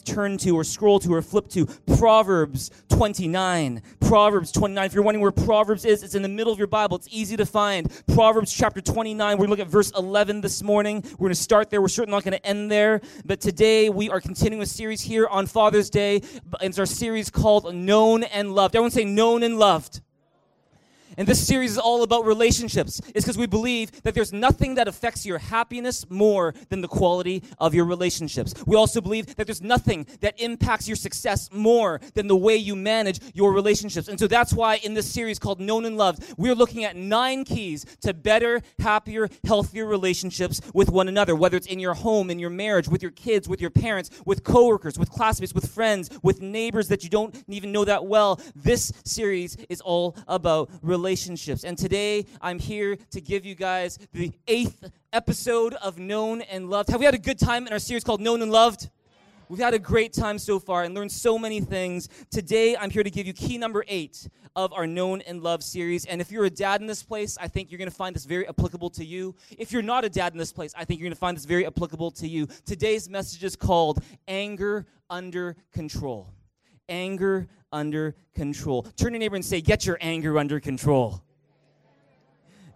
turn 0.00 0.38
to 0.38 0.56
or 0.56 0.64
scroll 0.64 0.98
to 1.00 1.14
or 1.14 1.22
flip 1.22 1.48
to 1.48 1.66
Proverbs 1.96 2.70
29. 2.88 3.82
Proverbs 4.00 4.52
29. 4.52 4.84
If 4.84 4.94
you're 4.94 5.02
wondering 5.02 5.22
where 5.22 5.30
Proverbs 5.30 5.84
is, 5.84 6.02
it's 6.02 6.14
in 6.14 6.22
the 6.22 6.28
middle 6.28 6.52
of 6.52 6.58
your 6.58 6.68
Bible. 6.68 6.96
It's 6.96 7.08
easy 7.10 7.36
to 7.36 7.46
find. 7.46 7.90
Proverbs 8.14 8.52
chapter 8.52 8.80
29. 8.80 9.38
We're 9.38 9.46
looking 9.46 9.64
at 9.64 9.70
verse 9.70 9.92
11 9.96 10.40
this 10.40 10.62
morning. 10.62 11.02
We're 11.12 11.28
going 11.28 11.30
to 11.30 11.34
start 11.34 11.70
there. 11.70 11.80
We're 11.80 11.88
certainly 11.88 12.16
not 12.16 12.24
going 12.24 12.38
to 12.38 12.46
end 12.46 12.70
there. 12.70 13.00
But 13.24 13.40
today 13.40 13.88
we 13.88 14.10
are 14.10 14.20
continuing 14.20 14.62
a 14.62 14.66
series 14.66 15.00
here 15.00 15.26
on 15.26 15.46
Father's 15.46 15.90
Day. 15.90 16.22
It's 16.60 16.78
our 16.78 16.86
series 16.86 17.30
called 17.30 17.74
Known 17.74 18.24
and 18.24 18.54
Loved. 18.54 18.76
Everyone 18.76 18.90
say 18.90 19.04
known 19.04 19.42
and 19.42 19.58
loved. 19.58 20.00
And 21.20 21.28
this 21.28 21.46
series 21.46 21.72
is 21.72 21.78
all 21.78 22.02
about 22.02 22.24
relationships. 22.24 22.98
It's 23.14 23.26
because 23.26 23.36
we 23.36 23.46
believe 23.46 23.92
that 24.04 24.14
there's 24.14 24.32
nothing 24.32 24.76
that 24.76 24.88
affects 24.88 25.26
your 25.26 25.36
happiness 25.36 26.08
more 26.08 26.54
than 26.70 26.80
the 26.80 26.88
quality 26.88 27.42
of 27.58 27.74
your 27.74 27.84
relationships. 27.84 28.54
We 28.64 28.74
also 28.74 29.02
believe 29.02 29.36
that 29.36 29.46
there's 29.46 29.60
nothing 29.60 30.06
that 30.20 30.40
impacts 30.40 30.88
your 30.88 30.96
success 30.96 31.50
more 31.52 32.00
than 32.14 32.26
the 32.26 32.36
way 32.38 32.56
you 32.56 32.74
manage 32.74 33.20
your 33.34 33.52
relationships. 33.52 34.08
And 34.08 34.18
so 34.18 34.26
that's 34.28 34.54
why 34.54 34.76
in 34.76 34.94
this 34.94 35.12
series 35.12 35.38
called 35.38 35.60
Known 35.60 35.84
and 35.84 35.98
Loved, 35.98 36.24
we're 36.38 36.54
looking 36.54 36.84
at 36.84 36.96
nine 36.96 37.44
keys 37.44 37.84
to 38.00 38.14
better, 38.14 38.62
happier, 38.78 39.28
healthier 39.44 39.84
relationships 39.84 40.62
with 40.72 40.88
one 40.88 41.06
another, 41.06 41.36
whether 41.36 41.58
it's 41.58 41.66
in 41.66 41.80
your 41.80 41.92
home, 41.92 42.30
in 42.30 42.38
your 42.38 42.48
marriage, 42.48 42.88
with 42.88 43.02
your 43.02 43.10
kids, 43.10 43.46
with 43.46 43.60
your 43.60 43.68
parents, 43.68 44.08
with 44.24 44.42
coworkers, 44.42 44.98
with 44.98 45.10
classmates, 45.10 45.52
with 45.52 45.70
friends, 45.70 46.08
with 46.22 46.40
neighbors 46.40 46.88
that 46.88 47.04
you 47.04 47.10
don't 47.10 47.44
even 47.46 47.72
know 47.72 47.84
that 47.84 48.06
well. 48.06 48.40
This 48.56 48.90
series 49.04 49.58
is 49.68 49.82
all 49.82 50.16
about 50.26 50.70
relationships 50.80 51.09
relationships. 51.10 51.64
And 51.64 51.76
today 51.76 52.24
I'm 52.40 52.60
here 52.60 52.96
to 53.10 53.20
give 53.20 53.44
you 53.44 53.56
guys 53.56 53.98
the 54.12 54.30
eighth 54.46 54.88
episode 55.12 55.74
of 55.74 55.98
Known 55.98 56.40
and 56.42 56.70
Loved. 56.70 56.88
Have 56.90 57.00
we 57.00 57.04
had 57.04 57.16
a 57.16 57.18
good 57.18 57.36
time 57.36 57.66
in 57.66 57.72
our 57.72 57.80
series 57.80 58.04
called 58.04 58.20
Known 58.20 58.42
and 58.42 58.52
Loved? 58.52 58.90
We've 59.48 59.58
had 59.58 59.74
a 59.74 59.80
great 59.80 60.12
time 60.12 60.38
so 60.38 60.60
far 60.60 60.84
and 60.84 60.94
learned 60.94 61.10
so 61.10 61.36
many 61.36 61.60
things. 61.60 62.08
Today, 62.30 62.76
I'm 62.76 62.90
here 62.90 63.02
to 63.02 63.10
give 63.10 63.26
you 63.26 63.32
key 63.32 63.58
number 63.58 63.84
eight 63.88 64.28
of 64.54 64.72
our 64.72 64.86
Known 64.86 65.20
and 65.22 65.42
Loved 65.42 65.64
series. 65.64 66.06
And 66.06 66.20
if 66.20 66.30
you're 66.30 66.44
a 66.44 66.50
dad 66.50 66.80
in 66.80 66.86
this 66.86 67.02
place, 67.02 67.36
I 67.40 67.48
think 67.48 67.72
you're 67.72 67.78
going 67.78 67.90
to 67.90 67.96
find 67.96 68.14
this 68.14 68.24
very 68.24 68.46
applicable 68.46 68.90
to 68.90 69.04
you. 69.04 69.34
If 69.58 69.72
you're 69.72 69.82
not 69.82 70.04
a 70.04 70.08
dad 70.08 70.30
in 70.30 70.38
this 70.38 70.52
place, 70.52 70.72
I 70.76 70.84
think 70.84 71.00
you're 71.00 71.08
going 71.08 71.16
to 71.16 71.18
find 71.18 71.36
this 71.36 71.44
very 71.44 71.66
applicable 71.66 72.12
to 72.12 72.28
you. 72.28 72.46
Today's 72.64 73.10
message 73.10 73.42
is 73.42 73.56
called 73.56 74.00
Anger 74.28 74.86
Under 75.10 75.56
Control. 75.72 76.28
Anger 76.90 77.48
under 77.72 78.16
control. 78.34 78.82
Turn 78.82 79.08
to 79.08 79.12
your 79.12 79.18
neighbor 79.20 79.36
and 79.36 79.44
say, 79.44 79.60
Get 79.60 79.86
your 79.86 79.96
anger 80.00 80.38
under 80.38 80.60
control. 80.60 81.22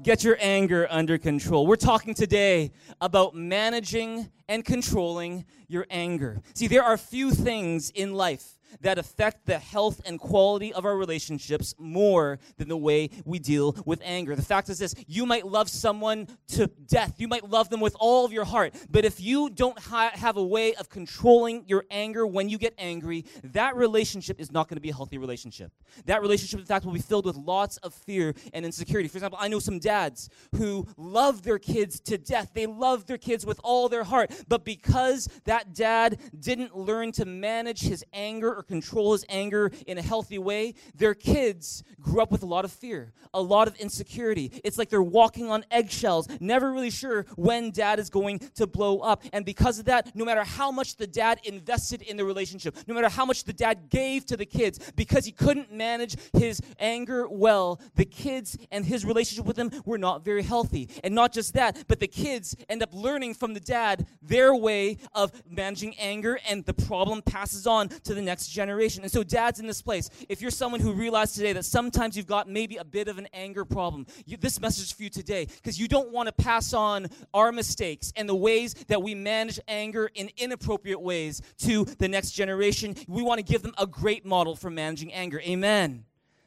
Get 0.02 0.22
your 0.22 0.36
anger 0.40 0.86
under 0.90 1.18
control. 1.18 1.66
We're 1.66 1.76
talking 1.76 2.14
today 2.14 2.72
about 3.00 3.34
managing 3.34 4.30
and 4.48 4.64
controlling 4.64 5.46
your 5.66 5.86
anger. 5.88 6.42
See, 6.54 6.66
there 6.66 6.82
are 6.82 6.96
few 6.96 7.30
things 7.30 7.90
in 7.90 8.12
life 8.12 8.58
that 8.80 8.98
affect 8.98 9.46
the 9.46 9.58
health 9.58 10.00
and 10.06 10.18
quality 10.18 10.72
of 10.72 10.84
our 10.84 10.96
relationships 10.96 11.74
more 11.78 12.38
than 12.56 12.68
the 12.68 12.76
way 12.76 13.10
we 13.24 13.38
deal 13.38 13.76
with 13.84 14.00
anger. 14.04 14.34
The 14.36 14.42
fact 14.42 14.68
is 14.68 14.78
this 14.78 14.94
you 15.06 15.26
might 15.26 15.46
love 15.46 15.68
someone 15.68 16.28
to 16.48 16.66
death, 16.66 17.14
you 17.18 17.28
might 17.28 17.48
love 17.48 17.70
them 17.70 17.80
with 17.80 17.96
all 17.98 18.24
of 18.24 18.32
your 18.32 18.44
heart, 18.44 18.74
but 18.90 19.04
if 19.04 19.20
you 19.20 19.50
don't 19.50 19.78
ha- 19.78 20.12
have 20.14 20.36
a 20.36 20.44
way 20.44 20.74
of 20.74 20.88
controlling 20.88 21.64
your 21.66 21.84
anger 21.90 22.26
when 22.26 22.48
you 22.48 22.58
get 22.58 22.74
angry, 22.78 23.24
that 23.42 23.76
relationship 23.76 24.40
is 24.40 24.50
not 24.50 24.68
going 24.68 24.76
to 24.76 24.80
be 24.80 24.90
a 24.90 24.94
healthy 24.94 25.18
relationship. 25.18 25.72
That 26.06 26.20
relationship, 26.20 26.60
in 26.60 26.66
fact, 26.66 26.84
will 26.84 26.92
be 26.92 27.00
filled 27.00 27.26
with 27.26 27.36
lots 27.36 27.76
of 27.78 27.94
fear 27.94 28.34
and 28.52 28.64
insecurity. 28.64 29.08
For 29.08 29.18
example, 29.18 29.38
I 29.40 29.48
know 29.48 29.58
some 29.58 29.78
dads 29.78 30.28
who 30.56 30.86
love 30.96 31.42
their 31.42 31.58
kids 31.58 32.00
to 32.00 32.18
death, 32.18 32.50
they 32.54 32.66
love 32.66 33.06
their 33.06 33.18
kids 33.18 33.46
with 33.46 33.60
all 33.62 33.88
their 33.88 34.04
heart, 34.04 34.32
but 34.48 34.64
because 34.64 35.28
that 35.44 35.74
dad 35.74 36.18
didn't 36.38 36.76
learn 36.76 37.12
to 37.12 37.24
manage 37.24 37.82
his 37.82 38.04
anger 38.12 38.54
or 38.54 38.62
control 38.66 39.12
his 39.12 39.24
anger 39.28 39.70
in 39.86 39.98
a 39.98 40.02
healthy 40.02 40.38
way, 40.38 40.74
their 40.94 41.14
kids 41.14 41.84
grew 42.00 42.20
up 42.20 42.30
with 42.30 42.42
a 42.42 42.46
lot 42.46 42.64
of 42.64 42.72
fear, 42.72 43.12
a 43.32 43.40
lot 43.40 43.68
of 43.68 43.76
insecurity. 43.76 44.60
It's 44.64 44.78
like 44.78 44.88
they're 44.88 45.02
walking 45.02 45.50
on 45.50 45.64
eggshells, 45.70 46.28
never 46.40 46.72
really 46.72 46.90
sure 46.90 47.26
when 47.36 47.70
dad 47.70 47.98
is 47.98 48.10
going 48.10 48.40
to 48.56 48.66
blow 48.66 48.98
up. 48.98 49.22
And 49.32 49.44
because 49.44 49.78
of 49.78 49.86
that, 49.86 50.14
no 50.14 50.24
matter 50.24 50.44
how 50.44 50.70
much 50.70 50.96
the 50.96 51.06
dad 51.06 51.40
invested 51.44 52.02
in 52.02 52.16
the 52.16 52.24
relationship, 52.24 52.76
no 52.86 52.94
matter 52.94 53.08
how 53.08 53.24
much 53.24 53.44
the 53.44 53.52
dad 53.52 53.88
gave 53.88 54.26
to 54.26 54.36
the 54.36 54.46
kids, 54.46 54.78
because 54.96 55.24
he 55.24 55.32
couldn't 55.32 55.72
manage 55.72 56.16
his 56.32 56.60
anger 56.78 57.28
well, 57.28 57.80
the 57.94 58.04
kids 58.04 58.56
and 58.70 58.84
his 58.84 59.04
relationship 59.04 59.46
with 59.46 59.56
them 59.56 59.70
were 59.84 59.98
not 59.98 60.24
very 60.24 60.42
healthy. 60.42 60.88
And 61.02 61.14
not 61.14 61.32
just 61.32 61.54
that, 61.54 61.84
but 61.88 62.00
the 62.00 62.06
kids 62.06 62.56
end 62.68 62.82
up 62.82 62.90
learning 62.92 63.34
from 63.34 63.54
the 63.54 63.60
dad 63.60 64.06
their 64.22 64.54
way 64.54 64.98
of 65.14 65.32
managing 65.48 65.94
anger, 65.96 66.38
and 66.48 66.64
the 66.64 66.74
problem 66.74 67.22
passes 67.22 67.66
on 67.66 67.88
to 67.88 68.14
the 68.14 68.22
next 68.22 68.48
generation. 68.54 69.02
And 69.02 69.12
so, 69.12 69.22
dads 69.22 69.60
in 69.60 69.66
this 69.66 69.82
place, 69.82 70.08
if 70.28 70.40
you're 70.40 70.50
someone 70.50 70.80
who 70.80 70.92
realized 70.92 71.34
today 71.34 71.52
that 71.52 71.64
sometimes 71.64 72.16
you've 72.16 72.26
got 72.26 72.48
maybe 72.48 72.76
a 72.76 72.84
bit 72.84 73.08
of 73.08 73.18
an 73.18 73.28
anger 73.34 73.64
problem, 73.64 74.06
you, 74.24 74.36
this 74.36 74.60
message 74.60 74.94
for 74.94 75.02
you 75.02 75.10
today 75.10 75.46
because 75.46 75.78
you 75.78 75.88
don't 75.88 76.12
want 76.12 76.26
to 76.26 76.32
pass 76.32 76.72
on 76.72 77.08
our 77.34 77.52
mistakes 77.52 78.12
and 78.16 78.28
the 78.28 78.34
ways 78.34 78.74
that 78.88 79.02
we 79.02 79.14
manage 79.14 79.60
anger 79.68 80.10
in 80.14 80.30
inappropriate 80.36 81.00
ways 81.00 81.42
to 81.58 81.84
the 81.84 82.08
next 82.08 82.32
generation. 82.32 82.94
We 83.08 83.22
want 83.22 83.38
to 83.38 83.44
give 83.44 83.62
them 83.62 83.74
a 83.76 83.86
great 83.86 84.24
model 84.24 84.56
for 84.56 84.70
managing 84.70 85.12
anger. 85.12 85.40
Amen. 85.40 86.04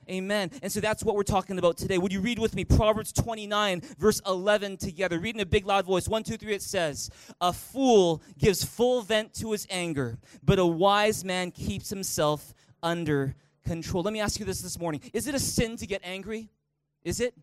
Amen. 0.10 0.52
And 0.62 0.72
so 0.72 0.80
that's 0.80 1.04
what 1.04 1.16
we're 1.16 1.24
talking 1.24 1.60
about 1.60 1.78
today. 1.78 1.98
Would 1.98 2.14
you 2.14 2.22
read 2.22 2.40
with 2.40 2.56
me 2.56 2.64
Proverbs 2.64 3.12
29, 3.12 3.82
verse 3.98 4.22
11 4.26 4.78
together? 4.78 5.20
Read 5.20 5.36
in 5.36 5.42
a 5.42 5.46
big, 5.46 5.66
loud 5.66 5.86
voice. 5.86 6.08
One, 6.08 6.24
two, 6.24 6.38
three, 6.38 6.54
it 6.54 6.62
says, 6.62 7.10
A 7.42 7.52
fool 7.52 8.22
gives 8.38 8.64
full 8.64 9.02
vent 9.02 9.34
to 9.36 9.52
his 9.52 9.68
anger, 9.70 10.18
but 10.44 10.60
a 10.60 10.66
wise 10.66 11.26
man 11.26 11.52
keeps 11.52 11.90
himself 11.90 12.54
under 12.82 13.36
control. 13.66 14.04
Let 14.04 14.14
me 14.14 14.22
ask 14.22 14.40
you 14.40 14.46
this 14.46 14.62
this 14.62 14.80
morning 14.80 15.02
Is 15.14 15.28
it 15.28 15.36
a 15.36 15.40
sin 15.40 15.76
to 15.78 15.86
get 15.86 16.02
angry? 16.04 16.50
Is 17.04 17.20
it? 17.20 17.34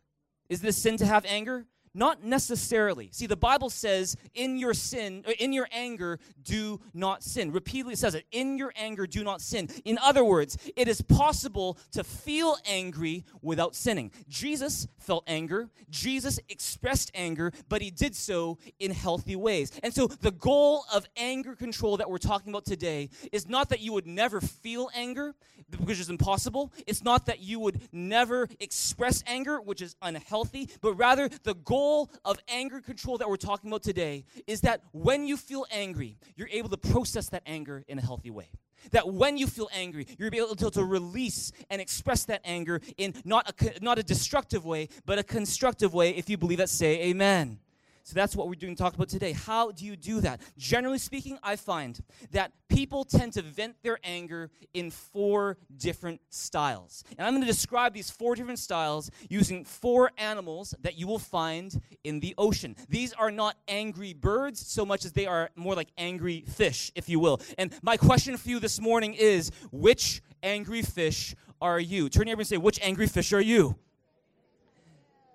Is 0.48 0.62
it 0.64 0.68
a 0.68 0.72
sin 0.72 0.96
to 0.98 1.06
have 1.06 1.24
anger? 1.26 1.66
Not 1.96 2.24
necessarily. 2.24 3.08
See, 3.12 3.26
the 3.26 3.36
Bible 3.36 3.70
says, 3.70 4.16
in 4.34 4.58
your 4.58 4.74
sin, 4.74 5.24
uh, 5.28 5.30
in 5.38 5.52
your 5.52 5.68
anger, 5.70 6.18
do 6.42 6.80
not 6.92 7.22
sin. 7.22 7.52
Repeatedly 7.52 7.94
says 7.94 8.16
it, 8.16 8.26
in 8.32 8.58
your 8.58 8.72
anger, 8.74 9.06
do 9.06 9.22
not 9.22 9.40
sin. 9.40 9.68
In 9.84 9.96
other 9.98 10.24
words, 10.24 10.58
it 10.74 10.88
is 10.88 11.00
possible 11.02 11.78
to 11.92 12.02
feel 12.02 12.56
angry 12.66 13.24
without 13.42 13.76
sinning. 13.76 14.10
Jesus 14.28 14.88
felt 14.98 15.22
anger, 15.28 15.68
Jesus 15.88 16.40
expressed 16.48 17.12
anger, 17.14 17.52
but 17.68 17.80
he 17.80 17.92
did 17.92 18.16
so 18.16 18.58
in 18.80 18.90
healthy 18.90 19.36
ways. 19.36 19.70
And 19.84 19.94
so 19.94 20.08
the 20.08 20.32
goal 20.32 20.84
of 20.92 21.06
anger 21.16 21.54
control 21.54 21.96
that 21.98 22.10
we're 22.10 22.18
talking 22.18 22.52
about 22.52 22.64
today 22.64 23.10
is 23.30 23.48
not 23.48 23.68
that 23.68 23.80
you 23.80 23.92
would 23.92 24.06
never 24.06 24.40
feel 24.40 24.90
anger, 24.96 25.36
which 25.78 26.00
is 26.00 26.10
impossible. 26.10 26.72
It's 26.88 27.04
not 27.04 27.26
that 27.26 27.40
you 27.40 27.60
would 27.60 27.80
never 27.92 28.48
express 28.58 29.22
anger, 29.28 29.60
which 29.60 29.80
is 29.80 29.94
unhealthy, 30.02 30.68
but 30.80 30.94
rather 30.94 31.28
the 31.44 31.54
goal 31.54 31.83
goal 31.84 32.10
of 32.24 32.38
anger 32.48 32.80
control 32.80 33.18
that 33.18 33.28
we're 33.28 33.36
talking 33.36 33.68
about 33.68 33.82
today 33.82 34.24
is 34.46 34.62
that 34.62 34.80
when 34.92 35.26
you 35.26 35.36
feel 35.36 35.66
angry, 35.70 36.16
you're 36.34 36.48
able 36.48 36.70
to 36.70 36.78
process 36.78 37.28
that 37.28 37.42
anger 37.44 37.84
in 37.88 37.98
a 37.98 38.00
healthy 38.00 38.30
way. 38.30 38.48
That 38.92 39.12
when 39.12 39.36
you 39.36 39.46
feel 39.46 39.68
angry, 39.72 40.06
you're 40.18 40.30
able 40.32 40.56
to, 40.56 40.70
to 40.70 40.84
release 40.84 41.52
and 41.68 41.82
express 41.82 42.24
that 42.26 42.40
anger 42.44 42.80
in 42.96 43.14
not 43.24 43.44
a, 43.50 43.84
not 43.84 43.98
a 43.98 44.02
destructive 44.02 44.64
way, 44.64 44.88
but 45.04 45.18
a 45.18 45.22
constructive 45.22 45.92
way. 45.92 46.10
If 46.10 46.30
you 46.30 46.38
believe 46.38 46.58
that, 46.58 46.70
say 46.70 47.02
amen. 47.10 47.58
So 48.04 48.12
that's 48.12 48.36
what 48.36 48.48
we're 48.48 48.54
doing 48.54 48.76
talk 48.76 48.94
about 48.94 49.08
today. 49.08 49.32
How 49.32 49.70
do 49.70 49.86
you 49.86 49.96
do 49.96 50.20
that? 50.20 50.42
Generally 50.58 50.98
speaking, 50.98 51.38
I 51.42 51.56
find 51.56 51.98
that 52.32 52.52
people 52.68 53.02
tend 53.02 53.32
to 53.32 53.42
vent 53.42 53.76
their 53.82 53.98
anger 54.04 54.50
in 54.74 54.90
four 54.90 55.56
different 55.74 56.20
styles. 56.28 57.02
And 57.16 57.26
I'm 57.26 57.32
going 57.32 57.40
to 57.40 57.46
describe 57.46 57.94
these 57.94 58.10
four 58.10 58.34
different 58.34 58.58
styles 58.58 59.10
using 59.30 59.64
four 59.64 60.10
animals 60.18 60.74
that 60.82 60.98
you 60.98 61.06
will 61.06 61.18
find 61.18 61.80
in 62.04 62.20
the 62.20 62.34
ocean. 62.36 62.76
These 62.90 63.14
are 63.14 63.30
not 63.30 63.56
angry 63.68 64.12
birds 64.12 64.60
so 64.60 64.84
much 64.84 65.06
as 65.06 65.12
they 65.12 65.24
are 65.24 65.48
more 65.56 65.74
like 65.74 65.88
angry 65.96 66.44
fish, 66.46 66.92
if 66.94 67.08
you 67.08 67.18
will. 67.18 67.40
And 67.56 67.72
my 67.80 67.96
question 67.96 68.36
for 68.36 68.50
you 68.50 68.60
this 68.60 68.78
morning 68.82 69.14
is 69.14 69.50
which 69.72 70.22
angry 70.42 70.82
fish 70.82 71.34
are 71.58 71.80
you? 71.80 72.10
Turn 72.10 72.28
over 72.28 72.42
and 72.42 72.46
say, 72.46 72.58
which 72.58 72.78
angry 72.82 73.06
fish 73.06 73.32
are 73.32 73.40
you? 73.40 73.78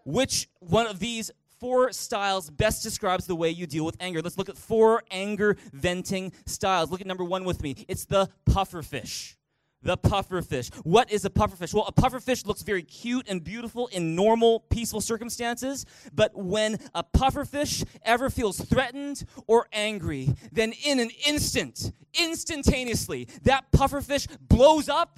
Which 0.05 0.47
one 0.59 0.87
of 0.87 0.99
these 0.99 1.31
four 1.59 1.91
styles 1.91 2.49
best 2.49 2.83
describes 2.83 3.25
the 3.25 3.35
way 3.35 3.49
you 3.49 3.67
deal 3.67 3.85
with 3.85 3.97
anger. 3.99 4.21
Let's 4.21 4.37
look 4.37 4.49
at 4.49 4.57
four 4.57 5.03
anger 5.11 5.57
venting 5.73 6.31
styles. 6.45 6.91
Look 6.91 7.01
at 7.01 7.07
number 7.07 7.23
one 7.23 7.43
with 7.43 7.61
me. 7.61 7.75
It's 7.87 8.05
the 8.05 8.29
puffer 8.45 8.81
fish. 8.81 9.35
The 9.81 9.95
puffer 9.95 10.41
fish. 10.41 10.69
What 10.83 11.09
is 11.09 11.23
a 11.23 11.29
puffer 11.29 11.55
fish? 11.55 11.73
Well, 11.73 11.85
a 11.87 11.93
puffer 11.93 12.19
fish 12.19 12.45
looks 12.45 12.63
very 12.63 12.83
cute 12.83 13.29
and 13.29 13.41
beautiful 13.41 13.87
in 13.87 14.13
normal, 14.13 14.59
peaceful 14.59 14.99
circumstances, 14.99 15.85
but 16.13 16.35
when 16.35 16.77
a 16.93 17.01
puffer 17.01 17.45
fish 17.45 17.85
ever 18.03 18.29
feels 18.29 18.59
threatened 18.59 19.23
or 19.47 19.67
angry, 19.71 20.35
then 20.51 20.73
in 20.83 20.99
an 20.99 21.11
instant, 21.25 21.93
instantaneously, 22.13 23.29
that 23.43 23.71
puffer 23.71 24.01
fish 24.01 24.27
blows 24.41 24.89
up 24.89 25.17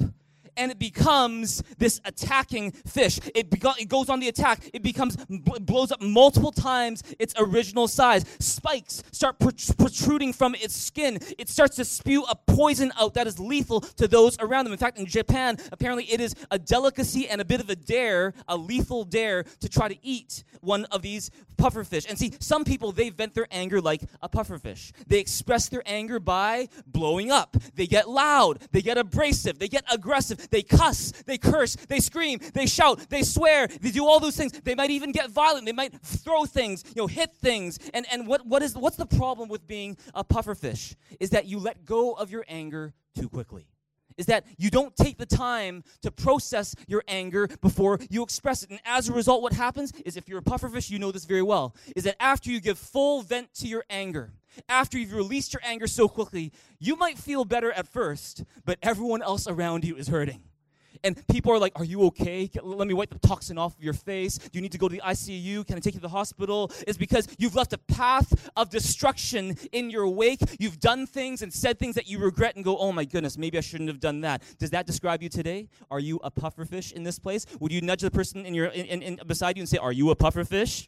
and 0.57 0.71
it 0.71 0.79
becomes 0.79 1.63
this 1.77 1.99
attacking 2.05 2.71
fish. 2.71 3.19
It, 3.35 3.47
it 3.51 3.89
goes 3.89 4.09
on 4.09 4.19
the 4.19 4.27
attack. 4.27 4.69
It 4.73 4.83
becomes 4.83 5.15
bl- 5.17 5.59
blows 5.59 5.91
up 5.91 6.01
multiple 6.01 6.51
times 6.51 7.03
its 7.19 7.33
original 7.37 7.87
size. 7.87 8.25
Spikes 8.39 9.03
start 9.11 9.39
protruding 9.39 10.33
from 10.33 10.55
its 10.55 10.75
skin. 10.75 11.19
It 11.37 11.49
starts 11.49 11.75
to 11.77 11.85
spew 11.85 12.23
a 12.29 12.35
poison 12.35 12.91
out 12.99 13.13
that 13.15 13.27
is 13.27 13.39
lethal 13.39 13.81
to 13.81 14.07
those 14.07 14.37
around 14.39 14.65
them. 14.65 14.73
In 14.73 14.79
fact, 14.79 14.97
in 14.97 15.05
Japan, 15.05 15.57
apparently 15.71 16.05
it 16.05 16.19
is 16.21 16.35
a 16.49 16.59
delicacy 16.59 17.27
and 17.27 17.41
a 17.41 17.45
bit 17.45 17.59
of 17.59 17.69
a 17.69 17.75
dare, 17.75 18.33
a 18.47 18.57
lethal 18.57 19.03
dare, 19.03 19.43
to 19.43 19.69
try 19.69 19.87
to 19.87 19.97
eat 20.01 20.43
one 20.61 20.85
of 20.85 21.01
these 21.01 21.31
pufferfish. 21.57 22.07
And 22.09 22.17
see, 22.17 22.33
some 22.39 22.63
people 22.63 22.91
they 22.91 23.09
vent 23.09 23.33
their 23.33 23.47
anger 23.51 23.81
like 23.81 24.01
a 24.21 24.29
pufferfish. 24.29 24.91
They 25.07 25.19
express 25.19 25.69
their 25.69 25.83
anger 25.85 26.19
by 26.19 26.67
blowing 26.87 27.31
up. 27.31 27.57
They 27.75 27.87
get 27.87 28.09
loud. 28.09 28.59
They 28.71 28.81
get 28.81 28.97
abrasive. 28.97 29.59
They 29.59 29.67
get 29.67 29.83
aggressive. 29.91 30.40
They 30.49 30.63
cuss. 30.63 31.11
They 31.25 31.37
curse. 31.37 31.75
They 31.75 31.99
scream. 31.99 32.39
They 32.53 32.65
shout. 32.65 33.09
They 33.09 33.23
swear. 33.23 33.67
They 33.67 33.91
do 33.91 34.05
all 34.05 34.19
those 34.19 34.35
things. 34.35 34.51
They 34.51 34.75
might 34.75 34.89
even 34.89 35.11
get 35.11 35.29
violent. 35.29 35.65
They 35.65 35.71
might 35.71 35.99
throw 36.01 36.45
things, 36.45 36.83
you 36.87 37.01
know, 37.01 37.07
hit 37.07 37.33
things. 37.35 37.79
And 37.93 38.05
and 38.11 38.27
what 38.27 38.45
what 38.45 38.61
is 38.61 38.75
what's 38.75 38.97
the 38.97 39.05
problem 39.05 39.49
with 39.49 39.67
being 39.67 39.97
a 40.13 40.23
pufferfish? 40.23 40.95
Is 41.19 41.31
that 41.31 41.45
you 41.45 41.59
let 41.59 41.85
go 41.85 42.13
of 42.13 42.31
your 42.31 42.45
anger 42.47 42.93
too 43.15 43.29
quickly 43.29 43.70
is 44.17 44.25
that 44.27 44.45
you 44.57 44.69
don't 44.69 44.95
take 44.95 45.17
the 45.17 45.25
time 45.25 45.83
to 46.01 46.11
process 46.11 46.75
your 46.87 47.03
anger 47.07 47.47
before 47.61 47.99
you 48.09 48.23
express 48.23 48.63
it. 48.63 48.69
And 48.69 48.79
as 48.85 49.09
a 49.09 49.13
result, 49.13 49.41
what 49.41 49.53
happens 49.53 49.91
is 50.05 50.17
if 50.17 50.27
you're 50.27 50.39
a 50.39 50.43
pufferfish, 50.43 50.89
you 50.89 50.99
know 50.99 51.11
this 51.11 51.25
very 51.25 51.41
well, 51.41 51.75
is 51.95 52.03
that 52.03 52.21
after 52.21 52.49
you 52.49 52.59
give 52.59 52.77
full 52.77 53.21
vent 53.21 53.53
to 53.55 53.67
your 53.67 53.83
anger, 53.89 54.33
after 54.67 54.97
you've 54.97 55.13
released 55.13 55.53
your 55.53 55.61
anger 55.63 55.87
so 55.87 56.07
quickly, 56.07 56.51
you 56.79 56.95
might 56.95 57.17
feel 57.17 57.45
better 57.45 57.71
at 57.71 57.87
first, 57.87 58.43
but 58.65 58.77
everyone 58.81 59.21
else 59.21 59.47
around 59.47 59.85
you 59.85 59.95
is 59.95 60.07
hurting 60.07 60.41
and 61.03 61.27
people 61.27 61.51
are 61.51 61.59
like, 61.59 61.73
Are 61.75 61.83
you 61.83 62.03
okay? 62.07 62.49
Let 62.61 62.87
me 62.87 62.93
wipe 62.93 63.09
the 63.09 63.27
toxin 63.27 63.57
off 63.57 63.75
of 63.77 63.83
your 63.83 63.93
face. 63.93 64.37
Do 64.37 64.49
you 64.53 64.61
need 64.61 64.71
to 64.71 64.77
go 64.77 64.87
to 64.87 64.95
the 64.95 65.01
ICU? 65.01 65.65
Can 65.65 65.75
I 65.75 65.79
take 65.79 65.93
you 65.93 65.99
to 65.99 66.03
the 66.03 66.09
hospital? 66.09 66.71
It's 66.87 66.97
because 66.97 67.27
you've 67.37 67.55
left 67.55 67.73
a 67.73 67.77
path 67.77 68.49
of 68.55 68.69
destruction 68.69 69.57
in 69.71 69.89
your 69.89 70.07
wake. 70.07 70.39
You've 70.59 70.79
done 70.79 71.05
things 71.07 71.41
and 71.41 71.53
said 71.53 71.79
things 71.79 71.95
that 71.95 72.07
you 72.07 72.19
regret 72.19 72.55
and 72.55 72.65
go, 72.65 72.77
Oh 72.77 72.91
my 72.91 73.05
goodness, 73.05 73.37
maybe 73.37 73.57
I 73.57 73.61
shouldn't 73.61 73.89
have 73.89 73.99
done 73.99 74.21
that. 74.21 74.43
Does 74.59 74.69
that 74.71 74.85
describe 74.85 75.21
you 75.23 75.29
today? 75.29 75.69
Are 75.89 75.99
you 75.99 76.19
a 76.23 76.31
pufferfish 76.31 76.91
in 76.91 77.03
this 77.03 77.19
place? 77.19 77.45
Would 77.59 77.71
you 77.71 77.81
nudge 77.81 78.01
the 78.01 78.11
person 78.11 78.45
in 78.45 78.53
your 78.53 78.67
in, 78.67 78.85
in, 78.85 79.01
in 79.01 79.19
beside 79.27 79.57
you 79.57 79.61
and 79.61 79.69
say, 79.69 79.77
Are 79.77 79.91
you 79.91 80.09
a 80.11 80.15
pufferfish? 80.15 80.87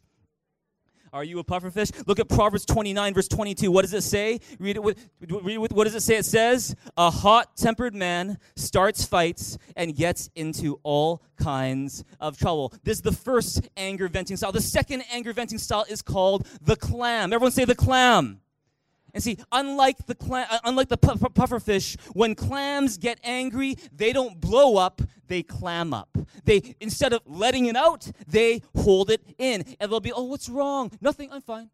Are 1.14 1.22
you 1.22 1.38
a 1.38 1.44
pufferfish? 1.44 1.92
Look 2.08 2.18
at 2.18 2.28
Proverbs 2.28 2.66
29, 2.66 3.14
verse 3.14 3.28
22. 3.28 3.70
What 3.70 3.82
does 3.82 3.94
it 3.94 4.02
say? 4.02 4.40
Read 4.58 4.74
it 4.74 4.82
with, 4.82 4.98
read 5.20 5.54
it 5.54 5.58
with 5.58 5.72
what 5.72 5.84
does 5.84 5.94
it 5.94 6.02
say? 6.02 6.16
It 6.16 6.24
says, 6.24 6.74
A 6.96 7.08
hot 7.08 7.56
tempered 7.56 7.94
man 7.94 8.38
starts 8.56 9.04
fights 9.04 9.56
and 9.76 9.94
gets 9.94 10.28
into 10.34 10.80
all 10.82 11.22
kinds 11.36 12.02
of 12.18 12.36
trouble. 12.36 12.72
This 12.82 12.98
is 12.98 13.02
the 13.02 13.12
first 13.12 13.68
anger 13.76 14.08
venting 14.08 14.36
style. 14.36 14.50
The 14.50 14.60
second 14.60 15.04
anger 15.12 15.32
venting 15.32 15.58
style 15.58 15.84
is 15.88 16.02
called 16.02 16.48
the 16.60 16.74
clam. 16.74 17.32
Everyone 17.32 17.52
say 17.52 17.64
the 17.64 17.76
clam. 17.76 18.40
And 19.14 19.22
see, 19.22 19.38
unlike 19.52 20.06
the 20.06 20.16
uh, 20.30 20.58
unlike 20.64 20.88
the 20.88 20.98
pufferfish, 20.98 21.98
when 22.14 22.34
clams 22.34 22.98
get 22.98 23.20
angry, 23.22 23.76
they 23.92 24.12
don't 24.12 24.40
blow 24.40 24.76
up; 24.76 25.00
they 25.28 25.44
clam 25.44 25.94
up. 25.94 26.18
They 26.44 26.74
instead 26.80 27.12
of 27.12 27.22
letting 27.24 27.66
it 27.66 27.76
out, 27.76 28.10
they 28.26 28.60
hold 28.76 29.10
it 29.10 29.22
in, 29.38 29.64
and 29.78 29.90
they'll 29.90 30.00
be, 30.00 30.12
"Oh, 30.12 30.24
what's 30.24 30.48
wrong? 30.48 30.90
Nothing. 31.00 31.30
I'm 31.30 31.42
fine. 31.42 31.70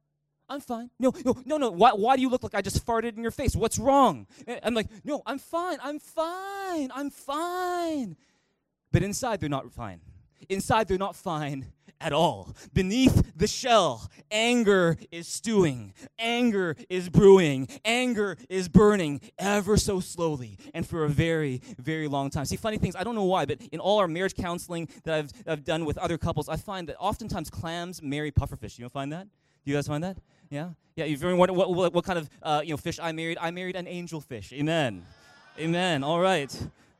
I'm 0.50 0.60
fine. 0.60 0.90
No, 0.98 1.14
no, 1.24 1.34
no, 1.46 1.56
no. 1.56 1.70
Why, 1.70 1.92
why 1.92 2.16
do 2.16 2.22
you 2.22 2.28
look 2.28 2.42
like 2.42 2.54
I 2.54 2.60
just 2.60 2.84
farted 2.84 3.16
in 3.16 3.22
your 3.22 3.30
face? 3.30 3.56
What's 3.56 3.78
wrong?" 3.78 4.26
I'm 4.62 4.74
like, 4.74 4.88
"No, 5.02 5.22
I'm 5.24 5.38
fine. 5.38 5.78
I'm 5.82 5.98
fine. 5.98 6.90
I'm 6.94 7.08
fine." 7.08 8.16
But 8.92 9.02
inside, 9.02 9.40
they're 9.40 9.48
not 9.48 9.72
fine. 9.72 10.00
Inside, 10.48 10.88
they're 10.88 10.98
not 10.98 11.16
fine 11.16 11.66
at 12.00 12.12
all. 12.12 12.56
Beneath 12.72 13.32
the 13.36 13.46
shell, 13.46 14.10
anger 14.30 14.96
is 15.10 15.28
stewing, 15.28 15.92
anger 16.18 16.76
is 16.88 17.08
brewing, 17.08 17.68
anger 17.84 18.36
is 18.48 18.68
burning 18.68 19.20
ever 19.38 19.76
so 19.76 20.00
slowly 20.00 20.58
and 20.72 20.86
for 20.86 21.04
a 21.04 21.08
very, 21.08 21.60
very 21.78 22.08
long 22.08 22.30
time. 22.30 22.46
See, 22.46 22.56
funny 22.56 22.78
things, 22.78 22.96
I 22.96 23.04
don't 23.04 23.14
know 23.14 23.24
why, 23.24 23.44
but 23.44 23.60
in 23.70 23.80
all 23.80 23.98
our 23.98 24.08
marriage 24.08 24.34
counseling 24.34 24.88
that 25.04 25.14
I've, 25.14 25.32
I've 25.46 25.64
done 25.64 25.84
with 25.84 25.98
other 25.98 26.16
couples, 26.16 26.48
I 26.48 26.56
find 26.56 26.88
that 26.88 26.96
oftentimes 26.98 27.50
clams 27.50 28.02
marry 28.02 28.32
pufferfish. 28.32 28.78
You 28.78 28.84
don't 28.84 28.92
find 28.92 29.12
that? 29.12 29.24
Do 29.64 29.70
you 29.70 29.76
guys 29.76 29.86
find 29.86 30.02
that? 30.02 30.16
Yeah? 30.48 30.70
Yeah, 30.96 31.04
you've 31.04 31.22
ever 31.22 31.36
wondered 31.36 31.54
what, 31.54 31.72
what, 31.72 31.92
what 31.92 32.04
kind 32.04 32.18
of 32.18 32.30
uh, 32.42 32.62
you 32.64 32.70
know, 32.70 32.76
fish 32.76 32.98
I 33.00 33.12
married? 33.12 33.38
I 33.40 33.50
married 33.50 33.76
an 33.76 33.86
angelfish. 33.86 34.52
Amen. 34.52 35.04
Amen. 35.58 36.02
All 36.02 36.20
right. 36.20 36.50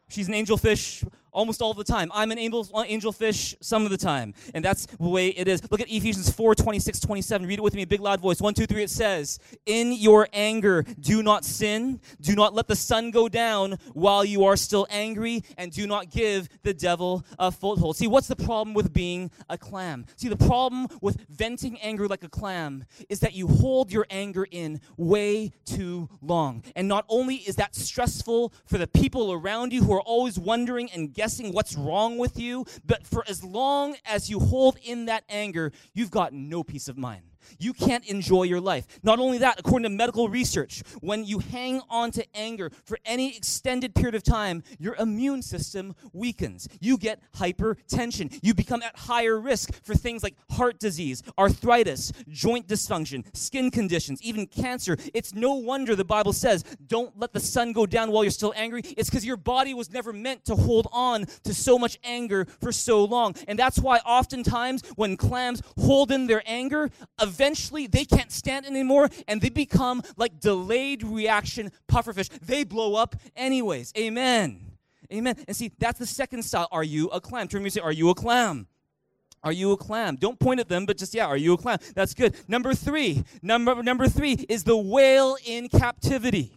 She's 0.09 0.29
an 0.29 0.35
angelfish 0.35 1.07
almost 1.33 1.63
all 1.63 1.75
the 1.75 1.85
time. 1.85 2.11
I'm 2.15 2.31
an 2.31 2.39
angel, 2.39 2.67
uh, 2.75 2.85
angelfish 2.85 3.55
some 3.61 3.85
of 3.85 3.91
the 3.91 3.97
time. 3.97 4.35
And 4.55 4.65
that's 4.65 4.87
the 4.87 5.09
way 5.09 5.29
it 5.29 5.49
is. 5.49 5.63
Look 5.71 5.81
at 5.81 5.91
Ephesians 5.91 6.31
4 6.31 6.55
26, 6.55 7.01
27. 7.01 7.47
Read 7.47 7.59
it 7.59 7.63
with 7.63 7.75
me, 7.75 7.83
a 7.83 7.87
big 7.87 8.01
loud 8.01 8.21
voice. 8.21 8.41
One, 8.41 8.55
two, 8.55 8.67
three. 8.67 8.83
It 8.83 8.91
says, 8.91 9.39
In 9.67 9.93
your 9.93 10.29
anger, 10.33 10.85
do 10.99 11.23
not 11.23 11.45
sin. 11.45 12.01
Do 12.21 12.35
not 12.35 12.55
let 12.55 12.69
the 12.69 12.77
sun 12.77 13.11
go 13.11 13.29
down 13.29 13.79
while 13.93 14.25
you 14.25 14.45
are 14.45 14.57
still 14.57 14.87
angry, 14.91 15.43
and 15.57 15.71
do 15.73 15.87
not 15.87 16.11
give 16.11 16.49
the 16.63 16.75
devil 16.75 17.25
a 17.39 17.51
foothold. 17.51 17.97
See, 17.97 18.07
what's 18.07 18.29
the 18.29 18.37
problem 18.37 18.75
with 18.75 18.93
being 18.93 19.31
a 19.49 19.59
clam? 19.59 20.07
See, 20.17 20.29
the 20.29 20.37
problem 20.37 20.89
with 21.01 21.25
venting 21.29 21.79
anger 21.81 22.09
like 22.09 22.25
a 22.25 22.29
clam 22.29 22.85
is 23.09 23.21
that 23.21 23.35
you 23.35 23.47
hold 23.47 23.93
your 23.93 24.07
anger 24.11 24.47
in 24.51 24.81
way 24.97 25.53
too 25.65 26.09
long. 26.21 26.65
And 26.77 26.89
not 26.89 27.05
only 27.09 27.37
is 27.37 27.57
that 27.57 27.75
stressful 27.75 28.53
for 28.67 28.79
the 28.79 28.87
people 28.87 29.33
around 29.33 29.73
you 29.73 29.85
who 29.85 29.93
are 29.93 30.01
always 30.01 30.39
wondering 30.39 30.91
and 30.91 31.13
guessing 31.21 31.53
what's 31.53 31.77
wrong 31.77 32.17
with 32.17 32.39
you, 32.41 32.65
but 32.87 33.07
for 33.07 33.23
as 33.29 33.45
long 33.45 33.95
as 34.07 34.31
you 34.31 34.41
hold 34.41 34.79
in 34.83 35.05
that 35.05 35.23
anger, 35.29 35.71
you've 35.93 36.11
got 36.11 36.33
no 36.33 36.65
peace 36.65 36.89
of 36.89 36.97
mind 36.97 37.30
you 37.59 37.73
can't 37.73 38.07
enjoy 38.07 38.45
your 38.45 38.61
life. 38.61 38.87
Not 39.03 39.19
only 39.19 39.39
that, 39.39 39.59
according 39.61 39.85
to 39.85 39.97
medical 39.97 40.29
research, 40.29 40.83
when 41.01 41.25
you 41.25 41.39
hang 41.39 41.81
on 41.91 42.11
to 42.13 42.25
anger 42.35 42.71
for 42.85 42.99
any 43.05 43.37
extended 43.37 43.95
period 43.95 44.15
of 44.15 44.23
time, 44.23 44.63
your 44.79 44.95
immune 44.97 45.43
system 45.43 45.95
weakens. 46.13 46.69
You 46.81 46.97
get 46.97 47.21
hypertension. 47.35 48.39
You 48.43 48.55
become 48.55 48.83
at 48.83 48.97
higher 48.97 49.39
risk 49.39 49.73
for 49.85 49.95
things 49.95 50.23
like 50.23 50.35
heart 50.51 50.79
disease, 50.79 51.23
arthritis, 51.39 52.13
joint 52.29 52.67
dysfunction, 52.67 53.25
skin 53.37 53.71
conditions, 53.71 54.23
even 54.23 54.47
cancer. 54.47 54.97
It's 55.15 55.35
no 55.35 55.55
wonder 55.55 55.97
the 55.97 56.05
Bible 56.05 56.33
says, 56.33 56.65
don't 56.87 57.19
let 57.19 57.33
the 57.33 57.41
sun 57.41 57.73
go 57.73 57.87
down 57.87 58.11
while 58.11 58.25
you're 58.25 58.31
still 58.31 58.53
angry. 58.57 58.83
It's 58.97 59.11
because 59.11 59.25
your 59.25 59.37
body 59.37 59.75
was 59.75 59.91
never 59.91 60.13
meant 60.13 60.45
to 60.47 60.57
hold 60.57 60.89
on 60.93 61.27
to 61.45 61.55
so 61.55 61.79
much 61.79 61.99
anger 62.05 62.47
for 62.61 62.73
so 62.73 63.05
long. 63.05 63.35
And 63.49 63.59
that's 63.59 63.79
why 63.79 63.99
oftentimes 63.99 64.83
when 64.97 65.17
clams 65.17 65.63
hold 65.79 66.11
in 66.11 66.27
their 66.27 66.43
anger, 66.47 66.91
eventually 67.41 67.87
they 67.87 68.05
can't 68.05 68.31
stand 68.31 68.67
anymore 68.67 69.09
and 69.27 69.41
they 69.41 69.49
become 69.49 70.03
like 70.17 70.41
delayed 70.41 71.03
reaction 71.03 71.73
pufferfish. 71.89 72.29
They 72.41 72.65
blow 72.65 72.95
up 72.95 73.17
anyways. 73.35 73.93
Amen. 73.97 74.61
Amen. 75.13 75.37
And 75.49 75.57
see, 75.57 75.73
that's 75.79 75.99
the 75.99 76.07
second 76.07 76.45
style. 76.45 76.69
Are 76.71 76.85
you 76.85 77.09
a 77.09 77.21
clam? 77.21 77.49
Turn 77.49 77.63
me 77.63 77.71
say, 77.71 77.81
Are 77.81 77.93
you 77.93 78.11
a 78.11 78.15
clam? 78.15 78.67
Are 79.43 79.53
you 79.53 79.73
a 79.73 79.77
clam? 79.77 80.17
Don't 80.17 80.39
point 80.39 80.61
at 80.61 80.69
them, 80.69 80.85
but 80.85 80.99
just 80.99 81.15
yeah, 81.15 81.25
are 81.25 81.37
you 81.37 81.55
a 81.55 81.57
clam? 81.57 81.79
That's 81.95 82.13
good. 82.13 82.37
Number 82.47 82.75
three, 82.75 83.25
number 83.41 83.83
number 83.83 84.07
three 84.07 84.33
is 84.49 84.65
the 84.65 84.77
whale 84.77 85.37
in 85.47 85.69
captivity. 85.69 86.53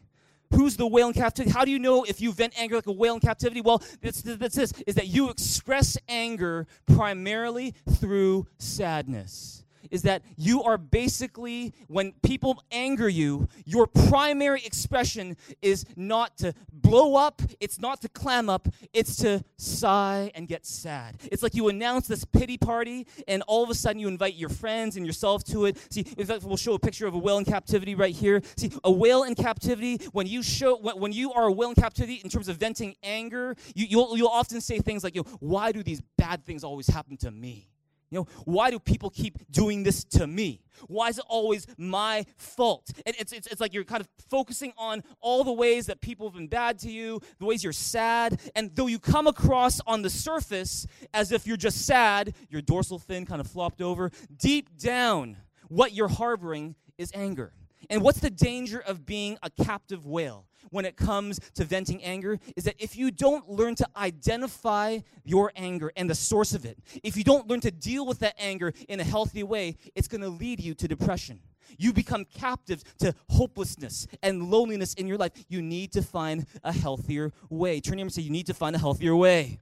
Who's 0.53 0.75
the 0.75 0.85
whale 0.85 1.07
in 1.07 1.13
captivity? 1.13 1.51
How 1.51 1.63
do 1.63 1.71
you 1.71 1.79
know 1.79 2.03
if 2.03 2.19
you 2.19 2.33
vent 2.33 2.53
anger 2.59 2.75
like 2.75 2.87
a 2.87 2.91
whale 2.91 3.15
in 3.15 3.21
captivity? 3.21 3.61
Well, 3.61 3.81
that's, 4.01 4.21
that's 4.21 4.55
this: 4.55 4.73
is 4.85 4.95
that 4.95 5.07
you 5.07 5.29
express 5.29 5.97
anger 6.09 6.67
primarily 6.85 7.73
through 7.89 8.47
sadness 8.59 9.63
is 9.91 10.03
that 10.03 10.23
you 10.37 10.63
are 10.63 10.77
basically, 10.77 11.73
when 11.87 12.13
people 12.23 12.61
anger 12.71 13.09
you, 13.09 13.47
your 13.65 13.87
primary 13.87 14.63
expression 14.65 15.37
is 15.61 15.85
not 15.95 16.37
to 16.37 16.53
blow 16.71 17.15
up, 17.15 17.41
it's 17.59 17.79
not 17.79 18.01
to 18.01 18.09
clam 18.09 18.49
up, 18.49 18.67
it's 18.93 19.15
to 19.17 19.43
sigh 19.57 20.31
and 20.35 20.47
get 20.47 20.65
sad. 20.65 21.17
It's 21.31 21.43
like 21.43 21.55
you 21.55 21.69
announce 21.69 22.07
this 22.07 22.25
pity 22.25 22.57
party, 22.57 23.07
and 23.27 23.43
all 23.47 23.63
of 23.63 23.69
a 23.69 23.75
sudden 23.75 23.99
you 23.99 24.07
invite 24.07 24.35
your 24.35 24.49
friends 24.49 24.97
and 24.97 25.05
yourself 25.05 25.43
to 25.45 25.65
it. 25.65 25.77
See, 25.91 26.05
in 26.17 26.25
fact, 26.25 26.43
we'll 26.43 26.57
show 26.57 26.73
a 26.73 26.79
picture 26.79 27.07
of 27.07 27.13
a 27.13 27.17
whale 27.17 27.37
in 27.37 27.45
captivity 27.45 27.95
right 27.95 28.13
here. 28.13 28.41
See, 28.57 28.71
a 28.83 28.91
whale 28.91 29.23
in 29.23 29.35
captivity, 29.35 29.99
when 30.11 30.27
you 30.27 30.43
show, 30.43 30.77
when 30.77 31.11
you 31.11 31.33
are 31.33 31.45
a 31.47 31.51
whale 31.51 31.69
in 31.69 31.75
captivity 31.75 32.21
in 32.23 32.29
terms 32.29 32.47
of 32.47 32.57
venting 32.57 32.95
anger, 33.03 33.55
you, 33.75 33.85
you'll, 33.89 34.17
you'll 34.17 34.27
often 34.27 34.61
say 34.61 34.79
things 34.79 35.03
like, 35.03 35.15
you 35.15 35.23
know, 35.23 35.37
why 35.39 35.71
do 35.71 35.83
these 35.83 36.01
bad 36.17 36.45
things 36.45 36.63
always 36.63 36.87
happen 36.87 37.17
to 37.17 37.31
me? 37.31 37.72
You 38.13 38.19
know, 38.19 38.27
why 38.45 38.69
do 38.69 38.77
people 38.77 39.09
keep 39.09 39.39
doing 39.49 39.81
this 39.81 40.03
to 40.03 40.27
me? 40.27 40.61
Why 40.87 41.07
is 41.07 41.17
it 41.17 41.25
always 41.27 41.65
my 41.79 42.27
fault? 42.37 42.91
And 43.07 43.15
it's, 43.17 43.31
it's, 43.33 43.47
it's 43.47 43.59
like 43.59 43.73
you're 43.73 43.83
kind 43.83 44.01
of 44.01 44.07
focusing 44.29 44.71
on 44.77 45.03
all 45.19 45.43
the 45.43 45.51
ways 45.51 45.87
that 45.87 45.99
people 45.99 46.27
have 46.27 46.35
been 46.35 46.47
bad 46.47 46.77
to 46.79 46.91
you, 46.91 47.21
the 47.39 47.45
ways 47.45 47.63
you're 47.63 47.73
sad. 47.73 48.39
And 48.55 48.69
though 48.75 48.85
you 48.85 48.99
come 48.99 49.25
across 49.25 49.81
on 49.87 50.03
the 50.03 50.11
surface 50.11 50.85
as 51.11 51.31
if 51.31 51.47
you're 51.47 51.57
just 51.57 51.87
sad, 51.87 52.35
your 52.49 52.61
dorsal 52.61 52.99
fin 52.99 53.25
kind 53.25 53.41
of 53.41 53.47
flopped 53.47 53.81
over, 53.81 54.11
deep 54.37 54.77
down, 54.77 55.37
what 55.69 55.93
you're 55.93 56.07
harboring 56.07 56.75
is 56.99 57.11
anger. 57.15 57.51
And 57.89 58.01
what's 58.01 58.19
the 58.19 58.29
danger 58.29 58.79
of 58.79 59.05
being 59.05 59.37
a 59.43 59.49
captive 59.49 60.05
whale 60.05 60.45
when 60.69 60.85
it 60.85 60.95
comes 60.95 61.39
to 61.55 61.63
venting 61.63 62.03
anger? 62.03 62.39
Is 62.55 62.63
that 62.65 62.75
if 62.79 62.95
you 62.95 63.11
don't 63.11 63.49
learn 63.49 63.75
to 63.75 63.87
identify 63.95 64.99
your 65.23 65.51
anger 65.55 65.91
and 65.95 66.09
the 66.09 66.15
source 66.15 66.53
of 66.53 66.65
it, 66.65 66.77
if 67.03 67.17
you 67.17 67.23
don't 67.23 67.47
learn 67.47 67.61
to 67.61 67.71
deal 67.71 68.05
with 68.05 68.19
that 68.19 68.35
anger 68.37 68.73
in 68.87 68.99
a 68.99 69.03
healthy 69.03 69.43
way, 69.43 69.77
it's 69.95 70.07
going 70.07 70.21
to 70.21 70.29
lead 70.29 70.59
you 70.59 70.73
to 70.75 70.87
depression. 70.87 71.39
You 71.77 71.93
become 71.93 72.25
captive 72.25 72.83
to 72.99 73.15
hopelessness 73.29 74.07
and 74.21 74.49
loneliness 74.49 74.93
in 74.93 75.07
your 75.07 75.17
life. 75.17 75.31
You 75.47 75.61
need 75.61 75.91
to 75.93 76.01
find 76.01 76.45
a 76.63 76.71
healthier 76.71 77.31
way. 77.49 77.79
Turn 77.79 77.99
him 77.99 78.07
and 78.07 78.13
say, 78.13 78.21
You 78.21 78.29
need 78.29 78.47
to 78.47 78.53
find 78.53 78.75
a 78.75 78.79
healthier 78.79 79.15
way. 79.15 79.59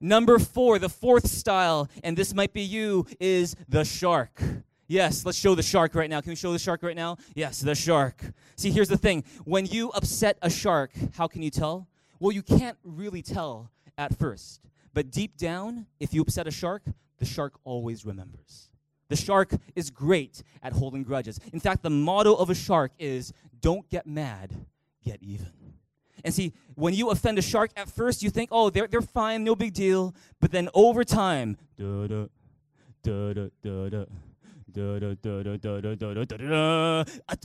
Number 0.00 0.38
four, 0.38 0.78
the 0.78 0.90
fourth 0.90 1.26
style, 1.26 1.88
and 2.04 2.16
this 2.16 2.34
might 2.34 2.52
be 2.52 2.62
you, 2.62 3.06
is 3.18 3.56
the 3.68 3.84
shark. 3.84 4.42
Yes, 4.88 5.26
let's 5.26 5.38
show 5.38 5.54
the 5.54 5.62
shark 5.62 5.94
right 5.94 6.08
now. 6.08 6.20
Can 6.20 6.30
we 6.30 6.36
show 6.36 6.52
the 6.52 6.58
shark 6.58 6.82
right 6.82 6.96
now? 6.96 7.16
Yes, 7.34 7.60
the 7.60 7.74
shark. 7.74 8.22
See, 8.56 8.70
here's 8.70 8.88
the 8.88 8.96
thing 8.96 9.24
when 9.44 9.66
you 9.66 9.90
upset 9.90 10.38
a 10.42 10.50
shark, 10.50 10.92
how 11.16 11.26
can 11.26 11.42
you 11.42 11.50
tell? 11.50 11.88
Well, 12.20 12.32
you 12.32 12.42
can't 12.42 12.78
really 12.84 13.22
tell 13.22 13.70
at 13.98 14.16
first. 14.16 14.60
But 14.94 15.10
deep 15.10 15.36
down, 15.36 15.86
if 16.00 16.14
you 16.14 16.22
upset 16.22 16.46
a 16.46 16.50
shark, 16.50 16.82
the 17.18 17.26
shark 17.26 17.54
always 17.64 18.06
remembers. 18.06 18.70
The 19.08 19.16
shark 19.16 19.52
is 19.74 19.90
great 19.90 20.42
at 20.62 20.72
holding 20.72 21.02
grudges. 21.02 21.38
In 21.52 21.60
fact, 21.60 21.82
the 21.82 21.90
motto 21.90 22.34
of 22.34 22.50
a 22.50 22.54
shark 22.54 22.92
is 22.98 23.32
don't 23.60 23.88
get 23.90 24.06
mad, 24.06 24.52
get 25.04 25.22
even. 25.22 25.52
And 26.24 26.34
see, 26.34 26.54
when 26.74 26.94
you 26.94 27.10
offend 27.10 27.38
a 27.38 27.42
shark 27.42 27.70
at 27.76 27.88
first, 27.88 28.22
you 28.22 28.30
think, 28.30 28.48
oh, 28.52 28.70
they're, 28.70 28.88
they're 28.88 29.02
fine, 29.02 29.44
no 29.44 29.54
big 29.54 29.74
deal. 29.74 30.14
But 30.40 30.50
then 30.50 30.68
over 30.74 31.04
time, 31.04 31.56
da 31.78 32.06
da 32.06 32.26
da 33.02 33.32
da 33.34 33.88
da 33.88 34.04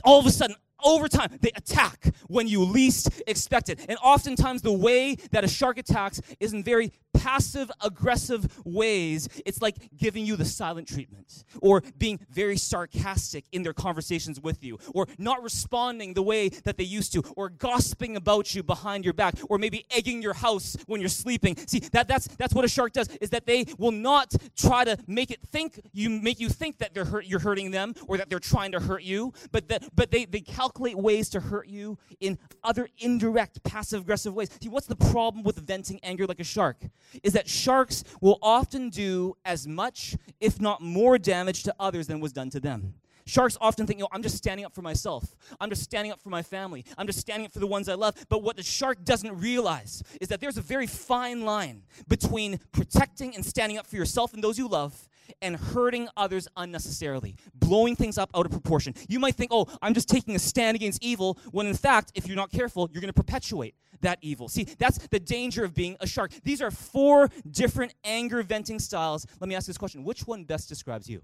all 0.04 0.18
of 0.20 0.26
a 0.26 0.30
sudden, 0.30 0.56
over 0.84 1.08
time, 1.08 1.38
they 1.40 1.50
attack 1.54 2.14
when 2.26 2.48
you 2.48 2.64
least 2.64 3.22
expect 3.26 3.68
it. 3.68 3.78
And 3.88 3.96
oftentimes, 4.02 4.62
the 4.62 4.72
way 4.72 5.16
that 5.30 5.44
a 5.44 5.48
shark 5.48 5.78
attacks 5.78 6.20
isn't 6.40 6.64
very 6.64 6.92
passive 7.22 7.70
aggressive 7.80 8.48
ways. 8.64 9.28
It's 9.46 9.62
like 9.62 9.76
giving 9.96 10.26
you 10.26 10.36
the 10.36 10.44
silent 10.44 10.88
treatment 10.88 11.44
or 11.60 11.82
being 11.98 12.18
very 12.30 12.56
sarcastic 12.56 13.44
in 13.52 13.62
their 13.62 13.72
conversations 13.72 14.40
with 14.40 14.64
you 14.64 14.78
or 14.94 15.06
not 15.18 15.42
responding 15.42 16.14
the 16.14 16.22
way 16.22 16.48
that 16.48 16.76
they 16.76 16.84
used 16.84 17.12
to 17.12 17.22
or 17.36 17.48
gossiping 17.48 18.16
about 18.16 18.54
you 18.54 18.62
behind 18.62 19.04
your 19.04 19.14
back 19.14 19.34
or 19.48 19.58
maybe 19.58 19.84
egging 19.90 20.20
your 20.20 20.34
house 20.34 20.76
when 20.86 21.00
you're 21.00 21.08
sleeping. 21.08 21.56
See, 21.66 21.78
that, 21.92 22.08
that's, 22.08 22.26
that's 22.26 22.54
what 22.54 22.64
a 22.64 22.68
shark 22.68 22.92
does 22.92 23.08
is 23.20 23.30
that 23.30 23.46
they 23.46 23.66
will 23.78 23.92
not 23.92 24.34
try 24.56 24.84
to 24.84 24.96
make 25.06 25.30
it 25.30 25.40
think 25.52 25.80
you 25.92 26.10
make 26.10 26.40
you 26.40 26.48
think 26.48 26.78
that 26.78 26.94
they're 26.94 27.04
hurt, 27.04 27.26
you're 27.26 27.40
hurting 27.40 27.70
them 27.70 27.94
or 28.08 28.16
that 28.16 28.28
they're 28.30 28.38
trying 28.38 28.72
to 28.72 28.80
hurt 28.80 29.02
you, 29.02 29.32
but 29.52 29.68
that 29.68 29.84
but 29.94 30.10
they, 30.10 30.24
they 30.24 30.40
calculate 30.40 30.96
ways 30.96 31.28
to 31.30 31.40
hurt 31.40 31.68
you 31.68 31.98
in 32.20 32.38
other 32.64 32.88
indirect 32.98 33.62
passive 33.62 34.02
aggressive 34.02 34.34
ways. 34.34 34.50
See, 34.60 34.68
what's 34.68 34.86
the 34.86 34.96
problem 34.96 35.44
with 35.44 35.56
venting 35.64 36.00
anger 36.02 36.26
like 36.26 36.40
a 36.40 36.44
shark? 36.44 36.78
Is 37.22 37.32
that 37.34 37.48
sharks 37.48 38.04
will 38.20 38.38
often 38.42 38.90
do 38.90 39.36
as 39.44 39.66
much, 39.66 40.16
if 40.40 40.60
not 40.60 40.80
more, 40.80 41.18
damage 41.18 41.62
to 41.64 41.74
others 41.78 42.06
than 42.06 42.20
was 42.20 42.32
done 42.32 42.50
to 42.50 42.60
them. 42.60 42.94
Sharks 43.24 43.56
often 43.60 43.86
think, 43.86 43.98
you 43.98 44.02
know, 44.02 44.08
I'm 44.12 44.22
just 44.22 44.36
standing 44.36 44.66
up 44.66 44.74
for 44.74 44.82
myself. 44.82 45.36
I'm 45.60 45.70
just 45.70 45.82
standing 45.82 46.10
up 46.10 46.20
for 46.20 46.28
my 46.30 46.42
family. 46.42 46.84
I'm 46.98 47.06
just 47.06 47.20
standing 47.20 47.46
up 47.46 47.52
for 47.52 47.60
the 47.60 47.66
ones 47.66 47.88
I 47.88 47.94
love. 47.94 48.16
But 48.28 48.42
what 48.42 48.56
the 48.56 48.62
shark 48.62 49.04
doesn't 49.04 49.38
realize 49.38 50.02
is 50.20 50.28
that 50.28 50.40
there's 50.40 50.56
a 50.56 50.62
very 50.62 50.86
fine 50.86 51.42
line 51.42 51.82
between 52.08 52.58
protecting 52.72 53.34
and 53.34 53.44
standing 53.44 53.78
up 53.78 53.86
for 53.86 53.96
yourself 53.96 54.34
and 54.34 54.42
those 54.42 54.58
you 54.58 54.68
love 54.68 55.08
and 55.40 55.56
hurting 55.56 56.08
others 56.16 56.48
unnecessarily, 56.56 57.36
blowing 57.54 57.96
things 57.96 58.18
up 58.18 58.30
out 58.34 58.46
of 58.46 58.52
proportion. 58.52 58.94
You 59.08 59.18
might 59.18 59.34
think, 59.34 59.50
oh, 59.52 59.66
I'm 59.80 59.94
just 59.94 60.08
taking 60.08 60.34
a 60.34 60.38
stand 60.38 60.74
against 60.74 61.02
evil, 61.02 61.38
when 61.50 61.66
in 61.66 61.74
fact, 61.74 62.12
if 62.14 62.26
you're 62.26 62.36
not 62.36 62.50
careful, 62.50 62.88
you're 62.92 63.00
going 63.00 63.12
to 63.12 63.14
perpetuate 63.14 63.74
that 64.00 64.18
evil. 64.20 64.48
See, 64.48 64.64
that's 64.64 64.98
the 65.08 65.20
danger 65.20 65.64
of 65.64 65.74
being 65.74 65.96
a 66.00 66.06
shark. 66.06 66.32
These 66.44 66.60
are 66.60 66.70
four 66.70 67.30
different 67.50 67.94
anger 68.04 68.42
venting 68.42 68.78
styles. 68.78 69.26
Let 69.40 69.48
me 69.48 69.54
ask 69.54 69.66
this 69.66 69.78
question 69.78 70.04
Which 70.04 70.26
one 70.26 70.44
best 70.44 70.68
describes 70.68 71.08
you? 71.08 71.22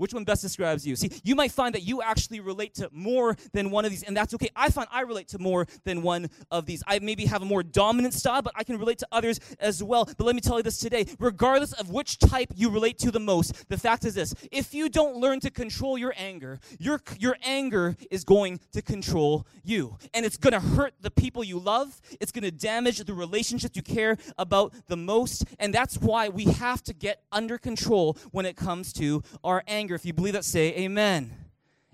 Which 0.00 0.14
one 0.14 0.24
best 0.24 0.40
describes 0.40 0.86
you? 0.86 0.96
See, 0.96 1.10
you 1.24 1.34
might 1.34 1.52
find 1.52 1.74
that 1.74 1.82
you 1.82 2.00
actually 2.00 2.40
relate 2.40 2.72
to 2.76 2.88
more 2.90 3.36
than 3.52 3.70
one 3.70 3.84
of 3.84 3.90
these, 3.90 4.02
and 4.02 4.16
that's 4.16 4.32
okay. 4.32 4.48
I 4.56 4.70
find 4.70 4.88
I 4.90 5.02
relate 5.02 5.28
to 5.28 5.38
more 5.38 5.66
than 5.84 6.00
one 6.00 6.30
of 6.50 6.64
these. 6.64 6.82
I 6.86 7.00
maybe 7.00 7.26
have 7.26 7.42
a 7.42 7.44
more 7.44 7.62
dominant 7.62 8.14
style, 8.14 8.40
but 8.40 8.54
I 8.56 8.64
can 8.64 8.78
relate 8.78 8.96
to 9.00 9.08
others 9.12 9.40
as 9.58 9.82
well. 9.82 10.06
But 10.06 10.24
let 10.24 10.34
me 10.34 10.40
tell 10.40 10.56
you 10.56 10.62
this 10.62 10.78
today 10.78 11.04
regardless 11.18 11.74
of 11.74 11.90
which 11.90 12.18
type 12.18 12.50
you 12.56 12.70
relate 12.70 12.96
to 13.00 13.10
the 13.10 13.20
most, 13.20 13.68
the 13.68 13.76
fact 13.76 14.06
is 14.06 14.14
this 14.14 14.32
if 14.50 14.72
you 14.72 14.88
don't 14.88 15.16
learn 15.16 15.38
to 15.40 15.50
control 15.50 15.98
your 15.98 16.14
anger, 16.16 16.60
your, 16.78 17.02
your 17.18 17.36
anger 17.44 17.94
is 18.10 18.24
going 18.24 18.58
to 18.72 18.80
control 18.80 19.46
you. 19.62 19.98
And 20.14 20.24
it's 20.24 20.38
going 20.38 20.54
to 20.54 20.60
hurt 20.60 20.94
the 21.02 21.10
people 21.10 21.44
you 21.44 21.58
love, 21.58 22.00
it's 22.22 22.32
going 22.32 22.44
to 22.44 22.50
damage 22.50 23.04
the 23.04 23.12
relationships 23.12 23.76
you 23.76 23.82
care 23.82 24.16
about 24.38 24.72
the 24.88 24.96
most. 24.96 25.44
And 25.58 25.74
that's 25.74 25.98
why 25.98 26.30
we 26.30 26.44
have 26.44 26.82
to 26.84 26.94
get 26.94 27.22
under 27.30 27.58
control 27.58 28.16
when 28.30 28.46
it 28.46 28.56
comes 28.56 28.94
to 28.94 29.22
our 29.44 29.62
anger 29.68 29.89
anger. 29.90 29.96
If 29.96 30.06
you 30.06 30.12
believe 30.12 30.34
that, 30.34 30.44
say 30.44 30.72
amen. 30.76 31.34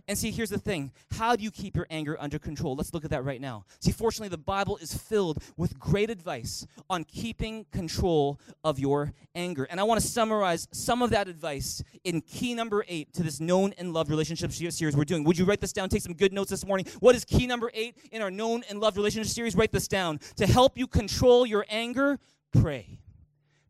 And 0.08 0.16
see, 0.16 0.30
here's 0.30 0.50
the 0.50 0.58
thing 0.58 0.92
how 1.12 1.34
do 1.34 1.42
you 1.42 1.50
keep 1.50 1.74
your 1.74 1.86
anger 1.90 2.16
under 2.20 2.38
control? 2.38 2.76
Let's 2.76 2.92
look 2.92 3.04
at 3.04 3.10
that 3.10 3.24
right 3.24 3.40
now. 3.40 3.64
See, 3.80 3.90
fortunately, 3.90 4.28
the 4.28 4.38
Bible 4.38 4.76
is 4.76 4.94
filled 4.94 5.42
with 5.56 5.78
great 5.78 6.10
advice 6.10 6.66
on 6.90 7.04
keeping 7.04 7.64
control 7.72 8.38
of 8.62 8.78
your 8.78 9.14
anger. 9.34 9.66
And 9.68 9.80
I 9.80 9.82
want 9.82 10.00
to 10.00 10.06
summarize 10.06 10.68
some 10.72 11.02
of 11.02 11.10
that 11.10 11.26
advice 11.26 11.82
in 12.04 12.20
key 12.20 12.54
number 12.54 12.84
eight 12.86 13.14
to 13.14 13.22
this 13.22 13.40
known 13.40 13.72
and 13.78 13.92
loved 13.92 14.10
relationship 14.10 14.52
series 14.52 14.94
we're 14.94 15.04
doing. 15.04 15.24
Would 15.24 15.38
you 15.38 15.46
write 15.46 15.60
this 15.60 15.72
down? 15.72 15.88
Take 15.88 16.02
some 16.02 16.14
good 16.14 16.32
notes 16.32 16.50
this 16.50 16.66
morning. 16.66 16.86
What 17.00 17.16
is 17.16 17.24
key 17.24 17.46
number 17.46 17.70
eight 17.72 17.96
in 18.12 18.20
our 18.20 18.30
known 18.30 18.62
and 18.68 18.78
loved 18.78 18.98
relationship 18.98 19.32
series? 19.32 19.56
Write 19.56 19.72
this 19.72 19.88
down. 19.88 20.20
To 20.36 20.46
help 20.46 20.78
you 20.78 20.86
control 20.86 21.46
your 21.46 21.64
anger, 21.68 22.20
pray. 22.52 23.00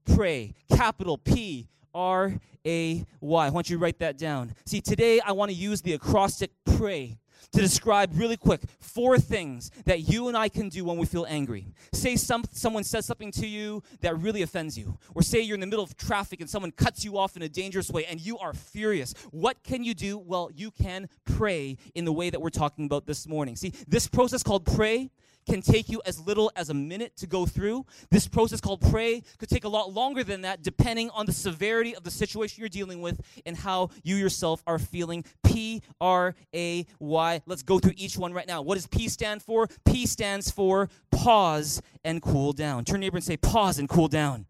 Pray. 0.04 0.54
Capital 0.68 1.16
P 1.16 1.68
R 1.97 2.38
A 2.67 3.05
Y. 3.21 3.47
I 3.47 3.50
want 3.50 3.71
you 3.71 3.79
write 3.79 3.99
that 4.00 4.19
down. 4.19 4.55
See, 4.67 4.83
today 4.83 5.19
I 5.21 5.33
want 5.33 5.50
to 5.50 5.57
use 5.57 5.81
the 5.81 5.95
acrostic 5.95 6.50
pray 6.76 7.19
to 7.53 7.61
describe 7.61 8.11
really 8.15 8.37
quick 8.37 8.61
four 8.81 9.19
things 9.19 9.71
that 9.87 10.00
you 10.00 10.29
and 10.29 10.37
I 10.37 10.49
can 10.49 10.69
do 10.69 10.85
when 10.85 10.99
we 10.99 11.07
feel 11.07 11.25
angry. 11.29 11.69
Say 11.93 12.17
some, 12.17 12.45
someone 12.50 12.85
says 12.85 13.07
something 13.07 13.31
to 13.33 13.47
you 13.47 13.83
that 14.00 14.19
really 14.19 14.43
offends 14.43 14.76
you, 14.76 14.99
or 15.15 15.23
say 15.23 15.41
you're 15.41 15.55
in 15.55 15.61
the 15.61 15.67
middle 15.67 15.85
of 15.85 15.97
traffic 15.97 16.41
and 16.41 16.50
someone 16.50 16.73
cuts 16.73 17.05
you 17.05 17.17
off 17.17 17.37
in 17.37 17.43
a 17.43 17.49
dangerous 17.49 17.88
way 17.91 18.05
and 18.05 18.21
you 18.21 18.37
are 18.38 18.53
furious. 18.53 19.15
What 19.31 19.62
can 19.62 19.85
you 19.85 19.95
do? 19.95 20.19
Well, 20.19 20.50
you 20.55 20.71
can 20.71 21.09
pray 21.25 21.79
in 21.95 22.05
the 22.05 22.12
way 22.12 22.29
that 22.29 22.43
we're 22.43 22.50
talking 22.50 22.85
about 22.85 23.07
this 23.07 23.26
morning. 23.26 23.57
See, 23.57 23.73
this 23.88 24.07
process 24.07 24.43
called 24.43 24.67
pray 24.67 25.11
can 25.49 25.62
take 25.62 25.88
you 25.88 26.03
as 26.05 26.21
little 26.21 26.50
as 26.57 26.71
a 26.71 26.75
minute 26.75 27.17
to 27.17 27.26
go 27.26 27.47
through. 27.47 27.87
This 28.11 28.26
process 28.26 28.61
called 28.61 28.81
pray 28.91 29.23
could 29.38 29.49
take 29.49 29.65
a 29.65 29.69
lot 29.69 29.93
longer 29.93 30.25
than 30.25 30.43
that, 30.43 30.62
depending 30.62 31.11
on 31.11 31.26
the 31.26 31.33
severity 31.33 31.95
of 31.95 32.05
the 32.05 32.11
situation 32.11 32.61
you're 32.61 32.69
dealing 32.69 33.00
with 33.00 33.21
and 33.47 33.57
how 33.57 33.91
you 34.03 34.17
yourself 34.17 34.62
are 34.67 34.79
feeling. 34.79 35.25
P 35.45 35.83
R 36.00 36.35
A 36.55 36.87
Y. 36.99 37.41
Let's 37.47 37.62
go 37.62 37.79
through 37.79 37.95
each 37.97 38.19
one 38.19 38.33
right 38.33 38.47
now. 38.47 38.62
What 38.62 38.75
does 38.75 38.87
P 38.87 39.09
stand 39.09 39.43
for? 39.43 39.69
P 39.85 40.07
stands 40.07 40.50
for 40.50 40.88
pause 41.11 41.81
and 42.05 42.21
cool 42.21 42.53
down. 42.53 42.85
Turn 42.85 43.00
neighbor 43.00 43.17
and 43.17 43.25
say, 43.25 43.37
pause 43.37 43.79
and 43.79 43.88
cool 43.88 44.09
down. 44.09 44.47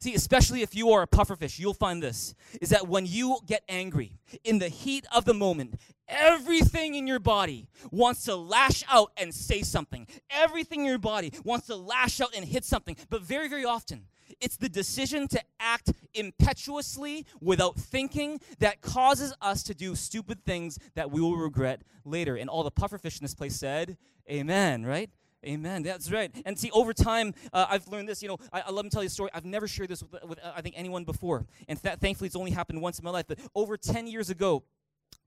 See, 0.00 0.14
especially 0.14 0.62
if 0.62 0.74
you 0.74 0.90
are 0.92 1.02
a 1.02 1.06
pufferfish, 1.06 1.58
you'll 1.58 1.74
find 1.74 2.02
this 2.02 2.34
is 2.62 2.70
that 2.70 2.88
when 2.88 3.04
you 3.04 3.38
get 3.46 3.62
angry 3.68 4.18
in 4.44 4.58
the 4.58 4.68
heat 4.68 5.04
of 5.14 5.26
the 5.26 5.34
moment, 5.34 5.74
everything 6.08 6.94
in 6.94 7.06
your 7.06 7.18
body 7.18 7.68
wants 7.90 8.24
to 8.24 8.34
lash 8.34 8.82
out 8.88 9.12
and 9.18 9.34
say 9.34 9.60
something. 9.60 10.06
Everything 10.30 10.80
in 10.80 10.86
your 10.86 10.98
body 10.98 11.34
wants 11.44 11.66
to 11.66 11.76
lash 11.76 12.18
out 12.18 12.34
and 12.34 12.46
hit 12.46 12.64
something. 12.64 12.96
But 13.10 13.20
very, 13.20 13.46
very 13.46 13.66
often, 13.66 14.06
it's 14.40 14.56
the 14.56 14.70
decision 14.70 15.28
to 15.28 15.42
act 15.58 15.92
impetuously 16.14 17.26
without 17.42 17.76
thinking 17.76 18.40
that 18.58 18.80
causes 18.80 19.34
us 19.42 19.62
to 19.64 19.74
do 19.74 19.94
stupid 19.94 20.46
things 20.46 20.78
that 20.94 21.10
we 21.10 21.20
will 21.20 21.36
regret 21.36 21.82
later. 22.06 22.36
And 22.36 22.48
all 22.48 22.62
the 22.62 22.70
pufferfish 22.70 23.20
in 23.20 23.24
this 23.24 23.34
place 23.34 23.56
said, 23.56 23.98
Amen, 24.30 24.86
right? 24.86 25.10
Amen. 25.46 25.82
That's 25.82 26.12
right. 26.12 26.30
And 26.44 26.58
see, 26.58 26.70
over 26.70 26.92
time, 26.92 27.32
uh, 27.52 27.66
I've 27.70 27.88
learned 27.88 28.08
this. 28.08 28.22
You 28.22 28.28
know, 28.28 28.38
I, 28.52 28.60
I, 28.66 28.70
love 28.70 28.84
to 28.84 28.90
tell 28.90 29.02
you 29.02 29.06
a 29.06 29.10
story. 29.10 29.30
I've 29.32 29.46
never 29.46 29.66
shared 29.66 29.88
this 29.88 30.02
with, 30.02 30.22
with 30.24 30.38
uh, 30.38 30.52
I 30.54 30.60
think, 30.60 30.74
anyone 30.76 31.04
before. 31.04 31.46
And 31.66 31.82
th- 31.82 31.98
thankfully, 31.98 32.26
it's 32.26 32.36
only 32.36 32.50
happened 32.50 32.82
once 32.82 32.98
in 32.98 33.04
my 33.04 33.10
life. 33.10 33.24
But 33.26 33.38
over 33.54 33.78
10 33.78 34.06
years 34.06 34.28
ago, 34.28 34.64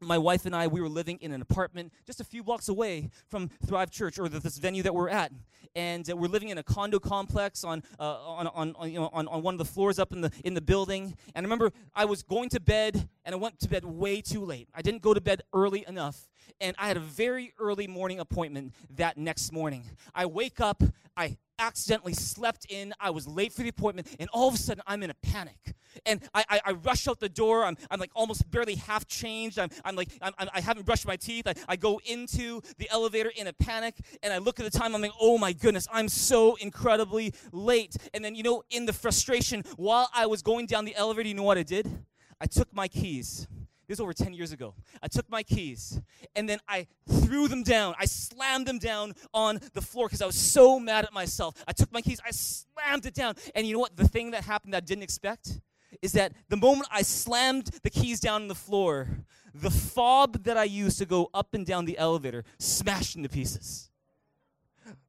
my 0.02 0.18
wife 0.18 0.46
and 0.46 0.56
I, 0.56 0.68
we 0.68 0.82
were 0.82 0.90
living 0.90 1.18
in 1.22 1.32
an 1.32 1.42
apartment 1.42 1.94
just 2.06 2.20
a 2.20 2.24
few 2.24 2.44
blocks 2.44 2.70
away 2.70 3.10
from 3.30 3.50
Thrive 3.66 3.90
Church 3.90 4.20
or 4.20 4.30
the, 4.30 4.40
this 4.40 4.58
venue 4.58 4.84
that 4.84 4.94
we're 4.94 5.10
at. 5.10 5.32
And 5.76 6.08
uh, 6.10 6.16
we're 6.16 6.28
living 6.28 6.50
in 6.50 6.60
a 6.60 6.64
condo 6.64 7.00
complex 7.00 7.64
on, 7.64 7.82
uh, 8.00 8.04
on, 8.04 8.48
on, 8.48 8.76
on, 8.76 8.92
you 8.92 9.00
know, 9.00 9.10
on, 9.14 9.28
on 9.28 9.42
one 9.42 9.56
of 9.56 9.58
the 9.58 9.66
floors 9.66 9.98
up 9.98 10.12
in 10.12 10.22
the, 10.22 10.32
in 10.44 10.54
the 10.54 10.62
building. 10.62 11.16
And 11.34 11.44
I 11.44 11.48
remember 11.48 11.72
I 11.96 12.06
was 12.06 12.22
going 12.22 12.50
to 12.50 12.60
bed 12.60 13.10
and 13.26 13.34
I 13.34 13.38
went 13.38 13.60
to 13.62 13.70
bed 13.70 13.84
way 13.84 14.22
too 14.22 14.46
late. 14.46 14.70
I 14.76 14.84
didn't 14.84 15.02
go 15.02 15.14
to 15.14 15.22
bed 15.22 15.42
early 15.54 15.84
enough. 15.88 16.28
And 16.60 16.76
I 16.80 16.88
had 16.88 16.98
a 16.98 17.02
very 17.02 17.54
early 17.60 17.88
morning 17.88 18.20
appointment 18.20 18.74
that 18.96 19.18
next 19.18 19.52
morning. 19.52 19.84
I 20.16 20.26
wake 20.26 20.60
up, 20.60 20.84
I 21.16 21.38
accidentally 21.60 22.14
slept 22.14 22.66
in, 22.70 22.94
I 23.00 23.10
was 23.12 23.28
late 23.28 23.54
for 23.54 23.62
the 23.62 23.70
appointment, 23.70 24.08
and 24.20 24.30
all 24.34 24.48
of 24.48 24.56
a 24.56 24.58
sudden 24.58 24.84
I'm 24.88 25.04
in 25.04 25.10
a 25.10 25.16
panic. 25.16 25.76
And 26.06 26.22
I, 26.34 26.44
I, 26.50 26.62
I 26.66 26.72
rush 26.72 27.08
out 27.08 27.20
the 27.20 27.30
door, 27.30 27.66
I'm, 27.66 27.78
I'm 27.92 28.00
like 28.00 28.12
almost 28.16 28.50
barely 28.50 28.76
half 28.76 29.08
changed, 29.08 29.60
I'm, 29.60 29.70
I'm 29.86 29.96
like, 29.96 30.10
I'm, 30.22 30.34
I 30.54 30.62
haven't 30.62 30.86
brushed 30.86 31.06
my 31.06 31.16
teeth. 31.16 31.48
I, 31.48 31.54
I 31.68 31.76
go 31.76 32.02
into 32.06 32.62
the 32.78 32.90
elevator 32.90 33.32
in 33.36 33.48
a 33.48 33.54
panic, 33.54 33.96
and 34.24 34.34
I 34.34 34.40
look 34.40 34.60
at 34.60 34.70
the 34.70 34.78
time, 34.78 34.96
I'm 34.96 35.02
like, 35.02 35.12
oh 35.22 35.38
my 35.38 35.54
goodness, 35.54 35.88
I'm 35.92 36.10
so 36.10 36.56
incredibly 36.56 37.34
late. 37.52 37.96
And 38.14 38.26
then, 38.26 38.36
you 38.36 38.44
know, 38.44 38.64
in 38.72 38.86
the 38.86 38.94
frustration, 38.94 39.64
while 39.78 40.10
I 40.14 40.26
was 40.26 40.42
going 40.42 40.66
down 40.66 40.86
the 40.86 40.96
elevator, 40.96 41.30
you 41.30 41.36
know 41.36 41.44
what 41.44 41.58
I 41.58 41.64
did? 41.64 41.90
I 42.42 42.46
took 42.48 42.74
my 42.74 42.88
keys 42.88 43.48
this 43.94 44.00
was 44.00 44.06
over 44.06 44.14
10 44.14 44.34
years 44.34 44.52
ago. 44.52 44.74
I 45.04 45.08
took 45.08 45.30
my 45.30 45.44
keys 45.44 46.02
and 46.36 46.50
then 46.50 46.58
I 46.68 46.88
threw 47.08 47.48
them 47.48 47.62
down. 47.62 47.94
I 48.00 48.06
slammed 48.06 48.66
them 48.66 48.80
down 48.80 49.14
on 49.36 49.60
the 49.74 49.82
floor 49.82 50.08
because 50.08 50.24
I 50.24 50.26
was 50.26 50.36
so 50.36 50.80
mad 50.80 51.06
at 51.06 51.14
myself. 51.14 51.64
I 51.68 51.74
took 51.74 51.92
my 51.94 52.02
keys, 52.02 52.20
I 52.26 52.32
slammed 52.32 53.06
it 53.06 53.14
down. 53.14 53.36
And 53.54 53.68
you 53.68 53.74
know 53.74 53.80
what? 53.80 53.96
The 53.96 54.08
thing 54.08 54.32
that 54.32 54.46
happened 54.46 54.74
that 54.74 54.78
I 54.78 54.86
didn't 54.86 55.04
expect 55.04 55.60
is 56.02 56.14
that 56.14 56.34
the 56.50 56.58
moment 56.58 56.88
I 56.92 57.04
slammed 57.04 57.70
the 57.84 57.92
keys 57.92 58.20
down 58.20 58.42
on 58.42 58.48
the 58.48 58.56
floor, 58.56 59.10
the 59.54 59.70
fob 59.70 60.44
that 60.46 60.58
I 60.58 60.64
used 60.64 60.98
to 60.98 61.06
go 61.06 61.30
up 61.32 61.54
and 61.54 61.64
down 61.64 61.86
the 61.86 62.00
elevator 62.00 62.44
smashed 62.58 63.16
into 63.16 63.30
pieces 63.30 63.92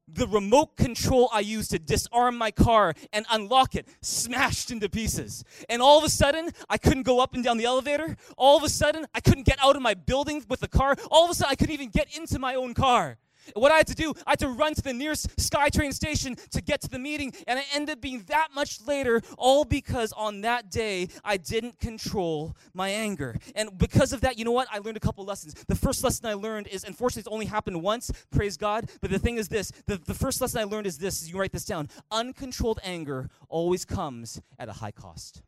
the 0.06 0.26
remote 0.28 0.76
control 0.76 1.28
I 1.32 1.40
used 1.40 1.70
to 1.70 1.78
disarm 1.78 2.37
my 2.37 2.50
car 2.50 2.94
and 3.12 3.25
unlock 3.30 3.75
it 3.75 3.88
smashed 4.02 4.70
into 4.70 4.88
pieces. 4.88 5.44
And 5.68 5.80
all 5.80 5.99
of 5.99 6.04
a 6.04 6.08
sudden, 6.08 6.50
I 6.68 6.78
couldn't 6.78 7.04
go 7.04 7.20
up 7.20 7.34
and 7.34 7.42
down 7.42 7.56
the 7.56 7.64
elevator. 7.64 8.16
All 8.37 8.56
of 8.56 8.62
a 8.62 8.68
sudden, 8.68 9.06
I 9.14 9.20
couldn't 9.20 9.46
get 9.46 9.58
out 9.62 9.76
of 9.76 9.82
my 9.82 9.94
building 9.94 10.44
with 10.49 10.61
the 10.61 10.68
car. 10.68 10.96
All 11.11 11.25
of 11.25 11.30
a 11.30 11.34
sudden, 11.34 11.52
I 11.52 11.56
couldn't 11.56 11.75
even 11.75 11.88
get 11.90 12.16
into 12.16 12.38
my 12.38 12.54
own 12.54 12.75
car. 12.75 13.18
What 13.54 13.72
I 13.72 13.76
had 13.76 13.86
to 13.88 13.94
do, 13.94 14.14
I 14.26 14.30
had 14.30 14.38
to 14.40 14.48
run 14.48 14.74
to 14.74 14.82
the 14.82 14.92
nearest 14.92 15.36
SkyTrain 15.36 15.92
station 15.92 16.36
to 16.50 16.62
get 16.62 16.80
to 16.82 16.88
the 16.88 16.98
meeting, 16.98 17.32
and 17.46 17.58
I 17.58 17.64
ended 17.74 17.96
up 17.96 18.00
being 18.00 18.22
that 18.28 18.48
much 18.54 18.80
later, 18.86 19.20
all 19.36 19.64
because 19.64 20.12
on 20.12 20.40
that 20.42 20.70
day 20.70 21.08
I 21.24 21.36
didn't 21.36 21.78
control 21.78 22.56
my 22.72 22.88
anger. 22.88 23.38
And 23.54 23.76
because 23.78 24.12
of 24.12 24.20
that, 24.22 24.38
you 24.38 24.44
know 24.44 24.52
what? 24.52 24.68
I 24.70 24.78
learned 24.78 24.96
a 24.96 25.00
couple 25.00 25.24
lessons. 25.24 25.54
The 25.68 25.74
first 25.74 26.02
lesson 26.02 26.26
I 26.26 26.34
learned 26.34 26.68
is, 26.68 26.84
unfortunately, 26.84 27.20
it's 27.20 27.28
only 27.28 27.46
happened 27.46 27.82
once, 27.82 28.10
praise 28.30 28.56
God, 28.56 28.90
but 29.00 29.10
the 29.10 29.18
thing 29.18 29.36
is 29.36 29.48
this 29.48 29.70
the, 29.86 29.98
the 29.98 30.14
first 30.14 30.40
lesson 30.40 30.60
I 30.60 30.64
learned 30.64 30.86
is 30.86 30.98
this, 30.98 31.28
you 31.28 31.38
write 31.38 31.52
this 31.52 31.64
down 31.64 31.88
uncontrolled 32.10 32.80
anger 32.82 33.28
always 33.48 33.84
comes 33.84 34.40
at 34.58 34.68
a 34.68 34.72
high 34.72 34.90
cost. 34.90 35.42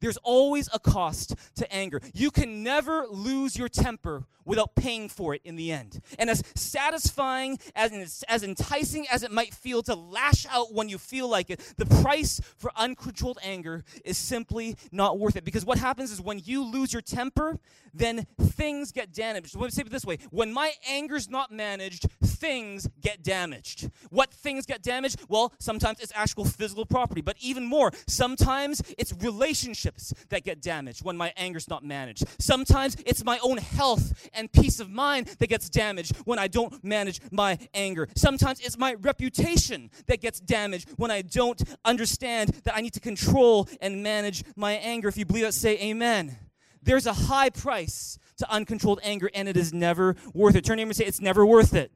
There's 0.00 0.16
always 0.18 0.68
a 0.72 0.78
cost 0.78 1.34
to 1.56 1.72
anger. 1.72 2.00
You 2.14 2.30
can 2.30 2.62
never 2.62 3.06
lose 3.06 3.56
your 3.56 3.68
temper 3.68 4.24
without 4.44 4.74
paying 4.74 5.08
for 5.08 5.34
it 5.34 5.42
in 5.44 5.56
the 5.56 5.70
end. 5.70 6.00
And 6.18 6.30
as 6.30 6.42
satisfying, 6.54 7.58
as, 7.76 8.24
as 8.28 8.42
enticing 8.42 9.06
as 9.08 9.22
it 9.22 9.30
might 9.30 9.54
feel 9.54 9.82
to 9.84 9.94
lash 9.94 10.46
out 10.46 10.72
when 10.72 10.88
you 10.88 10.98
feel 10.98 11.28
like 11.28 11.50
it, 11.50 11.60
the 11.76 11.86
price 11.86 12.40
for 12.56 12.72
uncontrolled 12.74 13.38
anger 13.42 13.84
is 14.04 14.16
simply 14.16 14.76
not 14.90 15.18
worth 15.18 15.36
it. 15.36 15.44
Because 15.44 15.64
what 15.64 15.78
happens 15.78 16.10
is 16.10 16.20
when 16.20 16.40
you 16.44 16.64
lose 16.64 16.92
your 16.92 17.02
temper, 17.02 17.58
then 17.92 18.26
things 18.40 18.92
get 18.92 19.12
damaged. 19.12 19.54
Let 19.54 19.64
me 19.64 19.70
say 19.70 19.82
it 19.82 19.90
this 19.90 20.06
way 20.06 20.18
when 20.30 20.52
my 20.52 20.72
anger's 20.88 21.28
not 21.28 21.52
managed, 21.52 22.10
things 22.22 22.88
get 23.00 23.22
damaged. 23.22 23.90
What 24.10 24.32
things 24.32 24.64
get 24.64 24.82
damaged? 24.82 25.20
Well, 25.28 25.52
sometimes 25.58 26.00
it's 26.00 26.12
actual 26.14 26.44
physical 26.44 26.86
property, 26.86 27.20
but 27.20 27.36
even 27.40 27.64
more, 27.64 27.92
sometimes 28.06 28.82
it's 28.96 29.12
relationships 29.20 29.89
that 30.28 30.44
get 30.44 30.60
damaged 30.60 31.04
when 31.04 31.16
my 31.16 31.32
anger's 31.36 31.68
not 31.68 31.84
managed. 31.84 32.24
Sometimes 32.38 32.96
it's 33.06 33.24
my 33.24 33.38
own 33.42 33.58
health 33.58 34.28
and 34.34 34.50
peace 34.52 34.80
of 34.80 34.90
mind 34.90 35.26
that 35.38 35.48
gets 35.48 35.68
damaged 35.68 36.16
when 36.24 36.38
I 36.38 36.48
don't 36.48 36.82
manage 36.84 37.20
my 37.30 37.58
anger. 37.74 38.08
Sometimes 38.14 38.60
it's 38.60 38.78
my 38.78 38.94
reputation 38.94 39.90
that 40.06 40.20
gets 40.20 40.40
damaged 40.40 40.88
when 40.96 41.10
I 41.10 41.22
don't 41.22 41.62
understand 41.84 42.50
that 42.64 42.74
I 42.76 42.80
need 42.80 42.94
to 42.94 43.00
control 43.00 43.68
and 43.80 44.02
manage 44.02 44.44
my 44.56 44.72
anger. 44.72 45.08
If 45.08 45.16
you 45.16 45.24
believe 45.24 45.44
that, 45.44 45.54
say 45.54 45.78
amen. 45.80 46.36
There's 46.82 47.06
a 47.06 47.12
high 47.12 47.50
price 47.50 48.18
to 48.38 48.50
uncontrolled 48.50 49.00
anger, 49.02 49.30
and 49.34 49.48
it 49.48 49.56
is 49.56 49.72
never 49.72 50.16
worth 50.32 50.56
it. 50.56 50.64
Turn 50.64 50.78
to 50.78 50.82
and 50.82 50.96
say, 50.96 51.04
It's 51.04 51.20
never 51.20 51.44
worth 51.44 51.74
it. 51.74 51.92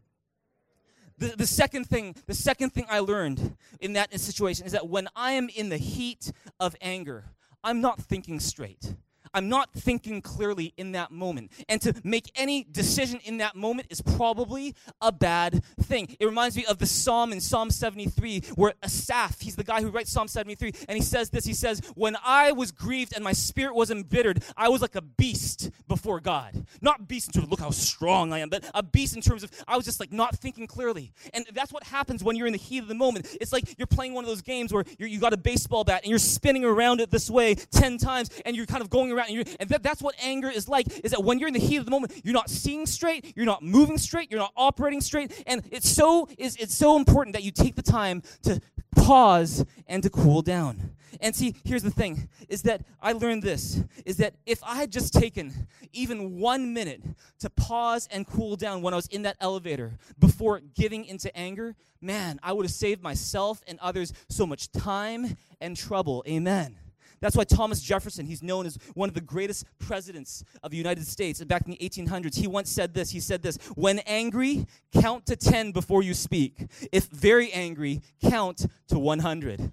The, 1.18 1.34
the 1.36 1.46
second 1.46 1.84
thing, 1.86 2.16
the 2.26 2.34
second 2.34 2.70
thing 2.70 2.86
I 2.90 2.98
learned 2.98 3.56
in 3.80 3.92
that 3.94 4.18
situation 4.18 4.66
is 4.66 4.72
that 4.72 4.88
when 4.88 5.08
I 5.14 5.32
am 5.32 5.48
in 5.48 5.68
the 5.68 5.78
heat 5.78 6.32
of 6.58 6.74
anger, 6.80 7.24
I'm 7.66 7.80
not 7.80 7.98
thinking 7.98 8.40
straight. 8.40 8.94
I'm 9.34 9.48
not 9.48 9.72
thinking 9.72 10.22
clearly 10.22 10.72
in 10.76 10.92
that 10.92 11.10
moment. 11.10 11.50
And 11.68 11.80
to 11.82 11.94
make 12.04 12.30
any 12.36 12.64
decision 12.70 13.20
in 13.24 13.38
that 13.38 13.56
moment 13.56 13.88
is 13.90 14.00
probably 14.00 14.74
a 15.00 15.12
bad 15.12 15.62
thing. 15.82 16.16
It 16.18 16.24
reminds 16.24 16.56
me 16.56 16.64
of 16.64 16.78
the 16.78 16.86
psalm 16.86 17.32
in 17.32 17.40
Psalm 17.40 17.70
73 17.70 18.40
where 18.54 18.74
Asaph, 18.82 19.40
he's 19.40 19.56
the 19.56 19.64
guy 19.64 19.82
who 19.82 19.90
writes 19.90 20.12
Psalm 20.12 20.28
73, 20.28 20.72
and 20.88 20.96
he 20.96 21.02
says 21.02 21.30
this 21.30 21.44
He 21.44 21.54
says, 21.54 21.80
When 21.94 22.16
I 22.24 22.52
was 22.52 22.70
grieved 22.70 23.14
and 23.14 23.24
my 23.24 23.32
spirit 23.32 23.74
was 23.74 23.90
embittered, 23.90 24.42
I 24.56 24.68
was 24.68 24.80
like 24.80 24.94
a 24.94 25.02
beast 25.02 25.70
before 25.88 26.20
God. 26.20 26.66
Not 26.80 27.08
beast 27.08 27.28
in 27.28 27.32
terms 27.32 27.44
of 27.44 27.50
look 27.50 27.60
how 27.60 27.70
strong 27.70 28.32
I 28.32 28.38
am, 28.38 28.48
but 28.48 28.64
a 28.74 28.82
beast 28.82 29.16
in 29.16 29.22
terms 29.22 29.42
of 29.42 29.50
I 29.66 29.76
was 29.76 29.84
just 29.84 30.00
like 30.00 30.12
not 30.12 30.36
thinking 30.36 30.66
clearly. 30.66 31.12
And 31.32 31.44
that's 31.52 31.72
what 31.72 31.84
happens 31.84 32.22
when 32.22 32.36
you're 32.36 32.46
in 32.46 32.52
the 32.52 32.58
heat 32.58 32.78
of 32.78 32.88
the 32.88 32.94
moment. 32.94 33.36
It's 33.40 33.52
like 33.52 33.76
you're 33.78 33.86
playing 33.86 34.14
one 34.14 34.24
of 34.24 34.28
those 34.28 34.42
games 34.42 34.72
where 34.72 34.84
you 34.98 35.18
got 35.18 35.32
a 35.32 35.36
baseball 35.36 35.84
bat 35.84 36.02
and 36.02 36.10
you're 36.10 36.18
spinning 36.18 36.64
around 36.64 37.00
it 37.00 37.10
this 37.10 37.30
way 37.30 37.54
10 37.54 37.98
times 37.98 38.30
and 38.44 38.56
you're 38.56 38.66
kind 38.66 38.82
of 38.82 38.90
going 38.90 39.12
around 39.12 39.23
and, 39.28 39.36
you're, 39.36 39.44
and 39.60 39.68
that, 39.70 39.82
that's 39.82 40.02
what 40.02 40.14
anger 40.22 40.48
is 40.48 40.68
like, 40.68 41.04
is 41.04 41.12
that 41.12 41.22
when 41.22 41.38
you're 41.38 41.48
in 41.48 41.54
the 41.54 41.60
heat 41.60 41.76
of 41.76 41.84
the 41.84 41.90
moment, 41.90 42.12
you're 42.24 42.34
not 42.34 42.50
seeing 42.50 42.86
straight, 42.86 43.32
you're 43.36 43.46
not 43.46 43.62
moving 43.62 43.98
straight, 43.98 44.30
you're 44.30 44.40
not 44.40 44.52
operating 44.56 45.00
straight. 45.00 45.44
And 45.46 45.62
it's 45.70 45.88
so, 45.88 46.28
is, 46.38 46.56
it's 46.56 46.74
so 46.74 46.96
important 46.96 47.34
that 47.34 47.42
you 47.42 47.50
take 47.50 47.76
the 47.76 47.82
time 47.82 48.22
to 48.42 48.60
pause 48.94 49.64
and 49.86 50.02
to 50.02 50.10
cool 50.10 50.42
down. 50.42 50.90
And 51.20 51.34
see, 51.34 51.54
here's 51.64 51.82
the 51.82 51.90
thing 51.90 52.28
is 52.48 52.62
that 52.62 52.82
I 53.00 53.12
learned 53.12 53.42
this 53.42 53.82
is 54.04 54.16
that 54.18 54.34
if 54.46 54.62
I 54.64 54.76
had 54.76 54.90
just 54.90 55.12
taken 55.12 55.68
even 55.92 56.38
one 56.38 56.72
minute 56.72 57.02
to 57.40 57.50
pause 57.50 58.08
and 58.10 58.26
cool 58.26 58.56
down 58.56 58.82
when 58.82 58.92
I 58.92 58.96
was 58.96 59.06
in 59.06 59.22
that 59.22 59.36
elevator 59.40 59.98
before 60.18 60.60
giving 60.74 61.04
into 61.04 61.34
anger, 61.36 61.76
man, 62.00 62.40
I 62.42 62.52
would 62.52 62.64
have 62.64 62.72
saved 62.72 63.02
myself 63.02 63.62
and 63.66 63.78
others 63.80 64.12
so 64.28 64.46
much 64.46 64.72
time 64.72 65.36
and 65.60 65.76
trouble. 65.76 66.24
Amen. 66.28 66.76
That's 67.20 67.36
why 67.36 67.44
Thomas 67.44 67.80
Jefferson, 67.80 68.26
he's 68.26 68.42
known 68.42 68.66
as 68.66 68.78
one 68.94 69.08
of 69.08 69.14
the 69.14 69.20
greatest 69.20 69.66
presidents 69.78 70.44
of 70.62 70.70
the 70.70 70.76
United 70.76 71.06
States. 71.06 71.40
And 71.40 71.48
back 71.48 71.62
in 71.64 71.72
the 71.72 71.78
1800s, 71.78 72.36
he 72.36 72.46
once 72.46 72.70
said 72.70 72.94
this. 72.94 73.10
He 73.10 73.20
said 73.20 73.42
this 73.42 73.56
When 73.74 74.00
angry, 74.00 74.66
count 74.92 75.26
to 75.26 75.36
10 75.36 75.72
before 75.72 76.02
you 76.02 76.14
speak. 76.14 76.66
If 76.92 77.06
very 77.06 77.52
angry, 77.52 78.02
count 78.22 78.66
to 78.88 78.98
100. 78.98 79.72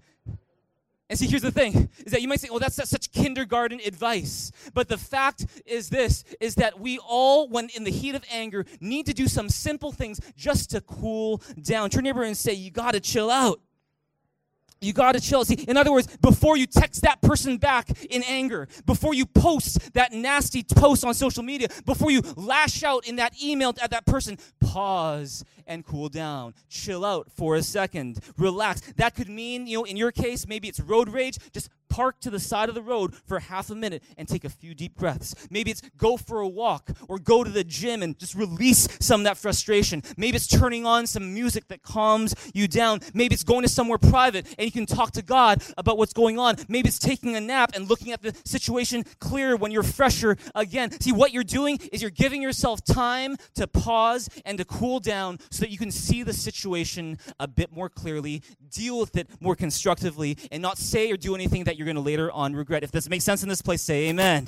And 1.11 1.19
see, 1.19 1.27
here's 1.27 1.41
the 1.41 1.51
thing, 1.51 1.89
is 2.05 2.13
that 2.13 2.21
you 2.21 2.29
might 2.29 2.39
say, 2.39 2.47
oh, 2.49 2.57
that's, 2.57 2.75
such 2.89 3.11
kindergarten 3.11 3.81
advice. 3.85 4.49
But 4.73 4.87
the 4.87 4.97
fact 4.97 5.45
is 5.65 5.89
this, 5.89 6.23
is 6.39 6.55
that 6.55 6.79
we 6.79 6.99
all, 6.99 7.49
when 7.49 7.67
in 7.75 7.83
the 7.83 7.91
heat 7.91 8.15
of 8.15 8.23
anger, 8.31 8.65
need 8.79 9.07
to 9.07 9.13
do 9.13 9.27
some 9.27 9.49
simple 9.49 9.91
things 9.91 10.21
just 10.37 10.71
to 10.71 10.79
cool 10.79 11.41
down. 11.61 11.89
Turn 11.89 12.05
your 12.05 12.13
neighbor 12.13 12.23
and 12.23 12.37
say, 12.37 12.53
you 12.53 12.71
gotta 12.71 13.01
chill 13.01 13.29
out. 13.29 13.59
You 14.81 14.93
got 14.93 15.11
to 15.13 15.19
chill. 15.19 15.45
See, 15.45 15.53
in 15.53 15.77
other 15.77 15.91
words, 15.91 16.07
before 16.17 16.57
you 16.57 16.65
text 16.65 17.03
that 17.03 17.21
person 17.21 17.57
back 17.57 17.89
in 18.05 18.23
anger, 18.23 18.67
before 18.85 19.13
you 19.13 19.27
post 19.27 19.93
that 19.93 20.11
nasty 20.11 20.63
post 20.63 21.05
on 21.05 21.13
social 21.13 21.43
media, 21.43 21.67
before 21.85 22.09
you 22.09 22.21
lash 22.35 22.83
out 22.83 23.07
in 23.07 23.17
that 23.17 23.41
email 23.41 23.75
at 23.81 23.91
that 23.91 24.07
person, 24.07 24.39
pause 24.59 25.45
and 25.67 25.85
cool 25.85 26.09
down. 26.09 26.55
Chill 26.67 27.05
out 27.05 27.31
for 27.31 27.55
a 27.55 27.61
second. 27.61 28.19
Relax. 28.37 28.81
That 28.97 29.13
could 29.15 29.29
mean, 29.29 29.67
you 29.67 29.77
know, 29.77 29.83
in 29.83 29.97
your 29.97 30.11
case, 30.11 30.47
maybe 30.47 30.67
it's 30.67 30.79
road 30.79 31.09
rage. 31.09 31.37
Just 31.53 31.69
park 31.91 32.21
to 32.21 32.29
the 32.29 32.39
side 32.39 32.69
of 32.69 32.75
the 32.75 32.81
road 32.81 33.13
for 33.27 33.39
half 33.39 33.69
a 33.69 33.75
minute 33.75 34.01
and 34.17 34.27
take 34.27 34.45
a 34.45 34.49
few 34.49 34.73
deep 34.73 34.95
breaths. 34.95 35.35
Maybe 35.51 35.71
it's 35.71 35.81
go 35.97 36.15
for 36.15 36.39
a 36.39 36.47
walk 36.47 36.89
or 37.07 37.19
go 37.19 37.43
to 37.43 37.49
the 37.49 37.65
gym 37.65 38.01
and 38.01 38.17
just 38.17 38.33
release 38.33 38.87
some 39.01 39.21
of 39.21 39.25
that 39.25 39.37
frustration. 39.37 40.01
Maybe 40.15 40.37
it's 40.37 40.47
turning 40.47 40.85
on 40.85 41.05
some 41.05 41.33
music 41.33 41.67
that 41.67 41.83
calms 41.83 42.33
you 42.53 42.67
down. 42.67 43.01
Maybe 43.13 43.33
it's 43.33 43.43
going 43.43 43.63
to 43.63 43.69
somewhere 43.69 43.97
private 43.97 44.47
and 44.57 44.65
you 44.65 44.71
can 44.71 44.85
talk 44.85 45.11
to 45.11 45.21
God 45.21 45.61
about 45.77 45.97
what's 45.97 46.13
going 46.13 46.39
on. 46.39 46.55
Maybe 46.69 46.87
it's 46.87 46.97
taking 46.97 47.35
a 47.35 47.41
nap 47.41 47.71
and 47.75 47.89
looking 47.89 48.13
at 48.13 48.21
the 48.21 48.33
situation 48.45 49.03
clearer 49.19 49.57
when 49.57 49.71
you're 49.71 49.83
fresher 49.83 50.37
again. 50.55 50.91
See, 51.01 51.11
what 51.11 51.33
you're 51.33 51.43
doing 51.43 51.77
is 51.91 52.01
you're 52.01 52.09
giving 52.09 52.41
yourself 52.41 52.83
time 52.85 53.35
to 53.55 53.67
pause 53.67 54.29
and 54.45 54.57
to 54.57 54.65
cool 54.65 55.01
down 55.01 55.39
so 55.49 55.61
that 55.61 55.71
you 55.71 55.77
can 55.77 55.91
see 55.91 56.23
the 56.23 56.33
situation 56.33 57.17
a 57.39 57.47
bit 57.47 57.73
more 57.73 57.89
clearly, 57.89 58.43
deal 58.69 58.99
with 58.99 59.17
it 59.17 59.29
more 59.41 59.55
constructively, 59.55 60.37
and 60.51 60.61
not 60.61 60.77
say 60.77 61.11
or 61.11 61.17
do 61.17 61.35
anything 61.35 61.65
that 61.65 61.77
you're 61.81 61.91
going 61.91 61.95
to 61.95 62.01
later 62.01 62.31
on 62.31 62.55
regret. 62.55 62.83
If 62.83 62.91
this 62.91 63.09
makes 63.09 63.23
sense 63.23 63.41
in 63.41 63.49
this 63.49 63.63
place, 63.63 63.81
say 63.81 64.09
amen. 64.09 64.47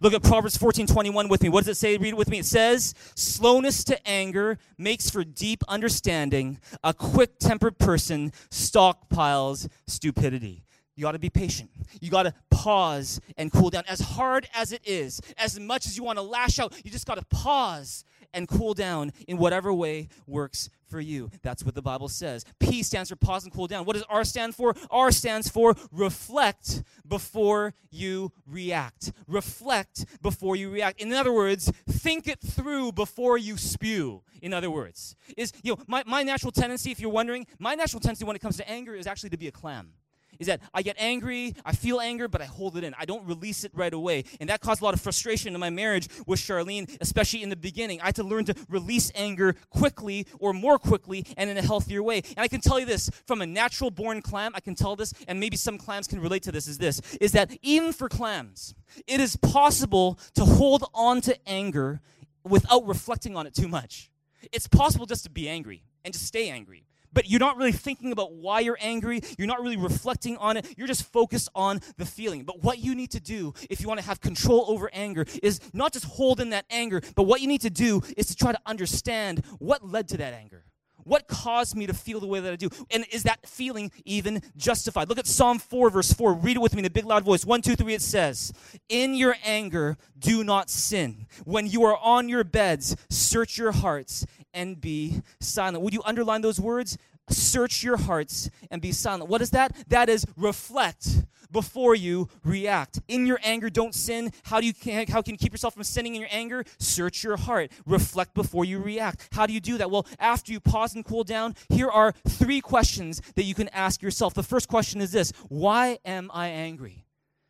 Look 0.00 0.12
at 0.14 0.22
Proverbs 0.22 0.56
14 0.56 0.86
21 0.86 1.28
with 1.28 1.42
me. 1.42 1.48
What 1.48 1.64
does 1.64 1.76
it 1.76 1.76
say? 1.76 1.96
Read 1.96 2.10
it 2.10 2.16
with 2.16 2.28
me. 2.28 2.38
It 2.38 2.44
says, 2.44 2.94
Slowness 3.16 3.82
to 3.84 4.08
anger 4.08 4.58
makes 4.76 5.10
for 5.10 5.24
deep 5.24 5.64
understanding. 5.66 6.60
A 6.84 6.94
quick 6.94 7.40
tempered 7.40 7.78
person 7.78 8.32
stockpiles 8.50 9.68
stupidity. 9.88 10.62
You 10.94 11.02
got 11.02 11.12
to 11.12 11.18
be 11.18 11.30
patient. 11.30 11.70
You 12.00 12.10
got 12.10 12.24
to 12.24 12.34
pause 12.48 13.20
and 13.36 13.50
cool 13.50 13.70
down. 13.70 13.82
As 13.88 13.98
hard 14.00 14.48
as 14.54 14.70
it 14.72 14.82
is, 14.86 15.20
as 15.36 15.58
much 15.58 15.86
as 15.86 15.96
you 15.96 16.04
want 16.04 16.18
to 16.18 16.22
lash 16.22 16.60
out, 16.60 16.74
you 16.84 16.92
just 16.92 17.06
got 17.06 17.18
to 17.18 17.24
pause 17.24 18.04
and 18.34 18.48
cool 18.48 18.74
down 18.74 19.12
in 19.26 19.38
whatever 19.38 19.72
way 19.72 20.08
works 20.26 20.70
for 20.88 21.00
you. 21.00 21.30
That's 21.42 21.64
what 21.64 21.74
the 21.74 21.82
Bible 21.82 22.08
says. 22.08 22.44
P 22.58 22.82
stands 22.82 23.10
for 23.10 23.16
pause 23.16 23.44
and 23.44 23.52
cool 23.52 23.66
down. 23.66 23.84
What 23.84 23.94
does 23.94 24.04
R 24.08 24.24
stand 24.24 24.54
for? 24.54 24.74
R 24.90 25.10
stands 25.10 25.48
for 25.48 25.74
reflect 25.92 26.82
before 27.06 27.74
you 27.90 28.32
react. 28.46 29.12
Reflect 29.26 30.06
before 30.22 30.56
you 30.56 30.70
react. 30.70 31.00
In 31.00 31.12
other 31.12 31.32
words, 31.32 31.70
think 31.88 32.26
it 32.26 32.40
through 32.40 32.92
before 32.92 33.38
you 33.38 33.56
spew. 33.56 34.22
In 34.40 34.54
other 34.54 34.70
words, 34.70 35.16
is 35.36 35.52
you 35.62 35.72
know 35.72 35.82
my, 35.86 36.04
my 36.06 36.22
natural 36.22 36.52
tendency, 36.52 36.90
if 36.90 37.00
you're 37.00 37.10
wondering, 37.10 37.46
my 37.58 37.74
natural 37.74 38.00
tendency 38.00 38.24
when 38.24 38.36
it 38.36 38.40
comes 38.40 38.56
to 38.56 38.68
anger 38.68 38.94
is 38.94 39.06
actually 39.06 39.30
to 39.30 39.38
be 39.38 39.48
a 39.48 39.52
clam 39.52 39.92
is 40.38 40.46
that 40.46 40.60
I 40.72 40.82
get 40.82 40.96
angry, 40.98 41.54
I 41.64 41.72
feel 41.72 42.00
anger, 42.00 42.28
but 42.28 42.40
I 42.40 42.44
hold 42.44 42.76
it 42.76 42.84
in. 42.84 42.94
I 42.98 43.04
don't 43.04 43.26
release 43.26 43.64
it 43.64 43.72
right 43.74 43.92
away. 43.92 44.24
And 44.40 44.48
that 44.48 44.60
caused 44.60 44.82
a 44.82 44.84
lot 44.84 44.94
of 44.94 45.00
frustration 45.00 45.54
in 45.54 45.60
my 45.60 45.70
marriage 45.70 46.08
with 46.26 46.40
Charlene, 46.40 46.96
especially 47.00 47.42
in 47.42 47.48
the 47.48 47.56
beginning. 47.56 48.00
I 48.00 48.06
had 48.06 48.16
to 48.16 48.24
learn 48.24 48.44
to 48.46 48.54
release 48.68 49.10
anger 49.14 49.54
quickly 49.70 50.26
or 50.38 50.52
more 50.52 50.78
quickly 50.78 51.24
and 51.36 51.50
in 51.50 51.56
a 51.56 51.62
healthier 51.62 52.02
way. 52.02 52.22
And 52.36 52.38
I 52.38 52.48
can 52.48 52.60
tell 52.60 52.78
you 52.78 52.86
this 52.86 53.10
from 53.26 53.42
a 53.42 53.46
natural 53.46 53.90
born 53.90 54.22
clam, 54.22 54.52
I 54.54 54.60
can 54.60 54.74
tell 54.74 54.96
this, 54.96 55.12
and 55.26 55.40
maybe 55.40 55.56
some 55.56 55.78
clams 55.78 56.06
can 56.06 56.20
relate 56.20 56.42
to 56.44 56.52
this, 56.52 56.68
is 56.68 56.78
this, 56.78 57.00
is 57.20 57.32
that 57.32 57.56
even 57.62 57.92
for 57.92 58.08
clams, 58.08 58.74
it 59.06 59.20
is 59.20 59.36
possible 59.36 60.18
to 60.34 60.44
hold 60.44 60.84
on 60.94 61.20
to 61.22 61.36
anger 61.48 62.00
without 62.44 62.86
reflecting 62.86 63.36
on 63.36 63.46
it 63.46 63.54
too 63.54 63.68
much. 63.68 64.10
It's 64.52 64.68
possible 64.68 65.06
just 65.06 65.24
to 65.24 65.30
be 65.30 65.48
angry 65.48 65.82
and 66.04 66.14
to 66.14 66.20
stay 66.20 66.48
angry 66.48 66.87
but 67.12 67.28
you're 67.28 67.40
not 67.40 67.56
really 67.56 67.72
thinking 67.72 68.12
about 68.12 68.32
why 68.32 68.60
you're 68.60 68.78
angry. 68.80 69.20
You're 69.36 69.46
not 69.46 69.62
really 69.62 69.76
reflecting 69.76 70.36
on 70.36 70.56
it. 70.56 70.74
You're 70.76 70.86
just 70.86 71.04
focused 71.04 71.48
on 71.54 71.80
the 71.96 72.06
feeling. 72.06 72.44
But 72.44 72.62
what 72.62 72.78
you 72.78 72.94
need 72.94 73.10
to 73.12 73.20
do 73.20 73.54
if 73.70 73.80
you 73.80 73.88
want 73.88 74.00
to 74.00 74.06
have 74.06 74.20
control 74.20 74.64
over 74.68 74.90
anger 74.92 75.24
is 75.42 75.60
not 75.72 75.92
just 75.92 76.04
hold 76.04 76.40
in 76.40 76.50
that 76.50 76.64
anger, 76.70 77.00
but 77.14 77.24
what 77.24 77.40
you 77.40 77.48
need 77.48 77.62
to 77.62 77.70
do 77.70 78.02
is 78.16 78.26
to 78.26 78.36
try 78.36 78.52
to 78.52 78.60
understand 78.66 79.44
what 79.58 79.86
led 79.86 80.08
to 80.08 80.16
that 80.18 80.34
anger. 80.34 80.64
What 81.08 81.26
caused 81.26 81.74
me 81.74 81.86
to 81.86 81.94
feel 81.94 82.20
the 82.20 82.26
way 82.26 82.38
that 82.40 82.52
I 82.52 82.56
do? 82.56 82.68
And 82.90 83.06
is 83.10 83.22
that 83.22 83.48
feeling 83.48 83.90
even 84.04 84.42
justified? 84.58 85.08
Look 85.08 85.18
at 85.18 85.26
Psalm 85.26 85.58
4, 85.58 85.88
verse 85.88 86.12
4. 86.12 86.34
Read 86.34 86.56
it 86.56 86.60
with 86.60 86.74
me 86.74 86.80
in 86.80 86.84
a 86.84 86.90
big 86.90 87.06
loud 87.06 87.24
voice. 87.24 87.46
One, 87.46 87.62
two, 87.62 87.76
three, 87.76 87.94
it 87.94 88.02
says, 88.02 88.52
In 88.90 89.14
your 89.14 89.34
anger, 89.42 89.96
do 90.18 90.44
not 90.44 90.68
sin. 90.68 91.26
When 91.44 91.66
you 91.66 91.84
are 91.84 91.96
on 91.96 92.28
your 92.28 92.44
beds, 92.44 92.94
search 93.08 93.56
your 93.56 93.72
hearts 93.72 94.26
and 94.54 94.80
be 94.80 95.22
silent. 95.40 95.82
Would 95.82 95.94
you 95.94 96.02
underline 96.04 96.40
those 96.40 96.60
words? 96.60 96.98
Search 97.30 97.82
your 97.82 97.96
hearts 97.96 98.50
and 98.70 98.80
be 98.80 98.92
silent. 98.92 99.28
What 99.28 99.42
is 99.42 99.50
that? 99.50 99.76
That 99.88 100.08
is 100.08 100.26
reflect 100.36 101.24
before 101.50 101.94
you 101.94 102.28
react. 102.44 103.00
In 103.08 103.26
your 103.26 103.38
anger, 103.42 103.70
don't 103.70 103.94
sin. 103.94 104.32
How 104.44 104.60
do 104.60 104.66
you 104.66 104.72
how 105.08 105.22
can 105.22 105.34
you 105.34 105.38
keep 105.38 105.52
yourself 105.52 105.74
from 105.74 105.84
sinning 105.84 106.14
in 106.14 106.20
your 106.20 106.30
anger? 106.32 106.64
Search 106.78 107.22
your 107.24 107.36
heart. 107.36 107.70
Reflect 107.86 108.34
before 108.34 108.64
you 108.64 108.78
react. 108.78 109.28
How 109.32 109.46
do 109.46 109.52
you 109.52 109.60
do 109.60 109.78
that? 109.78 109.90
Well, 109.90 110.06
after 110.18 110.52
you 110.52 110.60
pause 110.60 110.94
and 110.94 111.04
cool 111.04 111.24
down, 111.24 111.54
here 111.68 111.88
are 111.88 112.12
three 112.26 112.60
questions 112.60 113.20
that 113.34 113.44
you 113.44 113.54
can 113.54 113.68
ask 113.68 114.02
yourself. 114.02 114.34
The 114.34 114.42
first 114.42 114.68
question 114.68 115.00
is 115.00 115.12
this: 115.12 115.32
Why 115.48 115.98
am 116.04 116.30
I 116.32 116.48
angry? 116.48 117.04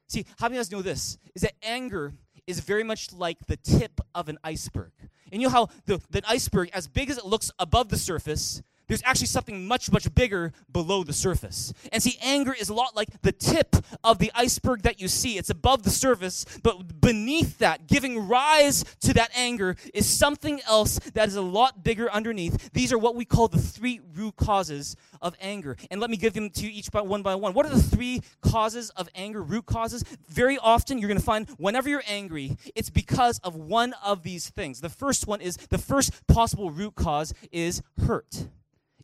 See, 0.09 0.25
how 0.39 0.47
many 0.49 0.57
of 0.57 0.63
us 0.63 0.73
know 0.73 0.83
this? 0.83 1.19
Is 1.35 1.43
that 1.43 1.53
anger 1.63 2.15
is 2.49 2.61
very 2.61 2.83
much 2.83 3.13
like 3.13 3.47
the 3.47 3.57
tip 3.57 4.01
of 4.15 4.29
an 4.29 4.39
iceberg. 4.43 4.93
And 5.33 5.41
you 5.41 5.49
know 5.49 5.53
how 5.53 5.69
the, 5.87 6.01
the 6.11 6.23
iceberg, 6.29 6.71
as 6.73 6.88
big 6.88 7.11
as 7.11 7.19
it 7.19 7.25
looks 7.25 7.51
above 7.59 7.88
the 7.88 7.99
surface, 7.99 8.62
there's 8.88 9.03
actually 9.05 9.27
something 9.27 9.66
much, 9.66 9.92
much 9.92 10.12
bigger 10.14 10.53
below 10.72 11.05
the 11.05 11.12
surface. 11.12 11.72
And 11.92 12.03
see, 12.03 12.18
anger 12.22 12.55
is 12.59 12.68
a 12.68 12.74
lot 12.74 12.96
like 12.96 13.09
the 13.22 13.33
tip 13.33 13.77
of 14.03 14.18
the 14.18 14.33
iceberg 14.35 14.83
that 14.83 15.01
you 15.01 15.09
see. 15.09 15.38
It's 15.38 15.51
above 15.51 15.83
the 15.83 15.90
surface, 15.90 16.44
but 16.62 17.01
beneath 17.01 17.59
that, 17.59 17.87
giving 17.87 18.27
rise 18.27 18.85
to 19.01 19.14
that 19.14 19.31
anger, 19.37 19.77
is 19.94 20.07
something 20.07 20.61
else 20.66 20.98
that 21.14 21.29
is 21.29 21.37
a 21.37 21.42
lot 21.42 21.85
bigger 21.85 22.11
underneath. 22.11 22.72
These 22.72 22.92
are 22.92 22.98
what 22.98 23.14
we 23.14 23.24
call 23.24 23.48
the 23.48 23.59
three 23.59 24.01
root 24.14 24.37
causes 24.37 24.96
of 25.20 25.37
anger. 25.40 25.77
And 25.90 26.01
let 26.01 26.11
me 26.11 26.16
give 26.16 26.33
them 26.33 26.51
to 26.51 26.64
you 26.64 26.70
each 26.70 26.90
by 26.90 27.03
one 27.03 27.22
by 27.22 27.35
one. 27.35 27.53
What 27.53 27.66
are 27.66 27.74
the 27.74 27.83
three 27.83 28.22
causes 28.40 28.90
of 28.90 29.09
anger, 29.14 29.42
root 29.42 29.66
causes? 29.66 30.05
Very 30.29 30.59
often, 30.59 30.98
you're 30.98 31.09
going 31.09 31.20
to 31.20 31.24
find 31.24 31.48
whenever 31.59 31.88
you're 31.88 32.03
angry, 32.09 32.57
it's 32.74 32.90
because 32.90 33.38
of 33.40 33.55
one 33.55 33.94
of 34.05 34.22
these 34.22 34.51
things. 34.51 34.81
The 34.81 34.88
first 34.88 35.27
one 35.27 35.40
is 35.40 35.57
the 35.68 35.79
first 35.79 36.27
possible 36.27 36.70
root 36.70 36.94
cause 36.94 37.35
is 37.53 37.83
hurt 38.07 38.48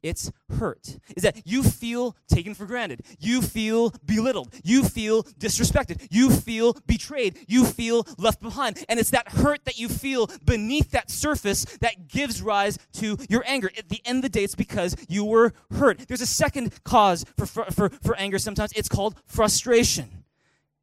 it's 0.05 0.31
hurt. 0.59 0.99
Is 1.17 1.23
that 1.23 1.47
you 1.47 1.63
feel 1.63 2.15
taken 2.29 2.55
for 2.55 2.67
granted. 2.67 3.01
You 3.19 3.41
feel 3.41 3.93
belittled. 4.05 4.55
You 4.63 4.85
feel 4.85 5.23
disrespected. 5.23 6.07
You 6.11 6.31
feel 6.31 6.75
betrayed. 6.87 7.39
You 7.49 7.65
feel 7.65 8.07
left 8.19 8.43
behind. 8.43 8.85
And 8.89 9.01
it's 9.01 9.11
that 9.11 9.29
hurt 9.29 9.65
that 9.65 9.79
you 9.79 9.89
feel 9.89 10.29
beneath 10.45 10.91
that 10.91 11.11
surface 11.11 11.65
that 11.81 12.07
gives 12.07 12.43
rise 12.43 12.79
to 12.95 13.17
your 13.31 13.43
anger. 13.47 13.71
At 13.79 13.89
the 13.89 14.03
end 14.05 14.19
of 14.19 14.23
the 14.23 14.29
day, 14.29 14.45
it's 14.45 14.55
because 14.55 14.95
you 15.09 15.25
were 15.25 15.55
hurt. 15.71 16.07
There's 16.07 16.21
a 16.21 16.27
second 16.27 16.85
cause 16.85 17.25
for, 17.39 17.47
for, 17.47 17.89
for 17.89 18.17
anger 18.17 18.39
sometimes. 18.39 18.73
It's 18.77 18.91
called 18.91 19.19
frustration. 19.25 20.25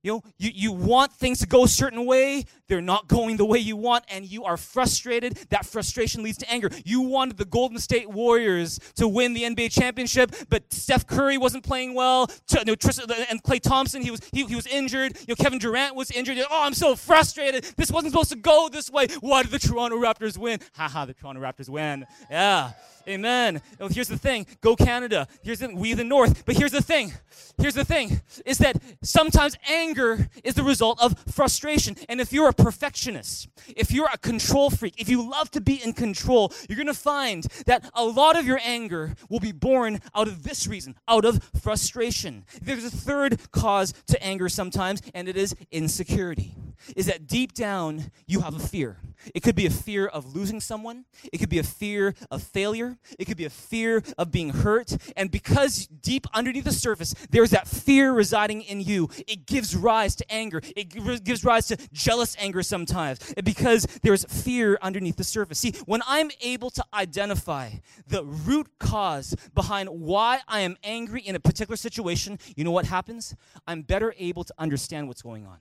You 0.04 0.14
know, 0.14 0.24
you, 0.40 0.50
you 0.54 0.72
want 0.72 1.14
things 1.14 1.40
to 1.40 1.48
go 1.48 1.66
a 1.66 1.68
certain 1.68 2.06
way, 2.06 2.46
they're 2.72 2.80
not 2.80 3.10
going 3.10 3.36
the 3.36 3.44
way 3.44 3.60
you 3.60 3.76
want, 3.76 4.06
and 4.08 4.24
you 4.24 4.46
are 4.46 4.56
frustrated. 4.56 5.36
That 5.50 5.66
frustration 5.66 6.24
leads 6.24 6.38
to 6.38 6.50
anger. 6.50 6.70
You 6.86 7.02
wanted 7.02 7.36
the 7.36 7.44
Golden 7.44 7.78
State 7.80 8.10
Warriors 8.10 8.80
to 8.96 9.10
win 9.10 9.34
the 9.34 9.44
NBA 9.44 9.74
championship, 9.74 10.34
but 10.48 10.72
Steph 10.72 11.06
Curry 11.06 11.38
wasn't 11.38 11.66
playing 11.66 11.96
well, 11.96 12.32
you 12.50 12.64
know, 12.64 12.72
uh, 12.72 13.26
and 13.30 13.44
Klay 13.44 13.60
Thompson, 13.60 14.02
he 14.02 14.10
was, 14.10 14.22
he, 14.32 14.46
he 14.46 14.56
was 14.56 14.68
injured. 14.68 15.18
You 15.20 15.26
know, 15.34 15.36
Kevin 15.36 15.60
Durant 15.60 15.98
was 15.98 16.12
injured. 16.12 16.38
Oh, 16.50 16.64
I'm 16.64 16.74
so 16.74 16.96
frustrated. 16.96 17.66
This 17.76 17.92
wasn't 17.92 18.14
supposed 18.14 18.32
to 18.32 18.38
go 18.38 18.70
this 18.72 18.90
way. 18.90 19.08
Why 19.20 19.44
did 19.44 19.52
the 19.52 19.60
Toronto 19.60 19.98
Raptors 19.98 20.38
win? 20.38 20.62
Haha, 20.74 21.04
the 21.04 21.14
Toronto 21.14 21.42
Raptors 21.42 21.68
win. 21.68 22.06
Yeah. 22.30 22.72
Amen. 23.08 23.62
Well, 23.80 23.90
here's 23.90 24.08
the 24.08 24.18
thing. 24.18 24.46
Go 24.62 24.76
Canada. 24.76 25.28
Here's 25.44 25.60
the 25.60 25.74
we 25.74 25.94
the 25.94 26.04
North. 26.04 26.46
But 26.46 26.56
here's 26.56 26.72
the 26.72 26.82
thing. 26.82 27.14
Here's 27.58 27.74
the 27.74 27.86
thing 27.86 28.22
is 28.46 28.60
that 28.60 28.82
sometimes 29.02 29.58
anger 29.68 30.30
is 30.44 30.54
the 30.54 30.64
result 30.64 31.02
of 31.02 31.18
frustration. 31.34 31.96
And 32.10 32.22
if 32.22 32.32
you're 32.32 32.50
a 32.50 32.54
perfectionist, 32.64 33.50
if 33.76 33.92
you're 33.92 34.10
a 34.14 34.18
control 34.18 34.70
freak, 34.70 34.96
if 34.98 35.10
you 35.10 35.28
love 35.28 35.52
to 35.52 35.62
be 35.62 35.82
in 35.84 35.94
control, 35.94 36.52
you're 36.68 36.76
going 36.76 36.88
to 36.88 36.94
find 36.94 37.46
that 37.66 37.90
a 37.94 38.04
lot 38.04 38.38
of 38.38 38.46
your 38.46 38.60
anger 38.64 39.16
will 39.30 39.40
be 39.40 39.52
born 39.52 40.00
out 40.16 40.28
of 40.28 40.44
this 40.44 40.68
reason, 40.68 40.96
out 41.08 41.26
of 41.26 41.44
frustration. 41.62 42.46
There's 42.62 42.86
a 42.86 42.92
third 42.92 43.40
cause 43.52 43.94
to 44.08 44.22
anger 44.24 44.50
sometimes, 44.50 45.02
and 45.14 45.28
it 45.28 45.38
is 45.38 45.56
insecurity. 45.72 46.56
Is 46.96 47.06
that 47.08 47.28
deep 47.28 47.54
down 47.54 48.12
you 48.26 48.42
have 48.42 48.56
a 48.56 48.60
fear. 48.60 48.98
It 49.34 49.42
could 49.42 49.56
be 49.56 49.66
a 49.66 49.70
fear 49.70 50.08
of 50.08 50.36
losing 50.36 50.60
someone, 50.60 51.06
it 51.32 51.38
could 51.38 51.50
be 51.50 51.60
a 51.60 51.64
fear 51.64 52.16
of 52.30 52.44
failure, 52.44 52.98
it 53.20 53.26
could 53.26 53.38
be 53.38 53.46
a 53.46 53.50
fear 53.50 54.04
of 54.18 54.32
being 54.32 54.50
hurt. 54.50 54.96
And 55.16 55.32
because 55.32 55.88
deep 55.88 56.28
underneath 56.34 56.66
the 56.66 56.72
surface, 56.72 57.14
there's 57.30 57.52
that 57.52 57.68
fear 57.68 58.12
residing 58.12 58.62
in 58.62 58.82
you, 58.82 59.10
it 59.28 59.46
gives 59.46 59.76
rise 59.76 60.16
to 60.18 60.32
anger. 60.32 60.62
It 60.76 61.24
gives 61.24 61.44
rise 61.44 61.68
to 61.68 61.78
jealous 61.92 62.36
anger 62.40 62.64
sometimes 62.64 63.20
because 63.44 63.86
there's 64.02 64.26
fear 64.26 64.78
underneath 64.82 65.18
the 65.18 65.24
surface. 65.24 65.60
See, 65.60 65.74
when 65.86 66.02
I'm 66.08 66.32
able 66.42 66.70
to 66.72 66.84
identify 66.94 67.72
the 68.08 68.26
root 68.26 68.68
cause 68.80 69.36
behind 69.54 69.90
why 69.90 70.40
I 70.48 70.62
am 70.62 70.78
angry 70.84 71.22
in 71.22 71.36
a 71.36 71.40
particular 71.40 71.78
situation, 71.78 72.40
you 72.56 72.64
know 72.64 72.72
what 72.72 72.86
happens? 72.86 73.36
I'm 73.68 73.82
better 73.82 74.14
able 74.18 74.44
to 74.44 74.54
understand 74.58 75.08
what's 75.08 75.22
going 75.22 75.46
on. 75.46 75.58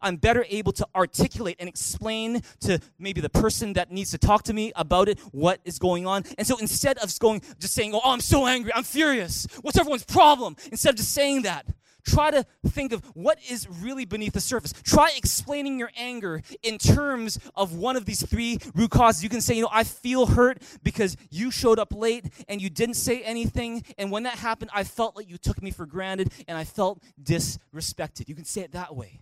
I'm 0.00 0.16
better 0.16 0.44
able 0.48 0.72
to 0.72 0.86
articulate 0.94 1.56
and 1.58 1.68
explain 1.68 2.42
to 2.60 2.80
maybe 2.98 3.20
the 3.20 3.30
person 3.30 3.74
that 3.74 3.90
needs 3.90 4.10
to 4.12 4.18
talk 4.18 4.44
to 4.44 4.52
me 4.52 4.72
about 4.76 5.08
it 5.08 5.18
what 5.32 5.60
is 5.64 5.78
going 5.78 6.06
on. 6.06 6.24
And 6.38 6.46
so 6.46 6.56
instead 6.58 6.98
of 6.98 7.16
going 7.18 7.42
just 7.58 7.74
saying, 7.74 7.94
"Oh, 7.94 8.00
I'm 8.04 8.20
so 8.20 8.46
angry, 8.46 8.72
I'm 8.74 8.84
furious. 8.84 9.46
What's 9.62 9.78
everyone's 9.78 10.04
problem?" 10.04 10.56
Instead 10.70 10.90
of 10.90 10.96
just 10.96 11.12
saying 11.12 11.42
that, 11.42 11.66
try 12.06 12.30
to 12.30 12.46
think 12.68 12.92
of 12.92 13.04
what 13.14 13.38
is 13.48 13.68
really 13.68 14.04
beneath 14.04 14.32
the 14.32 14.40
surface. 14.40 14.72
Try 14.84 15.10
explaining 15.16 15.78
your 15.78 15.90
anger 15.96 16.42
in 16.62 16.78
terms 16.78 17.38
of 17.54 17.74
one 17.74 17.96
of 17.96 18.04
these 18.04 18.24
three 18.24 18.58
root 18.74 18.90
causes. 18.90 19.22
You 19.22 19.28
can 19.28 19.40
say, 19.40 19.54
you 19.54 19.62
know, 19.62 19.68
I 19.72 19.84
feel 19.84 20.26
hurt 20.26 20.62
because 20.82 21.16
you 21.30 21.50
showed 21.50 21.78
up 21.78 21.92
late 21.92 22.26
and 22.48 22.62
you 22.62 22.70
didn't 22.70 22.94
say 22.94 23.22
anything. 23.22 23.84
And 23.98 24.10
when 24.10 24.22
that 24.22 24.38
happened, 24.38 24.70
I 24.72 24.84
felt 24.84 25.16
like 25.16 25.28
you 25.28 25.36
took 25.36 25.62
me 25.62 25.70
for 25.70 25.86
granted 25.86 26.32
and 26.48 26.56
I 26.56 26.64
felt 26.64 27.02
disrespected. 27.22 28.28
You 28.28 28.34
can 28.34 28.44
say 28.44 28.62
it 28.62 28.72
that 28.72 28.94
way 28.94 29.20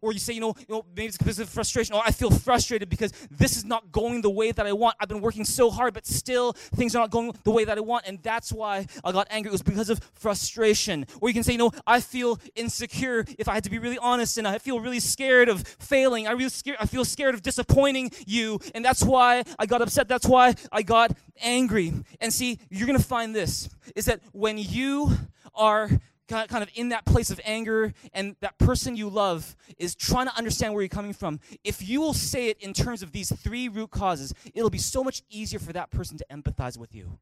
or 0.00 0.12
you 0.12 0.18
say, 0.18 0.32
you 0.32 0.40
know, 0.40 0.54
you 0.58 0.74
know, 0.74 0.84
maybe 0.94 1.06
it's 1.06 1.18
because 1.18 1.38
of 1.38 1.48
frustration. 1.48 1.94
Oh, 1.94 2.02
I 2.04 2.12
feel 2.12 2.30
frustrated 2.30 2.88
because 2.88 3.12
this 3.30 3.56
is 3.56 3.64
not 3.64 3.90
going 3.92 4.22
the 4.22 4.30
way 4.30 4.52
that 4.52 4.66
I 4.66 4.72
want. 4.72 4.96
I've 5.00 5.08
been 5.08 5.20
working 5.20 5.44
so 5.44 5.70
hard, 5.70 5.94
but 5.94 6.06
still 6.06 6.52
things 6.52 6.94
are 6.94 7.00
not 7.00 7.10
going 7.10 7.32
the 7.44 7.50
way 7.50 7.64
that 7.64 7.78
I 7.78 7.80
want, 7.80 8.06
and 8.06 8.22
that's 8.22 8.52
why 8.52 8.86
I 9.04 9.12
got 9.12 9.26
angry. 9.30 9.48
It 9.48 9.52
was 9.52 9.62
because 9.62 9.90
of 9.90 10.00
frustration. 10.14 11.06
Or 11.20 11.28
you 11.28 11.34
can 11.34 11.42
say, 11.42 11.52
you 11.52 11.58
know, 11.58 11.72
I 11.86 12.00
feel 12.00 12.38
insecure. 12.54 13.24
If 13.38 13.48
I 13.48 13.54
had 13.54 13.64
to 13.64 13.70
be 13.70 13.78
really 13.78 13.98
honest, 13.98 14.38
and 14.38 14.46
I 14.46 14.58
feel 14.58 14.80
really 14.80 15.00
scared 15.00 15.48
of 15.48 15.66
failing. 15.78 16.26
I 16.26 16.32
really 16.32 16.48
scared. 16.48 16.78
I 16.80 16.86
feel 16.86 17.04
scared 17.04 17.34
of 17.34 17.42
disappointing 17.42 18.10
you, 18.26 18.60
and 18.74 18.84
that's 18.84 19.02
why 19.02 19.44
I 19.58 19.66
got 19.66 19.82
upset. 19.82 20.08
That's 20.08 20.26
why 20.26 20.54
I 20.72 20.82
got 20.82 21.12
angry. 21.40 21.92
And 22.20 22.32
see, 22.32 22.58
you're 22.70 22.86
gonna 22.86 22.98
find 22.98 23.34
this 23.34 23.68
is 23.94 24.06
that 24.06 24.20
when 24.32 24.58
you 24.58 25.16
are 25.54 25.90
kind 26.28 26.62
of 26.62 26.70
in 26.74 26.90
that 26.90 27.04
place 27.04 27.30
of 27.30 27.40
anger 27.44 27.92
and 28.12 28.36
that 28.40 28.58
person 28.58 28.96
you 28.96 29.08
love 29.08 29.56
is 29.78 29.94
trying 29.94 30.26
to 30.26 30.36
understand 30.36 30.74
where 30.74 30.82
you're 30.82 30.88
coming 30.88 31.12
from, 31.12 31.40
if 31.64 31.86
you 31.86 32.00
will 32.00 32.14
say 32.14 32.48
it 32.48 32.60
in 32.60 32.72
terms 32.72 33.02
of 33.02 33.12
these 33.12 33.34
three 33.36 33.68
root 33.68 33.90
causes, 33.90 34.34
it'll 34.54 34.70
be 34.70 34.78
so 34.78 35.02
much 35.02 35.22
easier 35.30 35.58
for 35.58 35.72
that 35.72 35.90
person 35.90 36.18
to 36.18 36.26
empathize 36.30 36.78
with 36.78 36.94
you. 36.94 37.18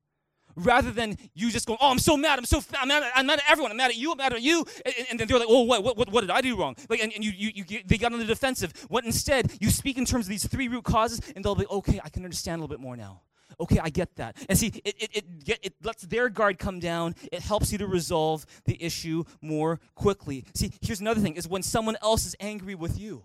Rather 0.59 0.91
than 0.91 1.19
you 1.35 1.51
just 1.51 1.67
going, 1.67 1.79
oh, 1.83 1.91
I'm 1.91 1.99
so 1.99 2.17
mad, 2.17 2.39
I'm 2.39 2.47
so 2.47 2.63
I'm 2.79 2.89
mad, 2.89 3.03
I'm 3.15 3.27
mad 3.27 3.41
at 3.41 3.45
everyone, 3.51 3.73
I'm 3.73 3.77
mad 3.77 3.91
at 3.91 3.97
you, 3.97 4.13
I'm 4.13 4.17
mad 4.17 4.33
at 4.33 4.41
you, 4.41 4.65
and, 4.87 4.95
and 5.11 5.21
then 5.21 5.29
they're 5.29 5.39
like, 5.39 5.49
oh, 5.51 5.63
what, 5.63 5.85
what, 5.85 6.11
what 6.11 6.21
did 6.23 6.31
I 6.31 6.41
do 6.41 6.57
wrong? 6.57 6.75
Like, 6.89 7.01
and, 7.01 7.13
and 7.13 7.23
you, 7.23 7.31
you, 7.37 7.53
you 7.57 7.65
get, 7.65 7.87
they 7.87 7.99
got 7.99 8.15
on 8.15 8.19
the 8.19 8.25
defensive. 8.25 8.73
What 8.89 9.05
instead, 9.05 9.53
you 9.61 9.69
speak 9.69 9.99
in 9.99 10.07
terms 10.07 10.25
of 10.25 10.31
these 10.31 10.47
three 10.47 10.69
root 10.69 10.85
causes, 10.85 11.21
and 11.35 11.45
they'll 11.45 11.55
be, 11.55 11.67
okay, 11.67 12.01
I 12.03 12.09
can 12.09 12.25
understand 12.25 12.59
a 12.61 12.63
little 12.63 12.75
bit 12.75 12.81
more 12.81 12.97
now 12.97 13.21
okay, 13.61 13.79
I 13.83 13.91
get 13.91 14.15
that. 14.17 14.37
And 14.49 14.59
see, 14.59 14.73
it, 14.85 14.95
it, 14.99 15.25
it, 15.47 15.59
it 15.63 15.75
lets 15.83 16.03
their 16.03 16.29
guard 16.29 16.59
come 16.59 16.81
down. 16.81 17.15
It 17.33 17.41
helps 17.41 17.73
you 17.73 17.79
to 17.79 17.87
resolve 17.87 18.47
the 18.65 18.83
issue 18.83 19.25
more 19.41 19.81
quickly. 19.95 20.45
See, 20.55 20.73
here's 20.81 21.01
another 21.01 21.21
thing 21.21 21.37
is 21.37 21.49
when 21.49 21.63
someone 21.63 21.97
else 22.03 22.27
is 22.27 22.37
angry 22.41 22.75
with 22.75 22.99
you, 22.99 23.25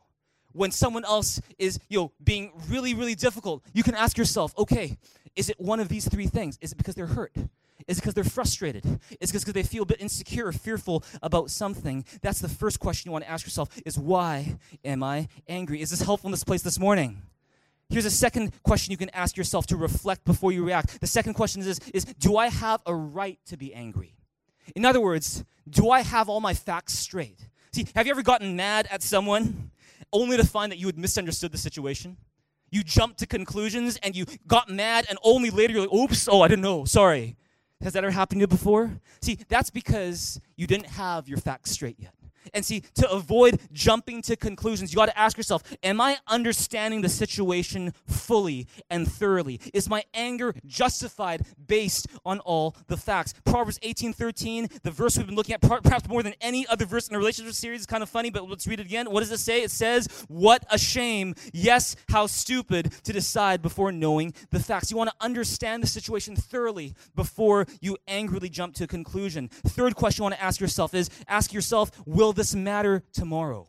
when 0.54 0.72
someone 0.72 1.06
else 1.06 1.42
is, 1.58 1.80
you 1.90 2.00
know, 2.00 2.12
being 2.24 2.52
really, 2.68 2.94
really 2.94 3.16
difficult, 3.16 3.64
you 3.74 3.84
can 3.84 3.96
ask 3.96 4.18
yourself, 4.18 4.54
okay, 4.58 4.98
is 5.36 5.50
it 5.50 5.60
one 5.60 5.80
of 5.80 5.88
these 5.88 6.08
three 6.08 6.28
things? 6.28 6.58
Is 6.62 6.72
it 6.72 6.78
because 6.78 6.96
they're 6.96 7.08
hurt? 7.08 7.36
Is 7.88 7.98
it 7.98 8.02
because 8.02 8.14
they're 8.14 8.24
frustrated? 8.24 8.86
Is 9.20 9.30
it 9.30 9.34
because 9.34 9.54
they 9.54 9.64
feel 9.64 9.84
a 9.84 9.86
bit 9.86 10.02
insecure 10.02 10.48
or 10.48 10.52
fearful 10.52 11.04
about 11.22 11.50
something? 11.50 12.06
That's 12.22 12.40
the 12.40 12.50
first 12.50 12.80
question 12.80 13.10
you 13.10 13.14
want 13.14 13.26
to 13.26 13.32
ask 13.32 13.46
yourself 13.46 13.70
is 13.86 13.98
why 13.98 14.58
am 14.84 15.04
I 15.04 15.28
angry? 15.48 15.82
Is 15.82 15.90
this 15.90 16.02
helpful 16.02 16.28
in 16.28 16.32
this 16.32 16.44
place 16.44 16.62
this 16.62 16.80
morning? 16.80 17.22
Here's 17.92 18.06
a 18.06 18.12
second 18.12 18.54
question 18.64 18.92
you 18.92 18.98
can 18.98 19.10
ask 19.10 19.36
yourself 19.36 19.68
to 19.68 19.76
reflect 19.76 20.24
before 20.24 20.54
you 20.54 20.64
react. 20.64 21.02
The 21.02 21.08
second 21.08 21.34
question 21.34 21.62
is, 21.62 21.78
is 21.94 22.06
Do 22.06 22.38
I 22.38 22.48
have 22.48 22.82
a 22.86 22.96
right 22.96 23.38
to 23.48 23.58
be 23.58 23.74
angry? 23.74 24.16
In 24.78 24.86
other 24.86 25.02
words, 25.02 25.44
do 25.70 25.90
I 25.90 26.02
have 26.02 26.30
all 26.30 26.40
my 26.40 26.54
facts 26.54 26.94
straight? 26.94 27.50
See, 27.74 27.86
have 27.94 28.06
you 28.06 28.12
ever 28.12 28.24
gotten 28.24 28.56
mad 28.56 28.88
at 28.90 29.04
someone 29.04 29.72
only 30.14 30.38
to 30.38 30.46
find 30.46 30.72
that 30.72 30.78
you 30.78 30.88
had 30.88 30.98
misunderstood 30.98 31.52
the 31.52 31.58
situation? 31.58 32.16
You 32.70 32.82
jumped 32.82 33.20
to 33.20 33.28
conclusions 33.28 33.98
and 34.02 34.16
you 34.16 34.26
got 34.48 34.70
mad, 34.70 35.06
and 35.10 35.20
only 35.24 35.50
later 35.50 35.74
you're 35.74 35.82
like, 35.82 35.94
oops, 35.94 36.30
oh, 36.32 36.42
I 36.42 36.48
didn't 36.48 36.64
know, 36.64 36.86
sorry. 36.86 37.36
Has 37.82 37.94
that 37.94 38.06
ever 38.06 38.12
happened 38.12 38.40
to 38.40 38.44
you 38.44 38.48
before? 38.48 39.02
See, 39.22 39.38
that's 39.50 39.70
because 39.70 40.40
you 40.56 40.68
didn't 40.68 40.88
have 40.88 41.28
your 41.28 41.40
facts 41.40 41.72
straight 41.72 41.98
yet. 42.00 42.14
And 42.54 42.66
see, 42.66 42.84
to 42.96 43.10
avoid 43.10 43.60
jumping 43.72 44.22
to 44.24 44.36
conclusions, 44.36 44.92
you 44.92 44.98
got 44.98 45.08
to 45.08 45.18
ask 45.18 45.38
yourself 45.38 45.64
Am 45.84 46.02
I 46.02 46.18
understanding 46.28 47.02
the 47.02 47.10
situation 47.10 47.94
fully 48.08 48.68
and 48.90 49.10
thoroughly? 49.10 49.60
Is 49.74 49.90
my 49.90 50.04
anger 50.14 50.54
justified 50.66 51.46
based 51.68 52.08
on 52.26 52.40
all 52.40 52.76
the 52.88 52.98
facts? 52.98 53.34
Proverbs 53.46 53.80
18 53.82 54.14
13, 54.14 54.68
the 54.84 54.92
verse 54.92 55.18
we've 55.18 55.26
been 55.26 55.36
looking 55.36 55.56
at, 55.56 55.62
perhaps 55.62 56.08
more 56.08 56.24
than 56.24 56.34
any 56.42 56.68
other 56.68 56.86
verse 56.86 57.08
in 57.08 57.14
the 57.14 57.20
relationship 57.20 57.54
series, 57.54 57.82
is 57.82 57.86
kind 57.86 58.04
of 58.04 58.10
funny, 58.10 58.30
but 58.30 58.50
let's 58.50 58.68
read 58.68 58.80
it 58.80 58.86
again. 58.86 59.10
What 59.10 59.22
does 59.22 59.32
it 59.32 59.40
say? 59.40 59.64
It 59.64 59.72
says, 59.72 60.08
What 60.28 60.64
a 60.70 60.78
shame, 60.78 61.36
yes, 61.54 61.96
how 62.10 62.28
stupid 62.28 62.92
to 63.04 63.14
decide 63.14 63.62
before 63.62 63.92
knowing 63.92 64.34
the 64.50 64.60
facts. 64.60 64.92
You 64.92 64.98
want 64.98 65.10
to 65.10 65.16
understand 65.20 65.84
the 65.84 65.88
situation 65.88 66.36
thoroughly 66.36 66.94
before 67.16 67.68
you 67.82 67.98
angrily 68.08 68.50
jump 68.50 68.76
to 68.76 68.86
a 68.86 68.88
conclusion. 68.88 69.50
Third 69.50 69.96
question 69.96 70.22
you 70.22 70.24
want 70.24 70.36
to 70.36 70.44
ask 70.44 70.60
yourself 70.60 70.94
is 70.94 71.10
Ask 71.28 71.54
yourself, 71.54 71.92
Will 72.06 72.31
this 72.34 72.56
matter 72.56 73.04
tomorrow? 73.14 73.68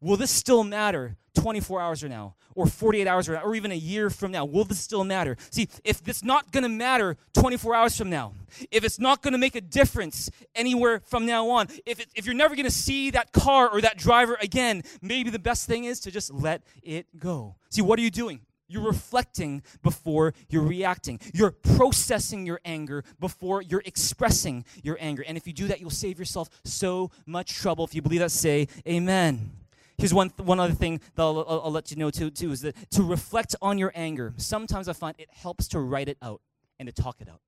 Will 0.00 0.16
this 0.16 0.30
still 0.30 0.64
matter 0.64 1.16
24 1.34 1.80
hours 1.80 2.00
from 2.00 2.10
now, 2.10 2.34
or 2.54 2.66
48 2.66 3.06
hours 3.06 3.26
from 3.26 3.36
now, 3.36 3.42
or 3.42 3.54
even 3.54 3.70
a 3.70 3.76
year 3.76 4.10
from 4.10 4.32
now? 4.32 4.44
Will 4.44 4.64
this 4.64 4.80
still 4.80 5.04
matter? 5.04 5.36
See, 5.50 5.68
if 5.84 6.06
it's 6.08 6.24
not 6.24 6.50
going 6.52 6.62
to 6.62 6.68
matter 6.68 7.16
24 7.34 7.74
hours 7.74 7.96
from 7.96 8.10
now, 8.10 8.32
if 8.70 8.84
it's 8.84 8.98
not 8.98 9.22
going 9.22 9.32
to 9.32 9.38
make 9.38 9.54
a 9.54 9.60
difference 9.60 10.30
anywhere 10.54 11.02
from 11.04 11.26
now 11.26 11.50
on, 11.50 11.68
if, 11.86 12.00
it, 12.00 12.08
if 12.14 12.26
you're 12.26 12.34
never 12.34 12.54
going 12.56 12.64
to 12.64 12.70
see 12.70 13.10
that 13.10 13.32
car 13.32 13.68
or 13.68 13.80
that 13.80 13.96
driver 13.96 14.36
again, 14.40 14.82
maybe 15.02 15.30
the 15.30 15.38
best 15.38 15.66
thing 15.66 15.84
is 15.84 16.00
to 16.00 16.10
just 16.10 16.32
let 16.32 16.62
it 16.82 17.06
go. 17.18 17.56
See, 17.70 17.82
what 17.82 17.98
are 17.98 18.02
you 18.02 18.10
doing? 18.10 18.40
You're 18.70 18.86
reflecting 18.86 19.62
before 19.82 20.32
you're 20.48 20.62
reacting. 20.62 21.18
You're 21.34 21.50
processing 21.50 22.46
your 22.46 22.60
anger 22.64 23.04
before 23.18 23.62
you're 23.62 23.82
expressing 23.84 24.64
your 24.82 24.96
anger. 25.00 25.24
And 25.26 25.36
if 25.36 25.46
you 25.46 25.52
do 25.52 25.66
that, 25.68 25.80
you'll 25.80 25.90
save 25.90 26.18
yourself 26.18 26.48
so 26.64 27.10
much 27.26 27.54
trouble. 27.54 27.84
If 27.84 27.94
you 27.94 28.02
believe 28.02 28.20
that, 28.20 28.30
say 28.30 28.68
amen. 28.86 29.50
Here's 29.98 30.14
one, 30.14 30.30
one 30.38 30.58
other 30.60 30.72
thing 30.72 31.00
that 31.14 31.22
I'll, 31.22 31.44
I'll, 31.46 31.60
I'll 31.64 31.72
let 31.72 31.90
you 31.90 31.96
know 31.98 32.10
too, 32.10 32.30
too 32.30 32.52
is 32.52 32.62
that 32.62 32.74
to 32.92 33.02
reflect 33.02 33.54
on 33.60 33.76
your 33.76 33.92
anger, 33.94 34.32
sometimes 34.38 34.88
I 34.88 34.94
find 34.94 35.14
it 35.18 35.28
helps 35.30 35.68
to 35.68 35.80
write 35.80 36.08
it 36.08 36.16
out 36.22 36.40
and 36.78 36.88
to 36.88 37.02
talk 37.02 37.20
it 37.20 37.28
out. 37.28 37.40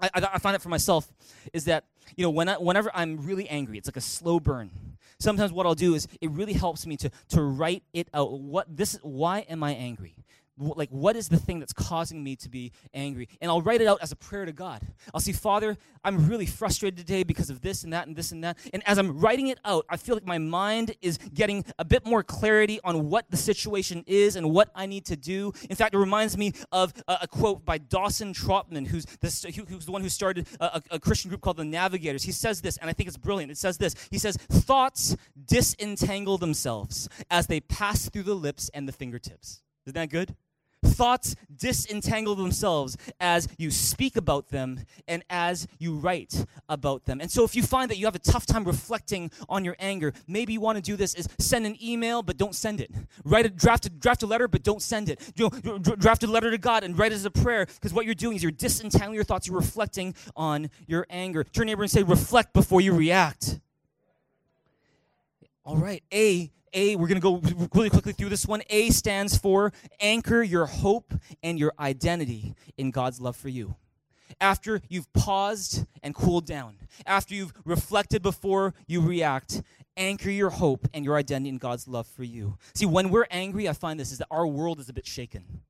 I, 0.00 0.10
I, 0.14 0.28
I 0.34 0.38
find 0.38 0.54
it 0.54 0.62
for 0.62 0.68
myself 0.68 1.10
is 1.52 1.64
that 1.64 1.84
you 2.16 2.22
know 2.22 2.30
when 2.30 2.48
I, 2.48 2.54
whenever 2.54 2.90
I'm 2.94 3.24
really 3.26 3.48
angry, 3.48 3.78
it's 3.78 3.88
like 3.88 3.96
a 3.96 4.02
slow 4.02 4.40
burn. 4.40 4.70
Sometimes 5.18 5.52
what 5.52 5.66
I'll 5.66 5.74
do 5.74 5.94
is 5.94 6.06
it 6.20 6.30
really 6.30 6.52
helps 6.52 6.86
me 6.86 6.96
to 6.98 7.10
to 7.30 7.42
write 7.42 7.82
it 7.92 8.08
out. 8.14 8.32
What 8.32 8.76
this? 8.76 8.98
Why 9.02 9.40
am 9.40 9.62
I 9.62 9.72
angry? 9.72 10.14
Like 10.58 10.90
what 10.90 11.16
is 11.16 11.28
the 11.28 11.36
thing 11.36 11.58
that's 11.58 11.72
causing 11.72 12.22
me 12.22 12.36
to 12.36 12.48
be 12.48 12.72
angry? 12.94 13.28
And 13.40 13.50
i'll 13.50 13.62
write 13.62 13.80
it 13.80 13.86
out 13.86 13.98
as 14.02 14.12
a 14.12 14.16
prayer 14.16 14.44
to 14.44 14.52
god. 14.52 14.82
I'll 15.14 15.20
say 15.20 15.32
father 15.32 15.76
i'm 16.04 16.28
really 16.28 16.46
frustrated 16.46 16.98
today 16.98 17.22
because 17.22 17.50
of 17.50 17.60
this 17.60 17.84
and 17.84 17.92
that 17.92 18.06
and 18.06 18.16
this 18.16 18.32
and 18.32 18.44
that. 18.44 18.58
And 18.72 18.82
as 18.86 18.98
i'm 18.98 19.18
writing 19.18 19.48
it 19.48 19.58
out 19.64 19.86
i 19.88 19.96
feel 19.96 20.14
like 20.14 20.26
my 20.26 20.38
mind 20.38 20.94
is 21.00 21.18
getting 21.34 21.64
a 21.78 21.84
bit 21.84 22.06
more 22.06 22.22
clarity 22.22 22.80
on 22.84 23.08
what 23.08 23.30
the 23.30 23.36
situation 23.36 24.04
is 24.06 24.36
and 24.36 24.50
what 24.52 24.70
i 24.74 24.86
need 24.86 25.04
to 25.06 25.16
do. 25.16 25.52
In 25.68 25.76
fact 25.76 25.94
it 25.94 25.98
reminds 25.98 26.36
me 26.36 26.52
of 26.72 26.92
a, 27.06 27.18
a 27.22 27.28
quote 27.28 27.64
by 27.64 27.78
dawson 27.78 28.32
trotman 28.32 28.84
who's 28.86 29.04
the, 29.04 29.64
who's 29.68 29.86
the 29.86 29.92
one 29.92 30.02
who 30.02 30.08
started 30.08 30.46
a, 30.60 30.82
a 30.90 31.00
christian 31.00 31.28
group 31.28 31.40
called 31.40 31.56
the 31.56 31.64
navigators. 31.64 32.22
He 32.22 32.32
says 32.32 32.60
this 32.60 32.76
and 32.78 32.90
i 32.90 32.92
think 32.92 33.08
it's 33.08 33.16
brilliant. 33.16 33.50
It 33.50 33.58
says 33.58 33.78
this. 33.78 33.94
He 34.10 34.18
says 34.18 34.36
thoughts 34.36 35.16
disentangle 35.46 36.38
themselves 36.38 37.08
as 37.30 37.46
they 37.46 37.60
pass 37.60 38.08
through 38.08 38.24
the 38.24 38.34
lips 38.34 38.70
and 38.74 38.88
the 38.88 38.92
fingertips. 38.92 39.62
Isn't 39.86 39.94
that 39.94 40.10
good 40.10 40.34
Thoughts 40.84 41.34
disentangle 41.56 42.34
themselves 42.34 42.96
as 43.20 43.48
you 43.58 43.70
speak 43.70 44.16
about 44.16 44.48
them 44.48 44.84
and 45.06 45.24
as 45.28 45.66
you 45.78 45.94
write 45.94 46.46
about 46.68 47.04
them. 47.04 47.20
And 47.20 47.30
so, 47.30 47.44
if 47.44 47.56
you 47.56 47.62
find 47.62 47.90
that 47.90 47.98
you 47.98 48.06
have 48.06 48.14
a 48.14 48.20
tough 48.20 48.46
time 48.46 48.64
reflecting 48.64 49.30
on 49.48 49.64
your 49.64 49.76
anger, 49.78 50.12
maybe 50.26 50.52
you 50.52 50.60
want 50.60 50.76
to 50.76 50.82
do 50.82 50.96
this: 50.96 51.14
is 51.14 51.28
send 51.38 51.66
an 51.66 51.76
email, 51.82 52.22
but 52.22 52.36
don't 52.36 52.54
send 52.54 52.80
it. 52.80 52.92
Write 53.24 53.46
a 53.46 53.50
draft 53.50 53.86
a, 53.86 53.90
draft 53.90 54.22
a 54.22 54.26
letter, 54.26 54.46
but 54.46 54.62
don't 54.62 54.82
send 54.82 55.08
it. 55.08 55.32
Draft 55.98 56.22
a 56.22 56.26
letter 56.26 56.50
to 56.50 56.58
God 56.58 56.84
and 56.84 56.98
write 56.98 57.12
it 57.12 57.16
as 57.16 57.24
a 57.24 57.30
prayer, 57.30 57.66
because 57.66 57.92
what 57.92 58.04
you're 58.04 58.14
doing 58.14 58.36
is 58.36 58.42
you're 58.42 58.52
disentangling 58.52 59.14
your 59.14 59.24
thoughts. 59.24 59.46
You're 59.46 59.56
reflecting 59.56 60.14
on 60.36 60.70
your 60.86 61.06
anger. 61.10 61.44
Turn 61.44 61.66
neighbor 61.66 61.82
and 61.82 61.90
say, 61.90 62.02
"Reflect 62.02 62.52
before 62.52 62.80
you 62.80 62.92
react." 62.92 63.60
All 65.64 65.76
right, 65.76 66.02
A 66.14 66.50
a, 66.72 66.96
we're 66.96 67.08
going 67.08 67.20
to 67.20 67.40
go 67.40 67.68
really 67.74 67.90
quickly 67.90 68.12
through 68.12 68.28
this 68.28 68.46
one. 68.46 68.62
A 68.70 68.90
stands 68.90 69.36
for 69.36 69.72
anchor 70.00 70.42
your 70.42 70.66
hope 70.66 71.12
and 71.42 71.58
your 71.58 71.72
identity 71.78 72.54
in 72.76 72.90
God's 72.90 73.20
love 73.20 73.36
for 73.36 73.48
you. 73.48 73.76
After 74.40 74.80
you've 74.88 75.12
paused 75.12 75.86
and 76.02 76.14
cooled 76.14 76.46
down, 76.46 76.76
after 77.06 77.34
you've 77.34 77.52
reflected 77.64 78.22
before 78.22 78.74
you 78.86 79.00
react, 79.00 79.62
anchor 79.96 80.30
your 80.30 80.50
hope 80.50 80.86
and 80.94 81.04
your 81.04 81.16
identity 81.16 81.48
in 81.48 81.58
God's 81.58 81.88
love 81.88 82.06
for 82.06 82.22
you. 82.22 82.56
See, 82.74 82.86
when 82.86 83.10
we're 83.10 83.26
angry, 83.30 83.68
I 83.68 83.72
find 83.72 83.98
this 83.98 84.12
is 84.12 84.18
that 84.18 84.28
our 84.30 84.46
world 84.46 84.78
is 84.80 84.88
a 84.88 84.92
bit 84.92 85.06
shaken. 85.06 85.62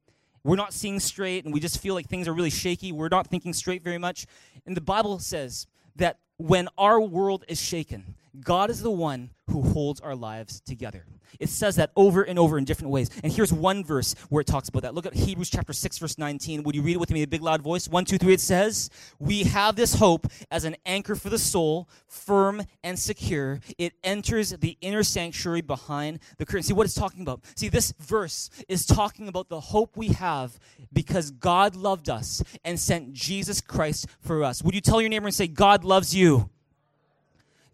We're 0.44 0.56
not 0.56 0.72
seeing 0.72 1.00
straight 1.00 1.44
and 1.44 1.54
we 1.54 1.61
just 1.61 1.80
feel 1.80 1.94
like 1.94 2.08
things 2.08 2.28
are 2.28 2.32
really 2.32 2.50
shaky. 2.50 2.92
We're 2.92 3.08
not 3.08 3.26
thinking 3.26 3.52
straight 3.52 3.82
very 3.82 3.98
much. 3.98 4.26
And 4.66 4.76
the 4.76 4.80
Bible 4.80 5.18
says 5.18 5.66
that 5.96 6.18
when 6.37 6.68
our 6.78 7.00
world 7.00 7.44
is 7.48 7.61
shaken, 7.61 8.14
God 8.40 8.70
is 8.70 8.82
the 8.82 8.90
one 8.90 9.30
who 9.50 9.62
holds 9.62 10.00
our 10.00 10.14
lives 10.14 10.60
together. 10.60 11.06
It 11.38 11.48
says 11.48 11.76
that 11.76 11.90
over 11.96 12.22
and 12.22 12.38
over 12.38 12.58
in 12.58 12.64
different 12.64 12.90
ways. 12.90 13.10
And 13.22 13.32
here's 13.32 13.52
one 13.52 13.84
verse 13.84 14.14
where 14.28 14.40
it 14.40 14.46
talks 14.46 14.68
about 14.68 14.82
that. 14.82 14.94
Look 14.94 15.06
at 15.06 15.14
Hebrews 15.14 15.50
chapter 15.50 15.72
6, 15.72 15.98
verse 15.98 16.18
19. 16.18 16.62
Would 16.62 16.74
you 16.74 16.82
read 16.82 16.94
it 16.94 17.00
with 17.00 17.10
me 17.10 17.20
in 17.20 17.24
a 17.24 17.28
big 17.28 17.42
loud 17.42 17.62
voice? 17.62 17.88
One, 17.88 18.04
two, 18.04 18.18
three. 18.18 18.32
It 18.32 18.40
says, 18.40 18.90
We 19.18 19.44
have 19.44 19.76
this 19.76 19.94
hope 19.94 20.26
as 20.50 20.64
an 20.64 20.76
anchor 20.86 21.14
for 21.14 21.28
the 21.28 21.38
soul, 21.38 21.88
firm 22.06 22.62
and 22.82 22.98
secure. 22.98 23.60
It 23.76 23.94
enters 24.02 24.50
the 24.50 24.76
inner 24.80 25.02
sanctuary 25.02 25.60
behind 25.60 26.20
the 26.38 26.46
curtain. 26.46 26.62
See 26.62 26.72
what 26.72 26.86
it's 26.86 26.94
talking 26.94 27.22
about? 27.22 27.44
See, 27.54 27.68
this 27.68 27.92
verse 27.98 28.50
is 28.68 28.86
talking 28.86 29.28
about 29.28 29.48
the 29.48 29.60
hope 29.60 29.96
we 29.96 30.08
have 30.08 30.58
because 30.92 31.30
God 31.30 31.76
loved 31.76 32.08
us 32.08 32.42
and 32.64 32.78
sent 32.78 33.12
Jesus 33.12 33.60
Christ 33.60 34.06
for 34.20 34.44
us. 34.44 34.62
Would 34.62 34.74
you 34.74 34.80
tell 34.80 35.00
your 35.00 35.10
neighbor 35.10 35.26
and 35.26 35.34
say, 35.34 35.46
God 35.46 35.84
loves 35.84 36.14
you? 36.14 36.50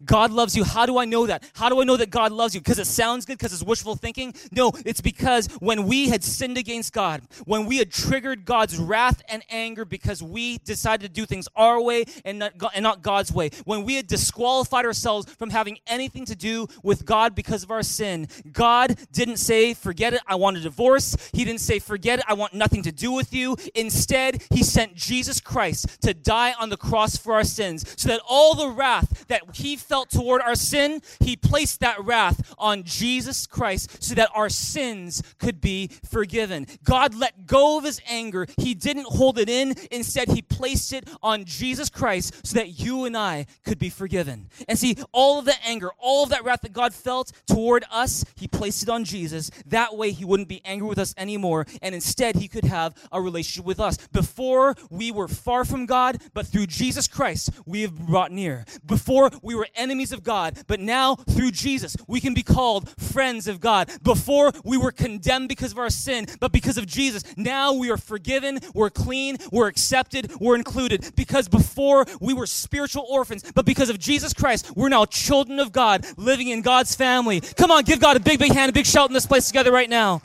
God 0.05 0.31
loves 0.31 0.55
you. 0.55 0.63
How 0.63 0.85
do 0.85 0.97
I 0.97 1.05
know 1.05 1.25
that? 1.25 1.49
How 1.53 1.69
do 1.69 1.81
I 1.81 1.83
know 1.83 1.97
that 1.97 2.09
God 2.09 2.31
loves 2.31 2.53
you? 2.53 2.61
Because 2.61 2.79
it 2.79 2.87
sounds 2.87 3.25
good, 3.25 3.37
because 3.37 3.53
it's 3.53 3.63
wishful 3.63 3.95
thinking? 3.95 4.33
No, 4.51 4.71
it's 4.85 5.01
because 5.01 5.47
when 5.59 5.85
we 5.85 6.09
had 6.09 6.23
sinned 6.23 6.57
against 6.57 6.93
God, 6.93 7.21
when 7.45 7.65
we 7.65 7.77
had 7.77 7.91
triggered 7.91 8.45
God's 8.45 8.77
wrath 8.77 9.21
and 9.29 9.43
anger 9.49 9.85
because 9.85 10.21
we 10.21 10.57
decided 10.59 11.01
to 11.01 11.09
do 11.09 11.25
things 11.25 11.47
our 11.55 11.81
way 11.81 12.05
and 12.23 12.39
not, 12.39 12.53
and 12.73 12.83
not 12.83 13.01
God's 13.01 13.31
way, 13.31 13.49
when 13.65 13.83
we 13.83 13.95
had 13.95 14.07
disqualified 14.07 14.85
ourselves 14.85 15.31
from 15.33 15.49
having 15.49 15.77
anything 15.87 16.25
to 16.25 16.35
do 16.35 16.67
with 16.83 17.05
God 17.05 17.35
because 17.35 17.63
of 17.63 17.71
our 17.71 17.83
sin, 17.83 18.27
God 18.51 18.97
didn't 19.11 19.37
say, 19.37 19.73
forget 19.73 20.13
it, 20.13 20.21
I 20.27 20.35
want 20.35 20.57
a 20.57 20.61
divorce. 20.61 21.15
He 21.33 21.45
didn't 21.45 21.61
say, 21.61 21.79
forget 21.79 22.19
it, 22.19 22.25
I 22.27 22.33
want 22.33 22.53
nothing 22.53 22.83
to 22.83 22.91
do 22.91 23.11
with 23.11 23.33
you. 23.33 23.55
Instead, 23.73 24.43
He 24.51 24.63
sent 24.63 24.95
Jesus 24.95 25.39
Christ 25.39 26.01
to 26.01 26.13
die 26.13 26.53
on 26.59 26.69
the 26.69 26.77
cross 26.77 27.17
for 27.17 27.33
our 27.33 27.43
sins 27.43 27.85
so 27.97 28.09
that 28.09 28.21
all 28.27 28.55
the 28.55 28.69
wrath 28.69 29.25
that 29.27 29.41
He 29.53 29.75
felt 29.75 29.94
toward 30.03 30.41
our 30.41 30.55
sin, 30.55 31.01
He 31.19 31.35
placed 31.35 31.79
that 31.79 32.03
wrath 32.03 32.53
on 32.57 32.83
Jesus 32.83 33.47
Christ 33.47 34.03
so 34.03 34.15
that 34.15 34.29
our 34.35 34.49
sins 34.49 35.23
could 35.39 35.61
be 35.61 35.89
forgiven. 36.09 36.67
God 36.83 37.15
let 37.15 37.45
go 37.45 37.77
of 37.77 37.83
His 37.85 38.01
anger. 38.07 38.47
He 38.57 38.73
didn't 38.73 39.07
hold 39.07 39.39
it 39.39 39.49
in. 39.49 39.75
Instead, 39.91 40.29
He 40.29 40.41
placed 40.41 40.93
it 40.93 41.09
on 41.23 41.45
Jesus 41.45 41.89
Christ 41.89 42.45
so 42.45 42.55
that 42.55 42.79
you 42.79 43.05
and 43.05 43.15
I 43.15 43.45
could 43.63 43.79
be 43.79 43.89
forgiven. 43.89 44.49
And 44.67 44.77
see, 44.77 44.97
all 45.11 45.39
of 45.39 45.45
the 45.45 45.55
anger, 45.65 45.91
all 45.97 46.23
of 46.23 46.29
that 46.29 46.43
wrath 46.43 46.61
that 46.61 46.73
God 46.73 46.93
felt 46.93 47.31
toward 47.47 47.85
us, 47.91 48.25
He 48.35 48.47
placed 48.47 48.83
it 48.83 48.89
on 48.89 49.03
Jesus. 49.03 49.49
That 49.67 49.95
way, 49.95 50.11
He 50.11 50.25
wouldn't 50.25 50.49
be 50.49 50.61
angry 50.65 50.87
with 50.87 50.99
us 50.99 51.13
anymore. 51.17 51.65
And 51.81 51.95
instead, 51.95 52.35
He 52.35 52.47
could 52.47 52.65
have 52.65 52.95
a 53.11 53.21
relationship 53.21 53.65
with 53.65 53.79
us. 53.79 53.97
Before, 54.07 54.75
we 54.89 55.11
were 55.11 55.27
far 55.27 55.65
from 55.65 55.85
God, 55.85 56.21
but 56.33 56.47
through 56.47 56.67
Jesus 56.67 57.07
Christ, 57.07 57.49
we 57.65 57.81
have 57.81 57.95
brought 57.95 58.31
near. 58.31 58.65
Before, 58.85 59.29
we 59.41 59.55
were 59.55 59.67
enemies 59.75 60.11
of 60.11 60.23
God, 60.23 60.57
but 60.67 60.79
now, 60.79 61.15
through 61.15 61.51
Jesus, 61.51 61.95
we 62.07 62.19
can 62.19 62.33
be 62.33 62.43
called 62.43 62.89
friends 62.99 63.47
of 63.47 63.59
God. 63.59 63.89
Before, 64.03 64.51
we 64.63 64.77
were 64.77 64.91
condemned 64.91 65.49
because 65.49 65.71
of 65.71 65.77
our 65.77 65.89
sin, 65.89 66.27
but 66.39 66.51
because 66.51 66.77
of 66.77 66.85
Jesus, 66.85 67.23
now 67.37 67.73
we 67.73 67.89
are 67.89 67.97
forgiven, 67.97 68.59
we're 68.73 68.89
clean, 68.89 69.37
we're 69.51 69.67
accepted, 69.67 70.31
we're 70.39 70.55
included. 70.55 71.11
Because 71.15 71.47
before, 71.47 72.05
we 72.19 72.33
were 72.33 72.47
spiritual 72.47 73.05
orphans, 73.09 73.43
but 73.53 73.65
because 73.65 73.89
of 73.89 73.99
Jesus 73.99 74.33
Christ, 74.33 74.75
we're 74.75 74.89
now 74.89 75.05
children 75.05 75.59
of 75.59 75.71
God, 75.71 76.05
living 76.17 76.49
in 76.49 76.61
God's 76.61 76.95
family. 76.95 77.41
Come 77.41 77.71
on, 77.71 77.83
give 77.83 77.99
God 77.99 78.17
a 78.17 78.19
big, 78.19 78.39
big 78.39 78.53
hand, 78.53 78.69
a 78.69 78.73
big 78.73 78.85
shout 78.85 79.09
in 79.09 79.13
this 79.13 79.25
place 79.25 79.47
together 79.47 79.71
right 79.71 79.89
now. 79.89 80.21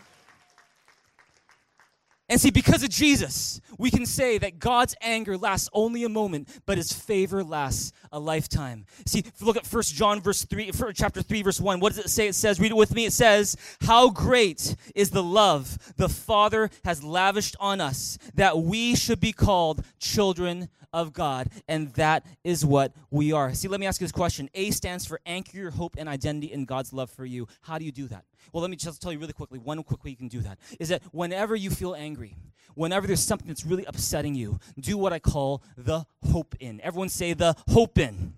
And 2.31 2.41
see, 2.41 2.53
because 2.53 2.85
of 2.85 2.91
Jesus, 2.91 3.61
we 3.77 3.91
can 3.91 4.07
say 4.07 4.39
that 4.39 4.61
God's 4.61 4.95
anger 5.01 5.37
lasts 5.37 5.69
only 5.73 6.05
a 6.05 6.09
moment, 6.09 6.49
but 6.65 6.79
his 6.79 6.93
favor 6.93 7.43
lasts 7.43 7.93
a 8.13 8.21
lifetime. 8.21 8.87
See, 9.05 9.25
look 9.41 9.57
at 9.57 9.67
1 9.67 9.83
John 9.83 10.21
verse 10.21 10.45
3, 10.45 10.71
chapter 10.95 11.23
3, 11.23 11.43
verse 11.43 11.61
1, 11.61 11.81
what 11.81 11.93
does 11.93 12.05
it 12.05 12.09
say? 12.09 12.29
It 12.29 12.37
says, 12.37 12.61
read 12.61 12.71
it 12.71 12.77
with 12.77 12.95
me. 12.95 13.05
It 13.05 13.13
says, 13.13 13.57
How 13.81 14.11
great 14.11 14.77
is 14.95 15.11
the 15.11 15.25
love 15.25 15.77
the 15.97 16.09
Father 16.09 16.71
has 16.85 17.03
lavished 17.03 17.57
on 17.59 17.81
us, 17.81 18.17
that 18.35 18.59
we 18.59 18.95
should 18.95 19.19
be 19.19 19.33
called 19.33 19.85
children 19.99 20.69
of 20.93 21.13
God. 21.13 21.49
And 21.67 21.93
that 21.95 22.25
is 22.45 22.65
what 22.65 22.95
we 23.11 23.33
are. 23.33 23.53
See, 23.55 23.67
let 23.67 23.81
me 23.81 23.87
ask 23.87 24.01
you 24.01 24.05
this 24.05 24.13
question. 24.13 24.49
A 24.55 24.71
stands 24.71 25.05
for 25.05 25.21
anchor 25.27 25.57
your 25.57 25.73
hope 25.73 25.97
and 25.99 26.09
identity 26.09 26.53
in 26.53 26.65
God's 26.65 26.93
love 26.93 27.11
for 27.11 27.25
you. 27.25 27.49
How 27.63 27.79
do 27.79 27.85
you 27.85 27.93
do 27.93 28.07
that? 28.07 28.25
Well, 28.53 28.61
let 28.61 28.71
me 28.71 28.77
just 28.77 29.01
tell 29.01 29.13
you 29.13 29.19
really 29.19 29.33
quickly. 29.33 29.59
One 29.59 29.83
quick 29.83 30.05
way 30.05 30.11
you 30.11 30.17
can 30.17 30.29
do 30.29 30.41
that 30.41 30.59
is 30.79 30.89
that 30.89 31.03
whenever 31.13 31.55
you 31.55 31.71
feel 31.71 31.95
angry, 31.95 32.37
whenever 32.75 33.07
there's 33.07 33.23
something 33.23 33.49
that's 33.49 33.65
really 33.65 33.85
upsetting 33.85 34.35
you, 34.35 34.59
do 34.79 34.97
what 34.97 35.13
I 35.13 35.19
call 35.19 35.63
the 35.77 36.05
hope 36.31 36.55
in. 36.61 36.81
Everyone 36.81 37.09
say 37.09 37.33
the 37.33 37.55
hope 37.69 37.99
in 37.99 38.35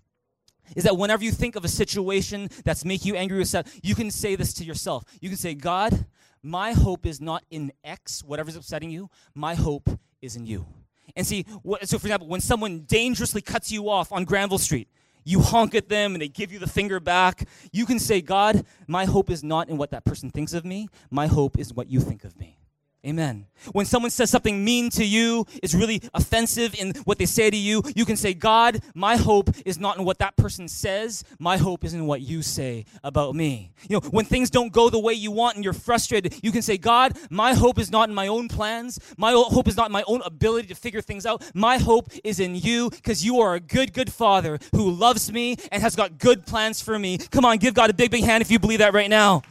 is 0.77 0.85
that 0.85 0.97
whenever 0.97 1.25
you 1.25 1.33
think 1.33 1.57
of 1.57 1.65
a 1.65 1.69
situation 1.69 2.49
that's 2.65 2.85
making 2.85 3.13
you 3.13 3.19
angry 3.19 3.39
or 3.39 3.43
upset, 3.43 3.67
you 3.83 3.95
can 3.95 4.11
say 4.11 4.37
this 4.37 4.55
to 4.55 4.65
yourself. 4.65 5.05
You 5.21 5.29
can 5.29 5.39
say, 5.39 5.55
God, 5.55 6.07
my 6.43 6.73
hope 6.73 7.07
is 7.07 7.21
not 7.21 7.45
in 7.51 7.73
X, 7.85 8.23
whatever's 8.25 8.57
upsetting 8.57 8.91
you. 8.91 9.11
My 9.35 9.55
hope 9.55 9.89
is 10.21 10.37
in 10.37 10.47
you. 10.47 10.67
And 11.15 11.27
see, 11.27 11.45
so 11.83 11.99
for 11.99 12.07
example, 12.07 12.29
when 12.29 12.41
someone 12.41 12.81
dangerously 12.81 13.43
cuts 13.43 13.71
you 13.71 13.91
off 13.91 14.13
on 14.13 14.25
Granville 14.25 14.59
Street, 14.59 14.89
you 15.25 15.41
honk 15.41 15.75
at 15.75 15.89
them 15.89 16.15
and 16.15 16.23
they 16.23 16.29
give 16.29 16.53
you 16.53 16.59
the 16.59 16.69
finger 16.69 17.01
back. 17.01 17.49
You 17.73 17.87
can 17.87 17.99
say, 17.99 18.21
God, 18.21 18.65
my 18.87 19.05
hope 19.05 19.31
is 19.31 19.43
not 19.45 19.69
in 19.69 19.77
what 19.77 19.91
that 19.91 20.05
person 20.05 20.31
thinks 20.31 20.53
of 20.53 20.65
me. 20.65 20.89
My 21.11 21.27
hope 21.27 21.59
is 21.59 21.73
what 21.73 21.89
you 21.89 22.01
think 22.01 22.25
of 22.25 22.39
me. 22.39 22.59
Amen. 23.05 23.47
When 23.73 23.85
someone 23.85 24.13
says 24.13 24.31
something 24.31 24.65
mean 24.65 24.89
to 24.91 25.05
you, 25.05 25.45
is 25.61 25.75
really 25.75 26.01
offensive 26.15 26.73
in 26.79 26.93
what 27.05 27.19
they 27.19 27.27
say 27.27 27.51
to 27.51 27.57
you, 27.57 27.83
you 27.97 28.05
can 28.05 28.17
say, 28.17 28.33
God, 28.33 28.81
my 28.95 29.17
hope 29.17 29.51
is 29.67 29.81
not 29.81 29.99
in 29.99 30.05
what 30.05 30.21
that 30.21 30.37
person 30.37 30.69
says. 30.69 31.25
My 31.41 31.57
hope 31.57 31.85
is 31.85 31.95
in 31.95 32.07
what 32.07 32.21
you 32.21 32.43
say 32.43 32.85
about 33.03 33.35
me. 33.35 33.73
You 33.89 33.97
know, 33.97 34.09
when 34.11 34.25
things 34.25 34.51
don't 34.51 34.73
go 34.73 34.89
the 34.89 35.01
way 35.01 35.15
you 35.15 35.33
want 35.33 35.57
and 35.57 35.65
you're 35.65 35.73
frustrated, 35.73 36.37
you 36.45 36.53
can 36.53 36.63
say, 36.63 36.79
God, 36.79 37.19
my 37.29 37.55
hope 37.55 37.81
is 37.81 37.91
not 37.91 38.09
in 38.09 38.15
my 38.15 38.29
own 38.29 38.47
plans. 38.47 39.01
My 39.17 39.33
hope 39.33 39.67
is 39.67 39.77
not 39.77 39.87
in 39.87 39.93
my 39.93 40.05
own 40.07 40.23
ability 40.23 40.69
to 40.69 40.77
figure 40.77 41.01
things 41.01 41.27
out. 41.27 41.43
My 41.55 41.79
hope 41.79 42.09
is 42.23 42.39
in 42.39 42.55
you 42.55 42.89
because 42.89 43.25
you 43.25 43.41
are 43.41 43.55
a 43.55 43.61
good, 43.61 43.93
good 43.93 44.13
father 44.13 44.61
who 44.77 44.89
loves 44.89 45.33
me 45.33 45.57
and 45.73 45.83
has 45.83 45.97
got 45.97 46.19
good 46.19 46.47
plans 46.47 46.81
for 46.81 46.97
me. 47.01 47.19
Come 47.19 47.45
on, 47.45 47.59
give 47.59 47.75
God 47.75 47.91
a 47.91 47.95
big, 47.95 48.13
big 48.13 48.23
hand 48.23 48.43
if 48.43 48.51
you 48.53 48.61
believe 48.61 48.79
that 48.79 48.95
right 48.95 49.11
now. 49.11 49.43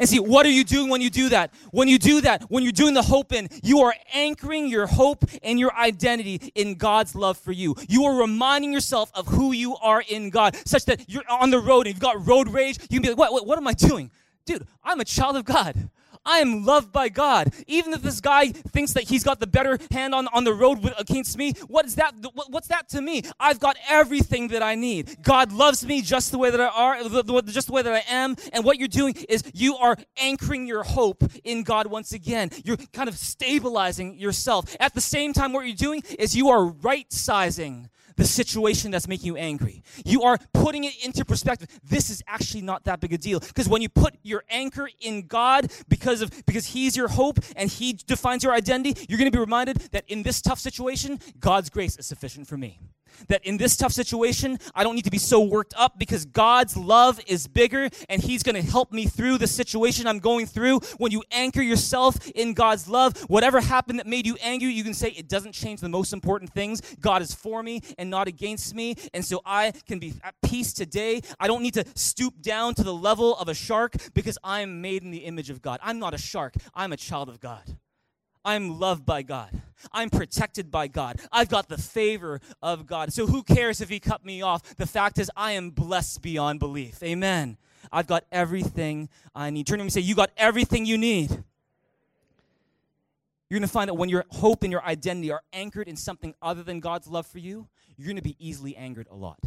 And 0.00 0.08
see, 0.08 0.18
what 0.18 0.46
are 0.46 0.50
you 0.50 0.64
doing 0.64 0.88
when 0.88 1.02
you 1.02 1.10
do 1.10 1.28
that? 1.28 1.52
When 1.72 1.86
you 1.86 1.98
do 1.98 2.22
that, 2.22 2.44
when 2.44 2.62
you're 2.62 2.72
doing 2.72 2.94
the 2.94 3.02
hope 3.02 3.34
in, 3.34 3.48
you 3.62 3.80
are 3.80 3.94
anchoring 4.14 4.66
your 4.66 4.86
hope 4.86 5.24
and 5.42 5.60
your 5.60 5.74
identity 5.76 6.50
in 6.54 6.76
God's 6.76 7.14
love 7.14 7.36
for 7.36 7.52
you. 7.52 7.76
You 7.86 8.04
are 8.04 8.18
reminding 8.18 8.72
yourself 8.72 9.12
of 9.14 9.26
who 9.26 9.52
you 9.52 9.76
are 9.76 10.02
in 10.08 10.30
God, 10.30 10.56
such 10.64 10.86
that 10.86 11.04
you're 11.06 11.22
on 11.28 11.50
the 11.50 11.60
road 11.60 11.86
and 11.86 11.94
you've 11.94 12.00
got 12.00 12.26
road 12.26 12.48
rage. 12.48 12.78
You 12.88 12.98
can 12.98 13.02
be 13.02 13.08
like, 13.10 13.18
what, 13.18 13.32
what, 13.32 13.46
what 13.46 13.58
am 13.58 13.68
I 13.68 13.74
doing? 13.74 14.10
Dude, 14.46 14.66
I'm 14.82 15.00
a 15.00 15.04
child 15.04 15.36
of 15.36 15.44
God. 15.44 15.90
I 16.24 16.38
am 16.38 16.64
loved 16.64 16.92
by 16.92 17.08
God. 17.08 17.52
Even 17.66 17.92
if 17.92 18.02
this 18.02 18.20
guy 18.20 18.48
thinks 18.48 18.92
that 18.92 19.04
he's 19.04 19.24
got 19.24 19.40
the 19.40 19.46
better 19.46 19.78
hand 19.90 20.14
on, 20.14 20.28
on 20.28 20.44
the 20.44 20.52
road 20.52 20.92
against 20.98 21.36
me, 21.36 21.52
what 21.68 21.86
is 21.86 21.94
that? 21.96 22.14
What's 22.48 22.68
that 22.68 22.88
to 22.90 23.00
me? 23.00 23.22
I've 23.38 23.60
got 23.60 23.76
everything 23.88 24.48
that 24.48 24.62
I 24.62 24.74
need. 24.74 25.22
God 25.22 25.52
loves 25.52 25.84
me 25.84 26.02
just 26.02 26.30
the 26.30 26.38
way 26.38 26.50
that 26.50 26.60
I 26.60 26.68
are, 26.68 27.02
just 27.44 27.66
the 27.68 27.72
way 27.72 27.82
that 27.82 27.92
I 27.92 28.04
am. 28.08 28.36
And 28.52 28.64
what 28.64 28.78
you're 28.78 28.88
doing 28.88 29.14
is 29.28 29.42
you 29.54 29.76
are 29.76 29.96
anchoring 30.20 30.66
your 30.66 30.82
hope 30.82 31.22
in 31.44 31.62
God 31.62 31.86
once 31.86 32.12
again. 32.12 32.50
You're 32.64 32.76
kind 32.92 33.08
of 33.08 33.16
stabilizing 33.16 34.18
yourself. 34.18 34.76
At 34.78 34.94
the 34.94 35.00
same 35.00 35.32
time, 35.32 35.52
what 35.52 35.66
you're 35.66 35.74
doing 35.74 36.02
is 36.18 36.36
you 36.36 36.50
are 36.50 36.64
right 36.66 37.10
sizing 37.12 37.88
the 38.20 38.26
situation 38.26 38.90
that's 38.90 39.08
making 39.08 39.26
you 39.28 39.36
angry. 39.36 39.82
You 40.04 40.22
are 40.24 40.38
putting 40.52 40.84
it 40.84 40.92
into 41.02 41.24
perspective. 41.24 41.68
This 41.82 42.10
is 42.10 42.22
actually 42.28 42.60
not 42.60 42.84
that 42.84 43.00
big 43.00 43.14
a 43.14 43.18
deal 43.18 43.40
because 43.40 43.66
when 43.66 43.80
you 43.80 43.88
put 43.88 44.14
your 44.22 44.44
anchor 44.50 44.90
in 45.00 45.26
God 45.26 45.72
because 45.88 46.20
of 46.20 46.30
because 46.44 46.66
he's 46.66 46.94
your 46.94 47.08
hope 47.08 47.38
and 47.56 47.70
he 47.70 47.94
defines 47.94 48.44
your 48.44 48.52
identity, 48.52 49.06
you're 49.08 49.16
going 49.16 49.30
to 49.30 49.34
be 49.34 49.40
reminded 49.40 49.78
that 49.92 50.04
in 50.06 50.22
this 50.22 50.42
tough 50.42 50.58
situation, 50.58 51.18
God's 51.38 51.70
grace 51.70 51.96
is 51.96 52.04
sufficient 52.04 52.46
for 52.46 52.58
me 52.58 52.78
that 53.28 53.44
in 53.44 53.56
this 53.56 53.76
tough 53.76 53.92
situation, 53.92 54.58
I 54.74 54.84
don't 54.84 54.94
need 54.94 55.04
to 55.04 55.10
be 55.10 55.18
so 55.18 55.40
worked 55.40 55.74
up 55.76 55.98
because 55.98 56.24
God's 56.24 56.76
love 56.76 57.20
is 57.26 57.46
bigger 57.46 57.88
and 58.08 58.22
He's 58.22 58.42
going 58.42 58.54
to 58.54 58.62
help 58.62 58.92
me 58.92 59.06
through 59.06 59.38
the 59.38 59.46
situation 59.46 60.06
I'm 60.06 60.18
going 60.18 60.46
through. 60.46 60.80
When 60.98 61.12
you 61.12 61.22
anchor 61.30 61.62
yourself 61.62 62.28
in 62.30 62.54
God's 62.54 62.88
love, 62.88 63.18
whatever 63.28 63.60
happened 63.60 63.98
that 63.98 64.06
made 64.06 64.26
you 64.26 64.36
angry, 64.42 64.72
you 64.72 64.84
can 64.84 64.94
say, 64.94 65.08
It 65.10 65.28
doesn't 65.28 65.52
change 65.52 65.80
the 65.80 65.88
most 65.88 66.12
important 66.12 66.52
things. 66.52 66.80
God 67.00 67.22
is 67.22 67.34
for 67.34 67.62
me 67.62 67.82
and 67.98 68.10
not 68.10 68.28
against 68.28 68.74
me. 68.74 68.96
And 69.14 69.24
so 69.24 69.40
I 69.44 69.72
can 69.86 69.98
be 69.98 70.14
at 70.22 70.34
peace 70.42 70.72
today. 70.72 71.22
I 71.38 71.46
don't 71.46 71.62
need 71.62 71.74
to 71.74 71.84
stoop 71.94 72.40
down 72.40 72.74
to 72.74 72.82
the 72.82 72.94
level 72.94 73.36
of 73.36 73.48
a 73.48 73.54
shark 73.54 73.94
because 74.14 74.38
I 74.42 74.60
am 74.60 74.80
made 74.80 75.02
in 75.02 75.10
the 75.10 75.18
image 75.18 75.50
of 75.50 75.62
God. 75.62 75.80
I'm 75.82 75.98
not 75.98 76.14
a 76.14 76.18
shark, 76.18 76.54
I'm 76.74 76.92
a 76.92 76.96
child 76.96 77.28
of 77.28 77.40
God. 77.40 77.62
I'm 78.44 78.78
loved 78.78 79.04
by 79.04 79.22
God. 79.22 79.50
I'm 79.92 80.10
protected 80.10 80.70
by 80.70 80.88
God. 80.88 81.20
I've 81.32 81.48
got 81.48 81.68
the 81.68 81.78
favor 81.78 82.40
of 82.62 82.86
God. 82.86 83.12
So 83.12 83.26
who 83.26 83.42
cares 83.42 83.80
if 83.80 83.88
He 83.88 84.00
cut 84.00 84.24
me 84.24 84.42
off? 84.42 84.76
The 84.76 84.86
fact 84.86 85.18
is, 85.18 85.30
I 85.36 85.52
am 85.52 85.70
blessed 85.70 86.22
beyond 86.22 86.60
belief. 86.60 87.02
Amen. 87.02 87.56
I've 87.90 88.06
got 88.06 88.24
everything 88.30 89.08
I 89.34 89.50
need. 89.50 89.66
Turn 89.66 89.78
to 89.78 89.84
me 89.84 89.86
and 89.86 89.92
say, 89.92 90.00
You 90.00 90.14
got 90.14 90.30
everything 90.36 90.86
you 90.86 90.98
need. 90.98 91.30
You're 93.48 93.58
going 93.58 93.62
to 93.62 93.72
find 93.72 93.88
that 93.88 93.94
when 93.94 94.08
your 94.08 94.24
hope 94.30 94.62
and 94.62 94.70
your 94.70 94.84
identity 94.84 95.32
are 95.32 95.42
anchored 95.52 95.88
in 95.88 95.96
something 95.96 96.34
other 96.40 96.62
than 96.62 96.78
God's 96.78 97.08
love 97.08 97.26
for 97.26 97.38
you, 97.38 97.66
you're 97.96 98.06
going 98.06 98.16
to 98.16 98.22
be 98.22 98.36
easily 98.38 98.76
angered 98.76 99.08
a 99.10 99.16
lot 99.16 99.40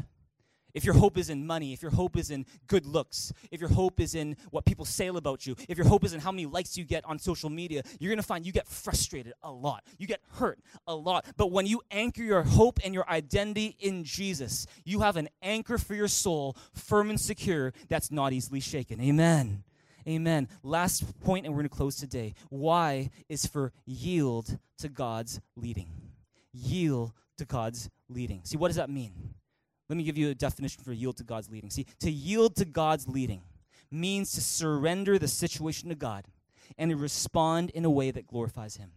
if 0.73 0.83
your 0.83 0.93
hope 0.93 1.17
is 1.17 1.29
in 1.29 1.45
money, 1.45 1.73
if 1.73 1.81
your 1.81 1.91
hope 1.91 2.17
is 2.17 2.31
in 2.31 2.45
good 2.67 2.85
looks, 2.85 3.31
if 3.51 3.59
your 3.59 3.69
hope 3.69 3.99
is 3.99 4.15
in 4.15 4.35
what 4.51 4.65
people 4.65 4.85
say 4.85 5.07
about 5.07 5.45
you, 5.45 5.55
if 5.69 5.77
your 5.77 5.87
hope 5.87 6.03
is 6.03 6.13
in 6.13 6.19
how 6.19 6.31
many 6.31 6.45
likes 6.45 6.77
you 6.77 6.83
get 6.83 7.05
on 7.05 7.19
social 7.19 7.49
media, 7.49 7.83
you're 7.99 8.09
going 8.09 8.17
to 8.17 8.23
find 8.23 8.45
you 8.45 8.51
get 8.51 8.67
frustrated 8.67 9.33
a 9.43 9.51
lot. 9.51 9.83
You 9.97 10.07
get 10.07 10.21
hurt 10.33 10.59
a 10.87 10.95
lot. 10.95 11.25
But 11.37 11.51
when 11.51 11.65
you 11.65 11.81
anchor 11.91 12.23
your 12.23 12.43
hope 12.43 12.79
and 12.83 12.93
your 12.93 13.09
identity 13.09 13.75
in 13.79 14.03
Jesus, 14.03 14.65
you 14.85 15.01
have 15.01 15.17
an 15.17 15.29
anchor 15.41 15.77
for 15.77 15.95
your 15.95 16.07
soul, 16.07 16.55
firm 16.73 17.09
and 17.09 17.19
secure, 17.19 17.73
that's 17.89 18.11
not 18.11 18.33
easily 18.33 18.59
shaken. 18.59 18.99
Amen. 19.01 19.63
Amen. 20.07 20.49
Last 20.63 21.19
point, 21.21 21.45
and 21.45 21.53
we're 21.53 21.61
going 21.61 21.69
to 21.69 21.75
close 21.75 21.95
today. 21.95 22.33
Why 22.49 23.09
is 23.29 23.45
for 23.45 23.71
yield 23.85 24.57
to 24.83 24.89
God's 24.89 25.39
leading. 25.55 25.87
Yield 26.51 27.13
to 27.37 27.45
God's 27.45 27.89
leading. 28.09 28.41
See, 28.43 28.57
what 28.57 28.67
does 28.67 28.75
that 28.75 28.89
mean? 28.89 29.13
Let 29.89 29.97
me 29.97 30.03
give 30.03 30.17
you 30.17 30.29
a 30.29 30.35
definition 30.35 30.83
for 30.83 30.93
yield 30.93 31.17
to 31.17 31.23
God's 31.23 31.49
leading. 31.49 31.69
See, 31.69 31.85
to 31.99 32.11
yield 32.11 32.55
to 32.57 32.65
God's 32.65 33.07
leading 33.07 33.41
means 33.91 34.31
to 34.33 34.41
surrender 34.41 35.19
the 35.19 35.27
situation 35.27 35.89
to 35.89 35.95
God 35.95 36.25
and 36.77 36.91
to 36.91 36.97
respond 36.97 37.69
in 37.71 37.85
a 37.85 37.89
way 37.89 38.11
that 38.11 38.27
glorifies 38.27 38.77
Him. 38.77 38.91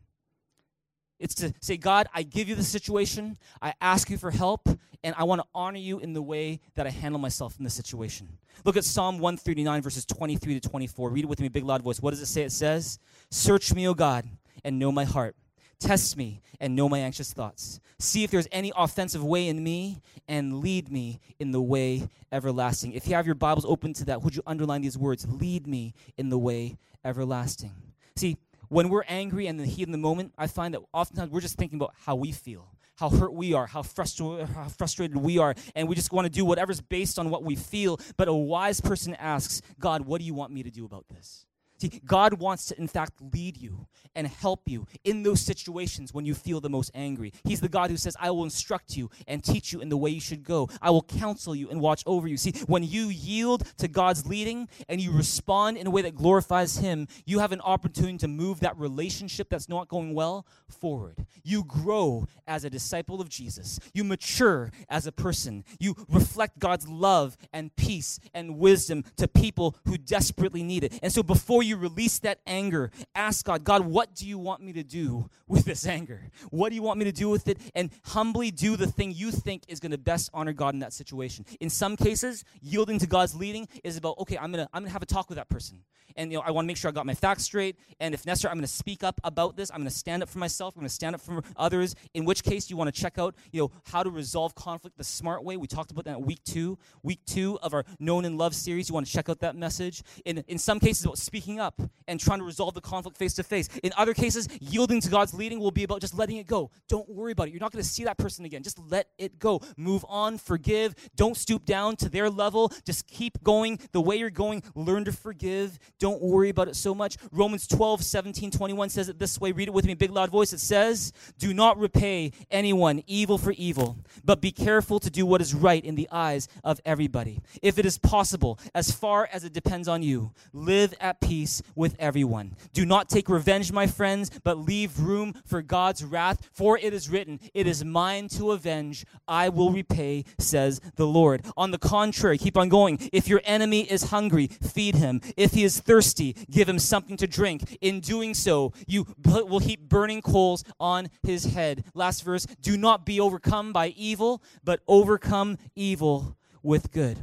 It's 1.18 1.34
to 1.36 1.54
say, 1.60 1.76
God, 1.76 2.08
I 2.14 2.22
give 2.22 2.48
you 2.48 2.54
the 2.54 2.62
situation, 2.62 3.38
I 3.62 3.72
ask 3.80 4.10
you 4.10 4.18
for 4.18 4.30
help, 4.30 4.68
and 5.02 5.14
I 5.16 5.24
want 5.24 5.40
to 5.40 5.46
honor 5.54 5.78
you 5.78 5.98
in 5.98 6.12
the 6.12 6.20
way 6.20 6.60
that 6.74 6.86
I 6.86 6.90
handle 6.90 7.18
myself 7.18 7.54
in 7.58 7.64
the 7.64 7.70
situation. 7.70 8.28
Look 8.64 8.76
at 8.76 8.84
Psalm 8.84 9.18
139, 9.18 9.82
verses 9.82 10.04
23 10.04 10.60
to 10.60 10.68
24. 10.68 11.10
Read 11.10 11.24
it 11.24 11.28
with 11.28 11.40
me, 11.40 11.48
big 11.48 11.64
loud 11.64 11.82
voice. 11.82 12.00
What 12.00 12.10
does 12.10 12.20
it 12.20 12.26
say? 12.26 12.42
It 12.42 12.52
says, 12.52 12.98
Search 13.30 13.74
me, 13.74 13.88
O 13.88 13.94
God, 13.94 14.28
and 14.62 14.78
know 14.78 14.92
my 14.92 15.04
heart. 15.04 15.36
Test 15.78 16.16
me 16.16 16.40
and 16.58 16.74
know 16.74 16.88
my 16.88 16.98
anxious 17.00 17.32
thoughts. 17.32 17.80
See 17.98 18.24
if 18.24 18.30
there's 18.30 18.48
any 18.50 18.72
offensive 18.76 19.22
way 19.22 19.48
in 19.48 19.62
me 19.62 20.00
and 20.26 20.60
lead 20.60 20.90
me 20.90 21.20
in 21.38 21.50
the 21.50 21.60
way 21.60 22.08
everlasting. 22.32 22.92
If 22.92 23.06
you 23.06 23.14
have 23.14 23.26
your 23.26 23.34
Bibles 23.34 23.64
open 23.66 23.92
to 23.94 24.04
that, 24.06 24.22
would 24.22 24.34
you 24.34 24.42
underline 24.46 24.82
these 24.82 24.96
words? 24.96 25.26
Lead 25.28 25.66
me 25.66 25.94
in 26.16 26.30
the 26.30 26.38
way 26.38 26.78
everlasting. 27.04 27.72
See, 28.16 28.38
when 28.68 28.88
we're 28.88 29.04
angry 29.06 29.46
and 29.46 29.60
in 29.60 29.66
the 29.66 29.70
heat 29.70 29.84
of 29.84 29.92
the 29.92 29.98
moment, 29.98 30.32
I 30.36 30.46
find 30.46 30.74
that 30.74 30.80
oftentimes 30.92 31.30
we're 31.30 31.40
just 31.40 31.56
thinking 31.56 31.76
about 31.76 31.94
how 32.04 32.16
we 32.16 32.32
feel, 32.32 32.68
how 32.96 33.10
hurt 33.10 33.32
we 33.32 33.52
are, 33.52 33.66
how, 33.66 33.82
frustra- 33.82 34.46
how 34.46 34.68
frustrated 34.68 35.16
we 35.16 35.38
are, 35.38 35.54
and 35.74 35.88
we 35.88 35.94
just 35.94 36.12
want 36.12 36.24
to 36.24 36.30
do 36.30 36.44
whatever's 36.44 36.80
based 36.80 37.18
on 37.18 37.30
what 37.30 37.44
we 37.44 37.54
feel. 37.54 38.00
But 38.16 38.28
a 38.28 38.34
wise 38.34 38.80
person 38.80 39.14
asks, 39.14 39.62
God, 39.78 40.02
what 40.02 40.20
do 40.20 40.24
you 40.24 40.34
want 40.34 40.52
me 40.52 40.62
to 40.62 40.70
do 40.70 40.84
about 40.84 41.06
this? 41.08 41.46
See, 41.78 42.00
God 42.04 42.34
wants 42.34 42.66
to, 42.66 42.78
in 42.78 42.88
fact, 42.88 43.14
lead 43.32 43.56
you 43.56 43.86
and 44.14 44.26
help 44.26 44.62
you 44.66 44.86
in 45.04 45.22
those 45.22 45.42
situations 45.42 46.14
when 46.14 46.24
you 46.24 46.34
feel 46.34 46.60
the 46.60 46.70
most 46.70 46.90
angry. 46.94 47.32
He's 47.44 47.60
the 47.60 47.68
God 47.68 47.90
who 47.90 47.96
says, 47.96 48.16
I 48.18 48.30
will 48.30 48.44
instruct 48.44 48.96
you 48.96 49.10
and 49.28 49.44
teach 49.44 49.72
you 49.72 49.80
in 49.80 49.90
the 49.90 49.96
way 49.96 50.10
you 50.10 50.20
should 50.20 50.42
go. 50.42 50.70
I 50.80 50.90
will 50.90 51.02
counsel 51.02 51.54
you 51.54 51.68
and 51.68 51.80
watch 51.80 52.02
over 52.06 52.26
you. 52.26 52.38
See, 52.38 52.52
when 52.66 52.82
you 52.82 53.08
yield 53.08 53.64
to 53.76 53.88
God's 53.88 54.26
leading 54.26 54.68
and 54.88 55.00
you 55.00 55.12
respond 55.12 55.76
in 55.76 55.86
a 55.86 55.90
way 55.90 56.02
that 56.02 56.14
glorifies 56.14 56.78
Him, 56.78 57.08
you 57.26 57.40
have 57.40 57.52
an 57.52 57.60
opportunity 57.60 58.18
to 58.18 58.28
move 58.28 58.60
that 58.60 58.78
relationship 58.78 59.48
that's 59.50 59.68
not 59.68 59.88
going 59.88 60.14
well 60.14 60.46
forward. 60.68 61.26
You 61.44 61.64
grow 61.64 62.26
as 62.46 62.64
a 62.64 62.70
disciple 62.70 63.20
of 63.20 63.28
Jesus. 63.28 63.78
You 63.92 64.04
mature 64.04 64.72
as 64.88 65.06
a 65.06 65.12
person. 65.12 65.64
You 65.78 65.94
reflect 66.08 66.58
God's 66.58 66.88
love 66.88 67.36
and 67.52 67.74
peace 67.76 68.18
and 68.32 68.58
wisdom 68.58 69.04
to 69.16 69.28
people 69.28 69.76
who 69.84 69.98
desperately 69.98 70.62
need 70.62 70.84
it. 70.84 70.98
And 71.02 71.12
so 71.12 71.22
before 71.22 71.62
you 71.66 71.76
release 71.76 72.18
that 72.20 72.40
anger, 72.46 72.90
ask 73.14 73.44
God, 73.44 73.64
God, 73.64 73.82
what 73.82 74.14
do 74.14 74.26
you 74.26 74.38
want 74.38 74.62
me 74.62 74.72
to 74.74 74.82
do 74.82 75.28
with 75.46 75.64
this 75.64 75.86
anger? 75.86 76.30
What 76.50 76.70
do 76.70 76.74
you 76.74 76.82
want 76.82 76.98
me 76.98 77.04
to 77.04 77.12
do 77.12 77.28
with 77.28 77.48
it? 77.48 77.58
And 77.74 77.90
humbly 78.04 78.50
do 78.50 78.76
the 78.76 78.86
thing 78.86 79.12
you 79.12 79.30
think 79.30 79.64
is 79.68 79.80
going 79.80 79.92
to 79.92 79.98
best 79.98 80.30
honor 80.32 80.52
God 80.52 80.74
in 80.74 80.80
that 80.80 80.92
situation. 80.92 81.44
In 81.60 81.70
some 81.70 81.96
cases, 81.96 82.44
yielding 82.60 82.98
to 83.00 83.06
God's 83.06 83.34
leading 83.34 83.68
is 83.84 83.96
about, 83.96 84.18
okay, 84.18 84.38
I'm 84.38 84.52
going 84.52 84.64
to 84.64 84.70
I'm 84.72 84.82
going 84.82 84.88
to 84.88 84.92
have 84.92 85.02
a 85.02 85.06
talk 85.06 85.28
with 85.28 85.36
that 85.36 85.48
person. 85.48 85.82
And 86.16 86.32
you 86.32 86.38
know, 86.38 86.44
I 86.44 86.50
want 86.50 86.64
to 86.64 86.66
make 86.66 86.76
sure 86.76 86.88
I 86.88 86.92
got 86.92 87.06
my 87.06 87.14
facts 87.14 87.44
straight. 87.44 87.76
And 88.00 88.14
if 88.14 88.24
necessary, 88.26 88.50
I'm 88.50 88.56
going 88.56 88.66
to 88.66 88.72
speak 88.72 89.04
up 89.04 89.20
about 89.22 89.56
this. 89.56 89.70
I'm 89.70 89.78
going 89.78 89.88
to 89.88 89.94
stand 89.94 90.22
up 90.22 90.28
for 90.28 90.38
myself. 90.38 90.74
I'm 90.74 90.80
going 90.80 90.88
to 90.88 90.94
stand 90.94 91.14
up 91.14 91.20
for 91.20 91.42
others. 91.56 91.94
In 92.14 92.24
which 92.24 92.42
case, 92.42 92.70
you 92.70 92.76
want 92.76 92.92
to 92.94 93.00
check 93.00 93.18
out, 93.18 93.34
you 93.52 93.60
know, 93.60 93.70
how 93.84 94.02
to 94.02 94.10
resolve 94.10 94.54
conflict 94.54 94.96
the 94.96 95.04
smart 95.04 95.44
way. 95.44 95.56
We 95.56 95.66
talked 95.66 95.90
about 95.90 96.04
that 96.06 96.22
week 96.22 96.42
two, 96.44 96.78
week 97.02 97.20
two 97.26 97.58
of 97.60 97.74
our 97.74 97.84
Known 97.98 98.24
and 98.24 98.38
Love 98.38 98.54
series. 98.54 98.88
You 98.88 98.94
want 98.94 99.06
to 99.06 99.12
check 99.12 99.28
out 99.28 99.40
that 99.40 99.56
message. 99.56 100.02
In 100.24 100.38
in 100.48 100.58
some 100.58 100.80
cases, 100.80 101.04
about 101.04 101.18
speaking 101.18 101.55
up 101.60 101.80
and 102.08 102.20
trying 102.20 102.38
to 102.38 102.44
resolve 102.44 102.74
the 102.74 102.80
conflict 102.80 103.16
face 103.16 103.34
to 103.34 103.42
face. 103.42 103.68
In 103.82 103.92
other 103.96 104.14
cases, 104.14 104.48
yielding 104.60 105.00
to 105.00 105.08
God's 105.08 105.34
leading 105.34 105.58
will 105.58 105.70
be 105.70 105.84
about 105.84 106.00
just 106.00 106.16
letting 106.16 106.36
it 106.36 106.46
go. 106.46 106.70
Don't 106.88 107.08
worry 107.08 107.32
about 107.32 107.48
it. 107.48 107.50
You're 107.50 107.60
not 107.60 107.72
going 107.72 107.82
to 107.82 107.88
see 107.88 108.04
that 108.04 108.18
person 108.18 108.44
again. 108.44 108.62
Just 108.62 108.78
let 108.78 109.08
it 109.18 109.38
go. 109.38 109.60
Move 109.76 110.04
on, 110.08 110.38
forgive. 110.38 110.94
Don't 111.16 111.36
stoop 111.36 111.64
down 111.64 111.96
to 111.96 112.08
their 112.08 112.30
level. 112.30 112.72
Just 112.84 113.06
keep 113.08 113.42
going 113.42 113.78
the 113.92 114.00
way 114.00 114.16
you're 114.16 114.30
going. 114.30 114.62
Learn 114.74 115.04
to 115.04 115.12
forgive. 115.12 115.78
Don't 115.98 116.22
worry 116.22 116.50
about 116.50 116.68
it 116.68 116.76
so 116.76 116.94
much. 116.94 117.16
Romans 117.32 117.66
12, 117.66 118.02
17, 118.02 118.50
21 118.50 118.88
says 118.90 119.08
it 119.08 119.18
this 119.18 119.40
way. 119.40 119.52
Read 119.52 119.68
it 119.68 119.74
with 119.74 119.84
me, 119.84 119.94
big 119.94 120.10
loud 120.10 120.30
voice. 120.30 120.52
It 120.52 120.60
says, 120.60 121.12
Do 121.38 121.52
not 121.52 121.78
repay 121.78 122.32
anyone 122.50 123.02
evil 123.06 123.38
for 123.38 123.52
evil, 123.52 123.98
but 124.24 124.40
be 124.40 124.52
careful 124.52 125.00
to 125.00 125.10
do 125.10 125.26
what 125.26 125.40
is 125.40 125.54
right 125.54 125.84
in 125.84 125.94
the 125.94 126.08
eyes 126.10 126.48
of 126.62 126.80
everybody. 126.84 127.40
If 127.62 127.78
it 127.78 127.86
is 127.86 127.98
possible, 127.98 128.58
as 128.74 128.90
far 128.90 129.28
as 129.32 129.44
it 129.44 129.52
depends 129.52 129.88
on 129.88 130.02
you, 130.02 130.32
live 130.52 130.94
at 131.00 131.20
peace 131.20 131.45
peace 131.46 131.62
with 131.76 131.94
everyone. 131.98 132.56
Do 132.72 132.84
not 132.84 133.08
take 133.08 133.28
revenge, 133.28 133.70
my 133.70 133.86
friends, 133.86 134.30
but 134.42 134.58
leave 134.58 134.98
room 134.98 135.32
for 135.44 135.62
God's 135.62 136.02
wrath, 136.04 136.48
for 136.52 136.76
it 136.76 136.92
is 136.92 137.08
written, 137.08 137.38
It 137.54 137.66
is 137.68 137.84
mine 137.84 138.28
to 138.30 138.50
avenge, 138.50 139.04
I 139.28 139.48
will 139.48 139.70
repay, 139.70 140.24
says 140.38 140.80
the 140.96 141.06
Lord. 141.06 141.46
On 141.56 141.70
the 141.70 141.78
contrary, 141.78 142.36
keep 142.36 142.56
on 142.56 142.68
going. 142.68 142.98
If 143.12 143.28
your 143.28 143.40
enemy 143.44 143.82
is 143.82 144.10
hungry, 144.10 144.48
feed 144.48 144.96
him. 144.96 145.20
If 145.36 145.52
he 145.52 145.62
is 145.62 145.78
thirsty, 145.78 146.34
give 146.50 146.68
him 146.68 146.80
something 146.80 147.16
to 147.18 147.28
drink. 147.28 147.78
In 147.80 148.00
doing 148.00 148.34
so, 148.34 148.72
you 148.88 149.06
will 149.24 149.60
heap 149.60 149.88
burning 149.88 150.22
coals 150.22 150.64
on 150.80 151.08
his 151.22 151.44
head. 151.44 151.84
Last 151.94 152.24
verse 152.24 152.46
Do 152.60 152.76
not 152.76 153.06
be 153.06 153.20
overcome 153.20 153.72
by 153.72 153.88
evil, 153.96 154.42
but 154.64 154.80
overcome 154.88 155.58
evil 155.76 156.36
with 156.62 156.90
good. 156.90 157.18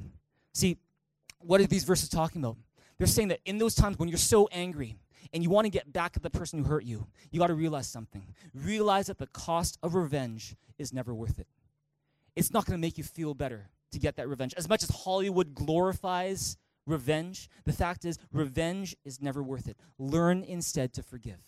See, 0.54 0.78
what 1.40 1.60
are 1.60 1.68
these 1.68 1.84
verses 1.84 2.08
talking 2.08 2.42
about? 2.42 2.56
They're 3.04 3.10
saying 3.10 3.28
that 3.28 3.42
in 3.44 3.58
those 3.58 3.76
times 3.76 4.00
when 4.00 4.08
you're 4.08 4.18
so 4.18 4.48
angry 4.50 4.98
and 5.34 5.44
you 5.44 5.50
want 5.50 5.66
to 5.66 5.70
get 5.70 5.92
back 5.92 6.14
at 6.16 6.24
the 6.24 6.30
person 6.30 6.60
who 6.60 6.64
hurt 6.64 6.86
you, 6.86 7.06
you 7.32 7.40
got 7.42 7.48
to 7.48 7.54
realize 7.54 7.86
something. 7.86 8.26
Realize 8.54 9.08
that 9.08 9.18
the 9.18 9.28
cost 9.28 9.78
of 9.84 9.94
revenge 9.94 10.56
is 10.78 10.94
never 10.94 11.14
worth 11.14 11.38
it. 11.38 11.48
It's 12.38 12.54
not 12.54 12.66
going 12.66 12.78
to 12.78 12.82
make 12.82 12.98
you 12.98 13.04
feel 13.04 13.34
better 13.34 13.68
to 13.92 14.00
get 14.00 14.16
that 14.16 14.30
revenge. 14.30 14.54
As 14.56 14.70
much 14.70 14.84
as 14.84 14.90
Hollywood 14.90 15.54
glorifies 15.54 16.56
revenge, 16.88 17.50
the 17.66 17.74
fact 17.74 18.06
is, 18.06 18.18
revenge 18.32 18.96
is 19.04 19.22
never 19.22 19.44
worth 19.44 19.68
it. 19.68 19.76
Learn 20.00 20.42
instead 20.42 20.94
to 20.94 21.04
forgive. 21.04 21.42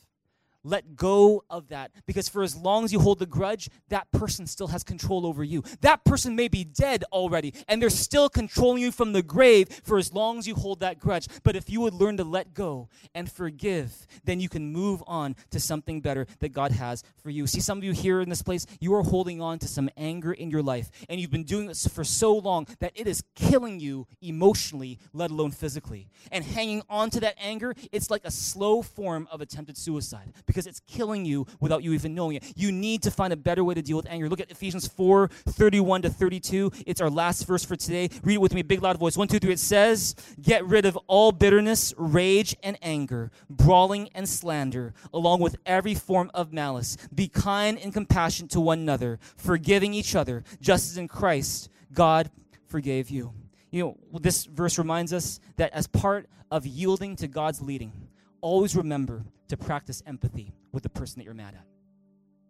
Let 0.66 0.96
go 0.96 1.44
of 1.48 1.68
that 1.68 1.92
because 2.08 2.28
for 2.28 2.42
as 2.42 2.56
long 2.56 2.86
as 2.86 2.92
you 2.92 3.00
hold 3.00 3.20
the 3.20 3.28
grudge, 3.28 3.70
that 3.90 4.12
person 4.12 4.48
still 4.48 4.66
has 4.70 4.84
control 4.84 5.28
over 5.28 5.44
you. 5.44 5.64
That 5.82 6.04
person 6.04 6.36
may 6.36 6.48
be 6.48 6.64
dead 6.64 7.04
already 7.12 7.54
and 7.68 7.80
they're 7.80 7.92
still 7.92 8.30
controlling 8.30 8.82
you 8.82 8.92
from 8.92 9.14
the 9.14 9.22
grave 9.22 9.70
for 9.84 10.00
as 10.00 10.12
long 10.12 10.40
as 10.40 10.48
you 10.48 10.56
hold 10.56 10.80
that 10.80 11.00
grudge. 11.00 11.28
But 11.44 11.56
if 11.56 11.70
you 11.70 11.82
would 11.82 11.94
learn 11.94 12.18
to 12.18 12.24
let 12.24 12.56
go 12.56 12.90
and 13.14 13.32
forgive, 13.32 14.08
then 14.24 14.40
you 14.40 14.50
can 14.50 14.74
move 14.74 15.04
on 15.06 15.36
to 15.52 15.60
something 15.60 16.02
better 16.02 16.26
that 16.40 16.52
God 16.52 16.72
has 16.72 17.04
for 17.22 17.30
you. 17.30 17.46
See, 17.46 17.62
some 17.62 17.78
of 17.78 17.84
you 17.84 17.92
here 17.92 18.22
in 18.22 18.30
this 18.30 18.42
place, 18.42 18.66
you 18.80 18.96
are 18.96 19.04
holding 19.04 19.42
on 19.42 19.60
to 19.60 19.68
some 19.68 19.88
anger 19.96 20.34
in 20.34 20.50
your 20.50 20.64
life 20.64 20.90
and 21.08 21.22
you've 21.22 21.30
been 21.30 21.44
doing 21.44 21.68
this 21.68 21.86
for 21.86 22.04
so 22.04 22.36
long 22.36 22.66
that 22.80 22.92
it 22.96 23.06
is 23.06 23.24
killing 23.36 23.80
you 23.80 24.08
emotionally, 24.20 24.98
let 25.14 25.30
alone 25.30 25.52
physically. 25.52 26.08
And 26.32 26.44
hanging 26.44 26.82
on 26.90 27.12
to 27.12 27.20
that 27.20 27.36
anger, 27.38 27.76
it's 27.92 28.10
like 28.10 28.26
a 28.26 28.32
slow 28.32 28.82
form 28.82 29.28
of 29.30 29.42
attempted 29.42 29.78
suicide 29.78 30.34
because 30.56 30.68
it's 30.68 30.80
killing 30.88 31.26
you 31.26 31.46
without 31.60 31.84
you 31.84 31.92
even 31.92 32.16
knowing 32.16 32.38
it. 32.38 32.54
You 32.56 32.72
need 32.72 33.04
to 33.04 33.12
find 33.12 33.34
a 33.34 33.36
better 33.36 33.62
way 33.64 33.74
to 33.74 33.82
deal 33.82 33.98
with 33.98 34.08
anger. 34.10 34.30
Look 34.30 34.40
at 34.40 34.50
Ephesians 34.50 34.88
4 34.88 35.28
31 35.28 36.04
to 36.04 36.10
32. 36.10 36.72
It's 36.86 37.02
our 37.02 37.10
last 37.10 37.46
verse 37.46 37.66
for 37.66 37.76
today. 37.76 38.10
Read 38.24 38.36
it 38.36 38.42
with 38.42 38.54
me, 38.54 38.62
big 38.62 38.82
loud 38.82 38.98
voice. 38.98 39.18
One, 39.18 39.28
two, 39.28 39.38
three. 39.38 39.52
It 39.52 39.60
says, 39.60 40.16
Get 40.42 40.66
rid 40.66 40.86
of 40.86 40.98
all 41.08 41.34
bitterness, 41.34 41.94
rage, 41.98 42.56
and 42.64 42.78
anger, 42.82 43.32
brawling 43.50 44.10
and 44.16 44.30
slander, 44.30 44.94
along 45.14 45.42
with 45.42 45.58
every 45.66 45.94
form 45.94 46.32
of 46.34 46.54
malice. 46.54 46.96
Be 47.14 47.28
kind 47.28 47.78
and 47.78 47.92
compassionate 47.94 48.52
to 48.52 48.62
one 48.62 48.80
another, 48.80 49.20
forgiving 49.36 49.94
each 49.94 50.16
other, 50.16 50.46
just 50.62 50.90
as 50.90 50.98
in 50.98 51.10
Christ 51.10 51.70
God 51.92 52.32
forgave 52.68 53.10
you. 53.10 53.34
You 53.72 53.84
know, 53.84 54.20
this 54.22 54.46
verse 54.46 54.78
reminds 54.78 55.12
us 55.12 55.42
that 55.58 55.74
as 55.74 55.86
part 55.86 56.30
of 56.50 56.66
yielding 56.66 57.18
to 57.18 57.28
God's 57.28 57.62
leading, 57.62 57.92
always 58.40 58.74
remember 58.74 59.26
to 59.50 59.58
practice 59.58 60.02
empathy 60.06 60.54
with 60.72 60.84
the 60.84 60.90
person 60.90 61.20
that 61.20 61.26
you're 61.26 61.34
mad 61.34 61.56
at. 61.56 61.66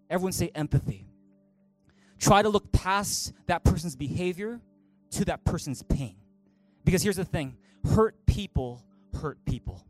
Everyone 0.09 0.31
say 0.31 0.51
empathy. 0.55 1.05
Try 2.19 2.41
to 2.41 2.49
look 2.49 2.71
past 2.71 3.33
that 3.47 3.63
person's 3.63 3.95
behavior 3.95 4.61
to 5.11 5.25
that 5.25 5.43
person's 5.43 5.83
pain. 5.83 6.15
Because 6.83 7.03
here's 7.03 7.17
the 7.17 7.25
thing 7.25 7.57
hurt 7.93 8.15
people 8.25 8.83
hurt 9.21 9.43
people. 9.45 9.83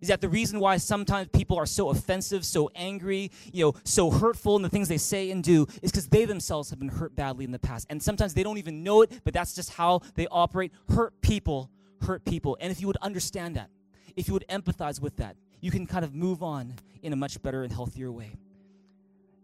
Is 0.00 0.08
that 0.08 0.20
the 0.20 0.28
reason 0.28 0.60
why 0.60 0.76
sometimes 0.76 1.28
people 1.32 1.56
are 1.56 1.64
so 1.64 1.88
offensive, 1.88 2.44
so 2.44 2.70
angry, 2.74 3.30
you 3.52 3.64
know, 3.64 3.74
so 3.84 4.10
hurtful 4.10 4.54
in 4.56 4.62
the 4.62 4.68
things 4.68 4.88
they 4.88 4.98
say 4.98 5.30
and 5.30 5.42
do 5.42 5.66
is 5.82 5.90
because 5.90 6.08
they 6.08 6.26
themselves 6.26 6.68
have 6.68 6.78
been 6.78 6.88
hurt 6.90 7.16
badly 7.16 7.44
in 7.44 7.50
the 7.50 7.58
past. 7.58 7.86
And 7.88 8.02
sometimes 8.02 8.34
they 8.34 8.42
don't 8.42 8.58
even 8.58 8.82
know 8.82 9.02
it, 9.02 9.20
but 9.24 9.32
that's 9.32 9.54
just 9.54 9.72
how 9.72 10.02
they 10.14 10.26
operate. 10.26 10.72
Hurt 10.90 11.20
people 11.22 11.70
hurt 12.02 12.24
people. 12.24 12.56
And 12.60 12.70
if 12.70 12.80
you 12.80 12.86
would 12.86 12.98
understand 12.98 13.56
that, 13.56 13.70
if 14.16 14.28
you 14.28 14.34
would 14.34 14.46
empathize 14.48 15.00
with 15.00 15.16
that, 15.16 15.36
you 15.66 15.72
can 15.72 15.84
kind 15.84 16.04
of 16.04 16.14
move 16.14 16.44
on 16.44 16.72
in 17.02 17.12
a 17.12 17.16
much 17.16 17.42
better 17.42 17.64
and 17.64 17.72
healthier 17.72 18.12
way. 18.12 18.30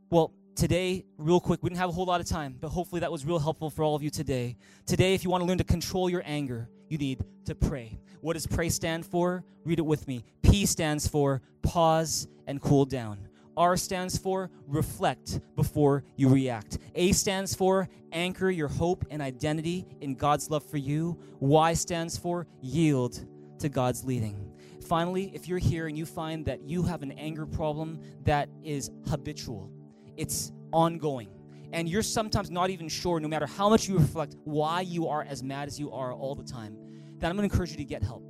Well, 0.09 0.33
today, 0.55 1.05
real 1.19 1.41
quick, 1.41 1.65
we 1.65 1.69
didn't 1.69 1.81
have 1.81 1.89
a 1.89 1.93
whole 1.93 2.05
lot 2.05 2.21
of 2.21 2.29
time, 2.29 2.57
but 2.61 2.69
hopefully 2.69 3.01
that 3.01 3.11
was 3.11 3.27
real 3.27 3.41
helpful 3.41 3.71
for 3.71 3.83
all 3.83 3.97
of 3.97 4.05
you 4.05 4.11
today. 4.11 4.57
Today, 4.87 5.15
if 5.15 5.25
you 5.25 5.31
want 5.31 5.43
to 5.43 5.49
learn 5.49 5.59
to 5.59 5.65
control 5.65 6.09
your 6.09 6.23
anger, 6.25 6.69
you 6.89 6.97
need 6.97 7.25
to 7.47 7.57
pray. 7.57 7.99
What 8.21 8.35
does 8.35 8.47
pray 8.47 8.69
stand 8.69 9.05
for? 9.05 9.43
Read 9.65 9.81
it 9.81 9.83
with 9.83 10.07
me. 10.07 10.25
P 10.43 10.65
stands 10.65 11.09
for 11.09 11.43
pause 11.63 12.29
and 12.47 12.63
cool 12.63 12.85
down. 12.85 13.19
R 13.57 13.77
stands 13.77 14.17
for 14.17 14.49
reflect 14.69 15.41
before 15.57 16.05
you 16.15 16.29
react. 16.29 16.79
A 16.95 17.11
stands 17.11 17.53
for 17.53 17.89
anchor 18.13 18.49
your 18.49 18.69
hope 18.69 19.05
and 19.11 19.21
identity 19.21 19.87
in 20.01 20.15
God's 20.15 20.51
love 20.51 20.65
for 20.65 20.77
you. 20.77 21.19
Y 21.41 21.75
stands 21.75 22.17
for 22.17 22.47
yield 22.61 23.27
to 23.59 23.69
God's 23.69 24.05
leading. 24.05 24.52
Finally, 24.93 25.31
if 25.33 25.49
you're 25.49 25.57
here 25.57 25.87
and 25.87 25.97
you 25.97 26.05
find 26.05 26.45
that 26.45 26.69
you 26.69 26.83
have 26.83 27.03
an 27.03 27.13
anger 27.13 27.47
problem 27.47 27.99
that 28.25 28.51
is 28.63 28.91
habitual, 29.09 29.73
it's 30.19 30.53
ongoing, 30.71 31.31
and 31.73 31.89
you're 31.89 32.03
sometimes 32.03 32.51
not 32.51 32.69
even 32.69 32.91
sure, 32.91 33.19
no 33.19 33.27
matter 33.27 33.47
how 33.47 33.71
much 33.71 33.89
you 33.89 33.97
reflect, 33.97 34.37
why 34.45 34.83
you 34.83 35.09
are 35.09 35.23
as 35.23 35.43
mad 35.43 35.67
as 35.67 35.81
you 35.81 35.91
are 35.93 36.13
all 36.13 36.35
the 36.35 36.45
time, 36.45 36.77
then 37.17 37.31
I'm 37.31 37.39
going 37.39 37.49
to 37.49 37.55
encourage 37.55 37.71
you 37.71 37.79
to 37.79 37.87
get 37.87 38.03
help. 38.03 38.23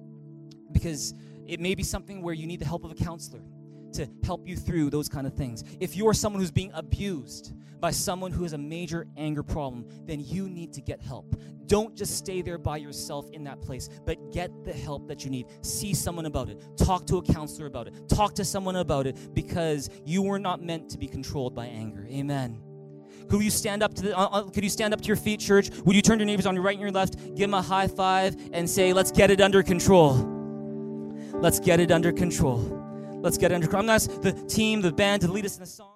Because 0.71 1.15
it 1.49 1.59
may 1.59 1.75
be 1.75 1.83
something 1.83 2.23
where 2.23 2.33
you 2.33 2.47
need 2.47 2.61
the 2.61 2.65
help 2.65 2.85
of 2.85 2.93
a 2.93 2.95
counselor 2.95 3.43
to 3.95 4.09
help 4.25 4.47
you 4.47 4.57
through 4.57 4.91
those 4.91 5.09
kind 5.09 5.27
of 5.27 5.35
things. 5.35 5.65
If 5.81 5.97
you 5.97 6.09
are 6.09 6.15
someone 6.15 6.41
who's 6.41 6.51
being 6.51 6.71
abused 6.75 7.53
by 7.81 7.91
someone 7.91 8.31
who 8.31 8.45
has 8.45 8.53
a 8.53 8.59
major 8.59 9.07
anger 9.17 9.43
problem, 9.43 9.87
then 10.05 10.21
you 10.21 10.49
need 10.49 10.73
to 10.75 10.81
get 10.81 11.01
help. 11.01 11.35
Don't 11.67 11.97
just 11.97 12.17
stay 12.17 12.43
there 12.43 12.59
by 12.59 12.77
yourself 12.77 13.31
in 13.31 13.45
that 13.45 13.61
place, 13.61 13.89
but 14.05 14.33
get 14.33 14.51
the 14.65 14.73
help 14.73 15.09
that 15.09 15.25
you 15.25 15.31
need. 15.31 15.47
See 15.63 15.95
someone 15.95 16.27
about 16.27 16.49
it. 16.49 16.63
Talk 16.77 17.07
to 17.07 17.17
a 17.19 17.23
counselor 17.23 17.67
about 17.67 17.89
it. 17.89 18.09
Talk 18.09 18.35
to 18.35 18.45
someone 18.45 18.77
about 18.77 19.07
it 19.07 19.35
because 19.35 19.91
you 20.05 20.23
were 20.23 20.39
not 20.39 20.63
meant 20.63 20.91
to 20.91 20.99
be 20.99 21.09
controlled 21.09 21.55
by 21.55 21.67
anger. 21.67 22.07
Amen. 22.11 22.61
Could 23.29 23.43
you 23.43 23.51
stand 23.51 23.83
up 23.83 23.95
to 23.95 24.03
the, 24.03 24.19
uh, 24.19 24.27
uh, 24.27 24.43
could 24.51 24.65
you 24.65 24.71
stand 24.71 24.93
up 24.93 25.01
to 25.01 25.07
your 25.07 25.17
feet, 25.17 25.41
church? 25.41 25.71
Would 25.85 25.97
you 25.97 26.03
turn 26.03 26.19
to 26.19 26.23
your 26.23 26.27
neighbors 26.27 26.47
on 26.47 26.55
your 26.55 26.63
right 26.63 26.75
and 26.75 26.83
your 26.83 26.91
left, 26.91 27.17
give 27.35 27.51
them 27.51 27.55
a 27.55 27.63
high 27.63 27.89
five, 27.89 28.37
and 28.53 28.69
say, 28.69 28.93
"Let's 28.93 29.11
get 29.11 29.31
it 29.31 29.41
under 29.41 29.63
control." 29.63 30.29
Let's 31.35 31.59
get 31.59 31.81
it 31.81 31.91
under 31.91 32.13
control. 32.13 32.82
Let's 33.23 33.39
get 33.39 33.53
under. 33.53 33.67
I'm 33.67 33.73
gonna 33.73 33.93
ask 33.93 34.11
the 34.21 34.33
team, 34.33 34.81
the 34.81 34.93
band, 34.93 35.23
to 35.23 35.31
lead 35.31 35.47
us 35.47 35.57
in 35.57 35.63
a 35.63 35.67
song. 35.67 35.92